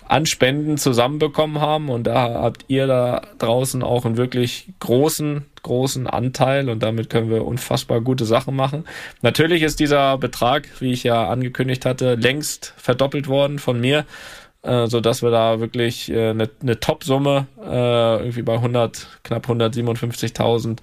an 0.07 0.25
Spenden 0.25 0.77
zusammenbekommen 0.77 1.61
haben 1.61 1.89
und 1.89 2.03
da 2.03 2.41
habt 2.41 2.65
ihr 2.67 2.85
da 2.85 3.21
draußen 3.37 3.81
auch 3.81 4.03
einen 4.03 4.17
wirklich 4.17 4.67
großen, 4.81 5.45
großen 5.63 6.05
Anteil 6.05 6.69
und 6.69 6.83
damit 6.83 7.09
können 7.09 7.29
wir 7.29 7.45
unfassbar 7.45 8.01
gute 8.01 8.25
Sachen 8.25 8.53
machen. 8.53 8.83
Natürlich 9.21 9.61
ist 9.61 9.79
dieser 9.79 10.17
Betrag, 10.17 10.67
wie 10.79 10.91
ich 10.91 11.03
ja 11.03 11.29
angekündigt 11.29 11.85
hatte, 11.85 12.15
längst 12.15 12.73
verdoppelt 12.75 13.29
worden 13.29 13.57
von 13.57 13.79
mir 13.79 14.05
äh, 14.63 14.87
so 14.87 15.01
dass 15.01 15.21
wir 15.21 15.31
da 15.31 15.59
wirklich 15.59 16.11
äh, 16.11 16.29
eine, 16.29 16.49
eine 16.61 16.79
Top-Summe 16.79 17.47
äh, 17.63 18.17
irgendwie 18.19 18.43
bei 18.43 18.53
100 18.53 19.07
knapp 19.23 19.47
157.000, 19.47 20.77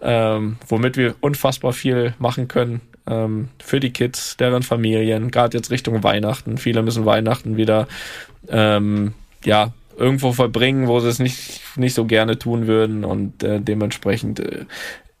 ähm, 0.00 0.58
womit 0.68 0.96
wir 0.96 1.14
unfassbar 1.20 1.72
viel 1.72 2.14
machen 2.18 2.48
können 2.48 2.80
ähm, 3.06 3.48
für 3.62 3.80
die 3.80 3.92
Kids, 3.92 4.36
deren 4.36 4.62
Familien, 4.62 5.30
gerade 5.30 5.56
jetzt 5.56 5.70
Richtung 5.70 6.02
Weihnachten. 6.02 6.58
Viele 6.58 6.82
müssen 6.82 7.04
Weihnachten 7.04 7.56
wieder 7.56 7.88
ähm, 8.48 9.14
ja 9.44 9.72
irgendwo 9.96 10.32
verbringen, 10.32 10.88
wo 10.88 11.00
sie 11.00 11.08
es 11.08 11.18
nicht 11.18 11.60
nicht 11.76 11.94
so 11.94 12.04
gerne 12.04 12.38
tun 12.38 12.66
würden 12.66 13.04
und 13.04 13.42
äh, 13.42 13.60
dementsprechend 13.60 14.40
äh, 14.40 14.66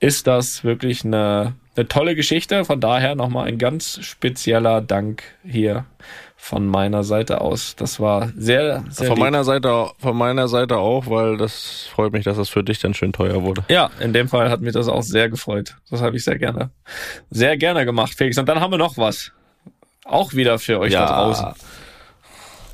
ist 0.00 0.26
das 0.26 0.64
wirklich 0.64 1.04
eine 1.04 1.54
eine 1.76 1.88
tolle 1.88 2.14
Geschichte. 2.14 2.64
Von 2.64 2.80
daher 2.80 3.14
nochmal 3.14 3.48
ein 3.48 3.58
ganz 3.58 3.98
spezieller 4.02 4.80
Dank 4.80 5.22
hier 5.44 5.84
von 6.36 6.66
meiner 6.66 7.02
Seite 7.02 7.40
aus. 7.40 7.74
Das 7.76 7.98
war 7.98 8.30
sehr, 8.36 8.84
sehr 8.90 9.08
Von 9.08 9.16
lieb. 9.16 9.24
meiner 9.24 9.42
Seite, 9.42 9.90
von 9.98 10.16
meiner 10.16 10.48
Seite 10.48 10.76
auch, 10.76 11.06
weil 11.08 11.36
das 11.36 11.88
freut 11.92 12.12
mich, 12.12 12.24
dass 12.24 12.36
das 12.36 12.48
für 12.48 12.62
dich 12.62 12.78
dann 12.78 12.94
schön 12.94 13.12
teuer 13.12 13.42
wurde. 13.42 13.64
Ja, 13.68 13.90
in 14.00 14.12
dem 14.12 14.28
Fall 14.28 14.50
hat 14.50 14.60
mich 14.60 14.72
das 14.72 14.86
auch 14.88 15.02
sehr 15.02 15.28
gefreut. 15.28 15.76
Das 15.90 16.02
habe 16.02 16.16
ich 16.16 16.24
sehr 16.24 16.38
gerne, 16.38 16.70
sehr 17.30 17.56
gerne 17.56 17.84
gemacht, 17.84 18.14
Felix. 18.16 18.38
Und 18.38 18.48
dann 18.48 18.60
haben 18.60 18.70
wir 18.70 18.78
noch 18.78 18.96
was. 18.96 19.32
Auch 20.04 20.34
wieder 20.34 20.58
für 20.58 20.78
euch 20.78 20.92
da 20.92 21.06
draußen. 21.06 21.46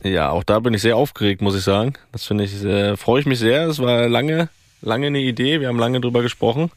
Ja, 0.02 0.30
auch 0.30 0.42
da 0.42 0.58
bin 0.58 0.74
ich 0.74 0.82
sehr 0.82 0.96
aufgeregt, 0.96 1.40
muss 1.40 1.56
ich 1.56 1.62
sagen. 1.62 1.94
Das 2.10 2.26
finde 2.26 2.44
ich, 2.44 2.62
äh, 2.64 2.96
freue 2.96 3.20
ich 3.20 3.26
mich 3.26 3.38
sehr. 3.38 3.68
Es 3.68 3.78
war 3.78 4.08
lange, 4.08 4.48
lange 4.82 5.06
eine 5.06 5.20
Idee. 5.20 5.60
Wir 5.60 5.68
haben 5.68 5.78
lange 5.78 6.00
drüber 6.00 6.22
gesprochen. 6.22 6.70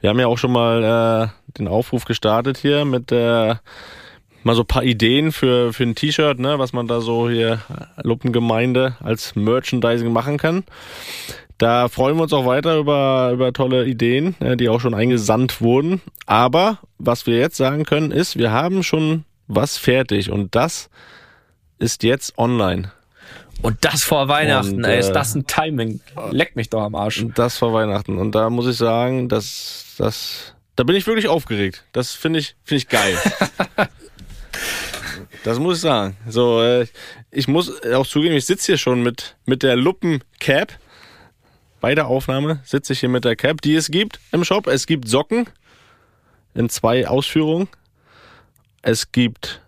Wir 0.00 0.10
haben 0.10 0.20
ja 0.20 0.26
auch 0.26 0.38
schon 0.38 0.52
mal 0.52 1.30
äh, 1.32 1.52
den 1.58 1.68
Aufruf 1.68 2.04
gestartet 2.04 2.58
hier 2.58 2.84
mit 2.84 3.10
äh, 3.12 3.54
mal 4.42 4.54
so 4.54 4.62
ein 4.62 4.66
paar 4.66 4.84
Ideen 4.84 5.32
für, 5.32 5.72
für 5.72 5.84
ein 5.84 5.94
T-Shirt, 5.94 6.38
ne, 6.38 6.58
was 6.58 6.72
man 6.72 6.86
da 6.86 7.00
so 7.00 7.28
hier 7.28 7.60
Luppengemeinde 8.02 8.96
als 9.00 9.34
Merchandising 9.34 10.12
machen 10.12 10.36
kann. 10.38 10.64
Da 11.58 11.88
freuen 11.88 12.16
wir 12.16 12.24
uns 12.24 12.34
auch 12.34 12.44
weiter 12.44 12.76
über, 12.76 13.30
über 13.32 13.52
tolle 13.52 13.86
Ideen, 13.86 14.34
äh, 14.40 14.56
die 14.56 14.68
auch 14.68 14.80
schon 14.80 14.94
eingesandt 14.94 15.60
wurden. 15.60 16.02
Aber 16.26 16.78
was 16.98 17.26
wir 17.26 17.38
jetzt 17.38 17.56
sagen 17.56 17.84
können, 17.84 18.10
ist, 18.10 18.36
wir 18.36 18.52
haben 18.52 18.82
schon 18.82 19.24
was 19.48 19.78
fertig 19.78 20.30
und 20.30 20.54
das 20.54 20.90
ist 21.78 22.02
jetzt 22.02 22.38
online. 22.38 22.92
Und 23.62 23.84
das 23.84 24.04
vor 24.04 24.28
Weihnachten, 24.28 24.76
Und, 24.76 24.84
ey, 24.84 24.98
ist 24.98 25.08
äh, 25.08 25.12
das 25.12 25.34
ein 25.34 25.46
Timing? 25.46 26.00
Leck 26.30 26.56
mich 26.56 26.70
doch 26.70 26.82
am 26.82 26.94
Arsch. 26.94 27.20
Und 27.20 27.38
das 27.38 27.58
vor 27.58 27.72
Weihnachten. 27.72 28.18
Und 28.18 28.34
da 28.34 28.50
muss 28.50 28.66
ich 28.66 28.76
sagen, 28.76 29.28
dass 29.28 29.94
das, 29.98 30.54
da 30.76 30.84
bin 30.84 30.96
ich 30.96 31.06
wirklich 31.06 31.28
aufgeregt. 31.28 31.84
Das 31.92 32.12
finde 32.12 32.40
ich, 32.40 32.54
finde 32.64 32.78
ich 32.78 32.88
geil. 32.88 33.16
das 35.44 35.58
muss 35.58 35.76
ich 35.76 35.82
sagen. 35.82 36.16
So, 36.28 36.62
äh, 36.62 36.86
ich 37.30 37.48
muss 37.48 37.82
auch 37.84 38.06
zugeben, 38.06 38.34
ich 38.34 38.46
sitze 38.46 38.66
hier 38.66 38.78
schon 38.78 39.02
mit, 39.02 39.36
mit 39.46 39.62
der 39.62 39.76
Luppen-Cap. 39.76 40.78
Bei 41.80 41.94
der 41.94 42.06
Aufnahme 42.06 42.60
sitze 42.64 42.92
ich 42.92 43.00
hier 43.00 43.08
mit 43.08 43.24
der 43.24 43.36
Cap, 43.36 43.60
die 43.62 43.74
es 43.74 43.90
gibt 43.90 44.20
im 44.32 44.44
Shop. 44.44 44.66
Es 44.66 44.86
gibt 44.86 45.08
Socken 45.08 45.46
in 46.54 46.68
zwei 46.68 47.06
Ausführungen. 47.06 47.68
Es 48.82 49.12
gibt 49.12 49.60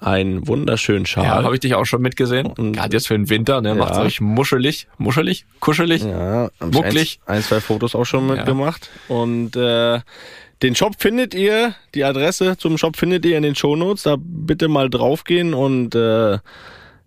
einen 0.00 0.46
wunderschönen 0.46 1.06
Schal. 1.06 1.24
Ja, 1.24 1.42
habe 1.42 1.54
ich 1.54 1.60
dich 1.60 1.74
auch 1.74 1.84
schon 1.84 2.02
mitgesehen. 2.02 2.46
Und- 2.46 2.72
Gerade 2.74 2.96
jetzt 2.96 3.08
für 3.08 3.14
den 3.14 3.28
Winter, 3.28 3.60
ne? 3.60 3.76
Ja. 3.76 4.00
euch 4.00 4.20
muschelig, 4.20 4.86
muschelig, 4.98 5.44
kuschelig. 5.60 6.04
Ja, 6.04 6.50
Mucklig. 6.60 7.20
Ein, 7.26 7.36
ein, 7.36 7.42
zwei 7.42 7.60
Fotos 7.60 7.94
auch 7.94 8.04
schon 8.04 8.26
mitgemacht. 8.26 8.90
Und 9.08 9.56
äh, 9.56 10.00
den 10.62 10.74
Shop 10.74 10.94
findet 10.98 11.34
ihr, 11.34 11.74
die 11.94 12.04
Adresse 12.04 12.56
zum 12.58 12.78
Shop 12.78 12.96
findet 12.96 13.24
ihr 13.26 13.36
in 13.36 13.42
den 13.42 13.54
Shownotes. 13.54 14.04
Da 14.04 14.16
bitte 14.18 14.68
mal 14.68 14.88
draufgehen 14.90 15.54
und 15.54 15.94
äh, 15.94 16.38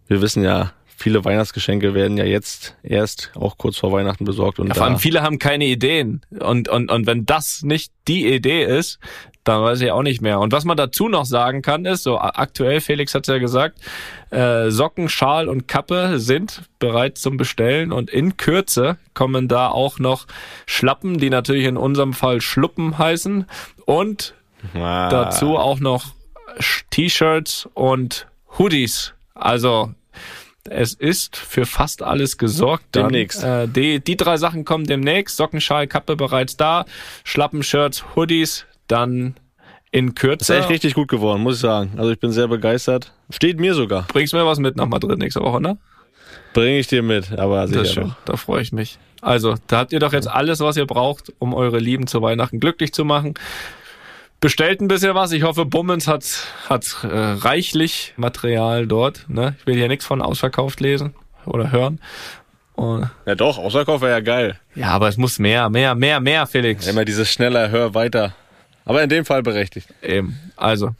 wir 0.08 0.22
wissen 0.22 0.44
ja, 0.44 0.74
viele 0.98 1.24
Weihnachtsgeschenke 1.26 1.94
werden 1.94 2.18
ja 2.18 2.26
jetzt 2.26 2.76
erst 2.84 3.32
auch 3.36 3.58
kurz 3.58 3.78
vor 3.78 3.92
Weihnachten 3.92 4.24
besorgt. 4.26 4.60
Und 4.60 4.68
Ja, 4.68 4.74
vor 4.76 4.86
allem 4.86 5.00
viele 5.00 5.22
haben 5.24 5.40
keine 5.40 5.66
Ideen. 5.66 6.22
Und, 6.40 6.70
und, 6.70 6.92
und 6.92 7.08
wenn 7.08 7.26
das 7.26 7.64
nicht 7.64 7.92
die 8.08 8.28
Idee 8.32 8.64
ist, 8.64 9.00
dann 9.44 9.62
weiß 9.62 9.82
ich 9.82 9.92
auch 9.92 10.04
nicht 10.04 10.22
mehr. 10.22 10.40
Und 10.40 10.52
was 10.52 10.66
man 10.66 10.78
dazu 10.78 11.10
noch 11.10 11.26
sagen 11.26 11.62
kann, 11.62 11.86
ist, 11.86 12.04
so 12.04 12.20
aktuell, 12.20 12.80
Felix 12.80 13.16
hat 13.16 13.28
ja 13.28 13.40
gesagt, 13.40 13.80
äh, 14.30 14.70
Socken, 14.70 15.10
Schal 15.10 15.50
und 15.50 15.68
Kappe 15.68 16.20
sind 16.20 16.64
bereit 16.80 17.18
zum 17.18 17.38
Bestellen 17.38 17.92
und 17.92 18.10
in 18.10 18.38
Kürze 18.38 18.98
kommen 19.14 19.48
da 19.48 19.70
auch 19.70 20.00
noch 20.00 20.28
Schlappen, 20.68 21.18
die 21.18 21.30
natürlich 21.30 21.66
in 21.66 21.78
unserem 21.78 22.14
Fall 22.14 22.42
Schluppen 22.42 22.98
heißen 22.98 23.46
und 23.86 24.36
ah, 24.76 25.10
dazu 25.10 25.58
auch 25.58 25.80
noch 25.80 26.14
T-Shirts 26.92 27.68
und 27.74 28.28
Hoodies. 28.60 29.14
Also 29.34 29.94
es 30.70 30.94
ist 30.94 31.36
für 31.36 31.66
fast 31.66 32.04
alles 32.04 32.38
gesorgt. 32.38 32.86
Dann. 32.92 33.06
Demnächst. 33.06 33.44
Äh, 33.44 33.68
die, 33.68 34.00
die 34.00 34.16
drei 34.16 34.38
Sachen 34.38 34.66
kommen 34.66 34.86
demnächst. 34.86 35.38
Socken, 35.38 35.60
Schal, 35.60 35.88
Kappe 35.88 36.16
bereits 36.16 36.56
da. 36.58 36.86
Schlappen, 37.24 37.64
Shirts, 37.64 38.04
Hoodies 38.16 38.66
dann 38.92 39.36
in 39.92 40.10
ist 40.10 40.16
Kürze. 40.16 40.58
echt 40.58 40.70
richtig 40.70 40.94
gut 40.94 41.08
geworden, 41.10 41.42
muss 41.42 41.56
ich 41.56 41.62
sagen. 41.62 41.94
Also 41.98 42.12
ich 42.12 42.20
bin 42.20 42.32
sehr 42.32 42.48
begeistert. 42.48 43.12
Steht 43.30 43.60
mir 43.60 43.74
sogar. 43.74 44.04
Bringst 44.08 44.34
mir 44.34 44.46
was 44.46 44.60
mit 44.60 44.76
nach 44.78 44.88
Madrid 44.88 45.18
nächste 45.18 45.42
Woche, 45.42 45.62
ne? 45.62 45.78
Bringe 46.54 46.80
ich 46.80 46.88
dir 46.88 47.02
mit, 47.04 47.32
aber 47.38 47.68
sicher 47.68 47.80
Das 47.80 47.88
ist 47.90 47.94
schön. 47.96 48.08
noch. 48.08 48.16
Da 48.26 48.38
freue 48.38 48.62
ich 48.62 48.72
mich. 48.72 48.98
Also, 49.22 49.56
da 49.68 49.80
habt 49.80 49.94
ihr 49.94 50.00
doch 50.00 50.14
jetzt 50.14 50.28
alles, 50.28 50.60
was 50.62 50.78
ihr 50.78 50.86
braucht, 50.86 51.32
um 51.40 51.54
eure 51.54 51.78
Lieben 51.80 52.08
zu 52.08 52.22
Weihnachten 52.22 52.60
glücklich 52.60 52.94
zu 52.94 53.06
machen. 53.06 53.36
Bestellt 54.40 54.82
ein 54.82 54.88
bisschen 54.88 55.14
was. 55.14 55.32
Ich 55.34 55.44
hoffe, 55.44 55.66
Bummens 55.66 56.08
hat, 56.08 56.26
hat 56.68 57.04
äh, 57.04 57.08
reichlich 57.08 58.14
Material 58.18 58.88
dort. 58.88 59.26
Ne? 59.30 59.56
Ich 59.60 59.68
will 59.68 59.76
hier 59.76 59.88
nichts 59.88 60.06
von 60.06 60.22
ausverkauft 60.22 60.80
lesen 60.80 61.14
oder 61.46 61.72
hören. 61.72 62.00
Und, 62.74 63.10
Ja 63.28 63.36
doch, 63.36 63.60
Ausverkauf 63.60 64.02
wäre 64.02 64.12
ja 64.14 64.20
geil. 64.22 64.60
ja, 64.74 64.88
aber 64.88 65.08
es 65.10 65.18
muss 65.18 65.38
mehr, 65.38 65.70
mehr, 65.70 65.94
mehr, 65.94 66.20
mehr, 66.20 66.48
Felix. 66.48 66.88
Immer 66.88 67.06
dieses 67.06 67.30
schneller, 67.32 67.70
hör 67.70 67.94
weiter. 67.94 68.34
Aber 68.86 69.04
in 69.04 69.10
dem 69.10 69.26
Fall 69.26 69.44
berechtigt. 69.44 69.88
Eben. 70.02 70.40
Also, 70.56 70.92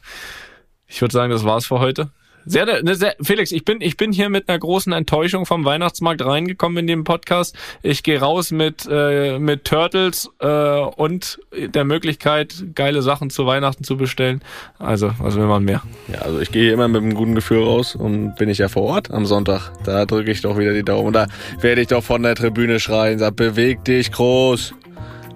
ich 0.88 1.02
würde 1.02 1.14
sagen, 1.14 1.32
das 1.32 1.44
war's 1.44 1.66
für 1.66 1.80
heute. 1.80 2.10
Sehr, 2.46 2.66
ne, 2.66 2.96
sehr, 2.96 3.16
Felix, 3.22 3.52
ich 3.52 3.66
bin, 3.66 3.82
ich 3.82 3.98
bin 3.98 4.12
hier 4.12 4.30
mit 4.30 4.50
einer 4.50 4.58
großen 4.58 4.92
Enttäuschung 4.94 5.46
vom 5.46 5.64
Weihnachtsmarkt 5.64 6.26
reingekommen 6.26 6.80
in 6.80 6.88
den 6.88 7.04
Podcast. 7.04 7.56
Ich 7.84 8.04
gehe 8.04 8.20
raus 8.20 8.52
mit, 8.52 8.88
äh, 8.90 9.38
mit 9.38 9.66
Turtles 9.66 10.30
äh, 10.40 10.48
und 10.48 11.40
der 11.52 11.84
Möglichkeit, 11.84 12.56
geile 12.74 13.02
Sachen 13.02 13.30
zu 13.30 13.46
Weihnachten 13.46 13.84
zu 13.84 13.96
bestellen. 13.96 14.42
Also, 14.80 15.12
was 15.20 15.36
will 15.36 15.46
man 15.46 15.64
mehr? 15.64 15.84
Ja, 16.12 16.22
also 16.22 16.40
ich 16.40 16.52
gehe 16.52 16.64
hier 16.64 16.74
immer 16.74 16.88
mit 16.88 17.04
einem 17.04 17.14
guten 17.14 17.36
Gefühl 17.36 17.64
raus 17.64 17.96
und 17.96 18.36
bin 18.36 18.50
ich 18.50 18.58
ja 18.58 18.70
vor 18.70 18.84
Ort 18.84 19.12
am 19.12 19.26
Sonntag. 19.26 19.72
Da 19.84 20.06
drücke 20.06 20.32
ich 20.32 20.42
doch 20.42 20.58
wieder 20.58 20.74
die 20.74 20.84
Daumen. 20.84 21.08
Und 21.08 21.14
da 21.14 21.28
werde 21.60 21.82
ich 21.82 21.88
doch 21.88 22.04
von 22.04 22.24
der 22.24 22.36
Tribüne 22.36 22.80
schreien, 22.80 23.20
sag, 23.20 23.36
beweg 23.36 23.86
dich 23.86 24.12
groß. 24.12 24.74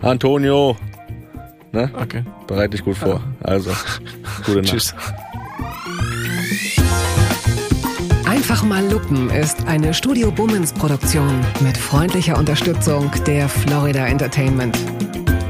Antonio. 0.01 0.75
Ne? 1.76 1.89
Okay. 2.01 2.23
Bereite 2.47 2.69
dich 2.69 2.86
gut 2.86 2.95
vor. 2.95 3.21
Also, 3.43 3.71
gute 4.45 4.61
Nacht. 4.61 4.71
Tschüss. 4.71 4.95
Einfach 8.26 8.63
mal 8.63 8.89
Lupen 8.89 9.30
ist 9.30 9.67
eine 9.67 9.93
Studio 9.93 10.32
Bummens 10.32 10.71
Produktion 10.71 11.41
mit 11.59 11.78
freundlicher 11.78 12.38
Unterstützung 12.38 13.11
der 13.28 13.49
Florida 13.49 14.07
Entertainment. 14.07 14.78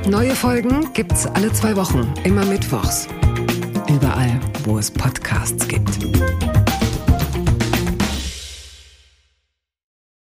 Neue 0.09 0.35
Folgen 0.35 0.91
gibt's 0.93 1.27
alle 1.27 1.53
zwei 1.53 1.75
Wochen, 1.75 2.11
immer 2.23 2.43
mittwochs. 2.45 3.07
Überall, 3.87 4.39
wo 4.63 4.79
es 4.79 4.89
Podcasts 4.89 5.67
gibt. 5.67 5.99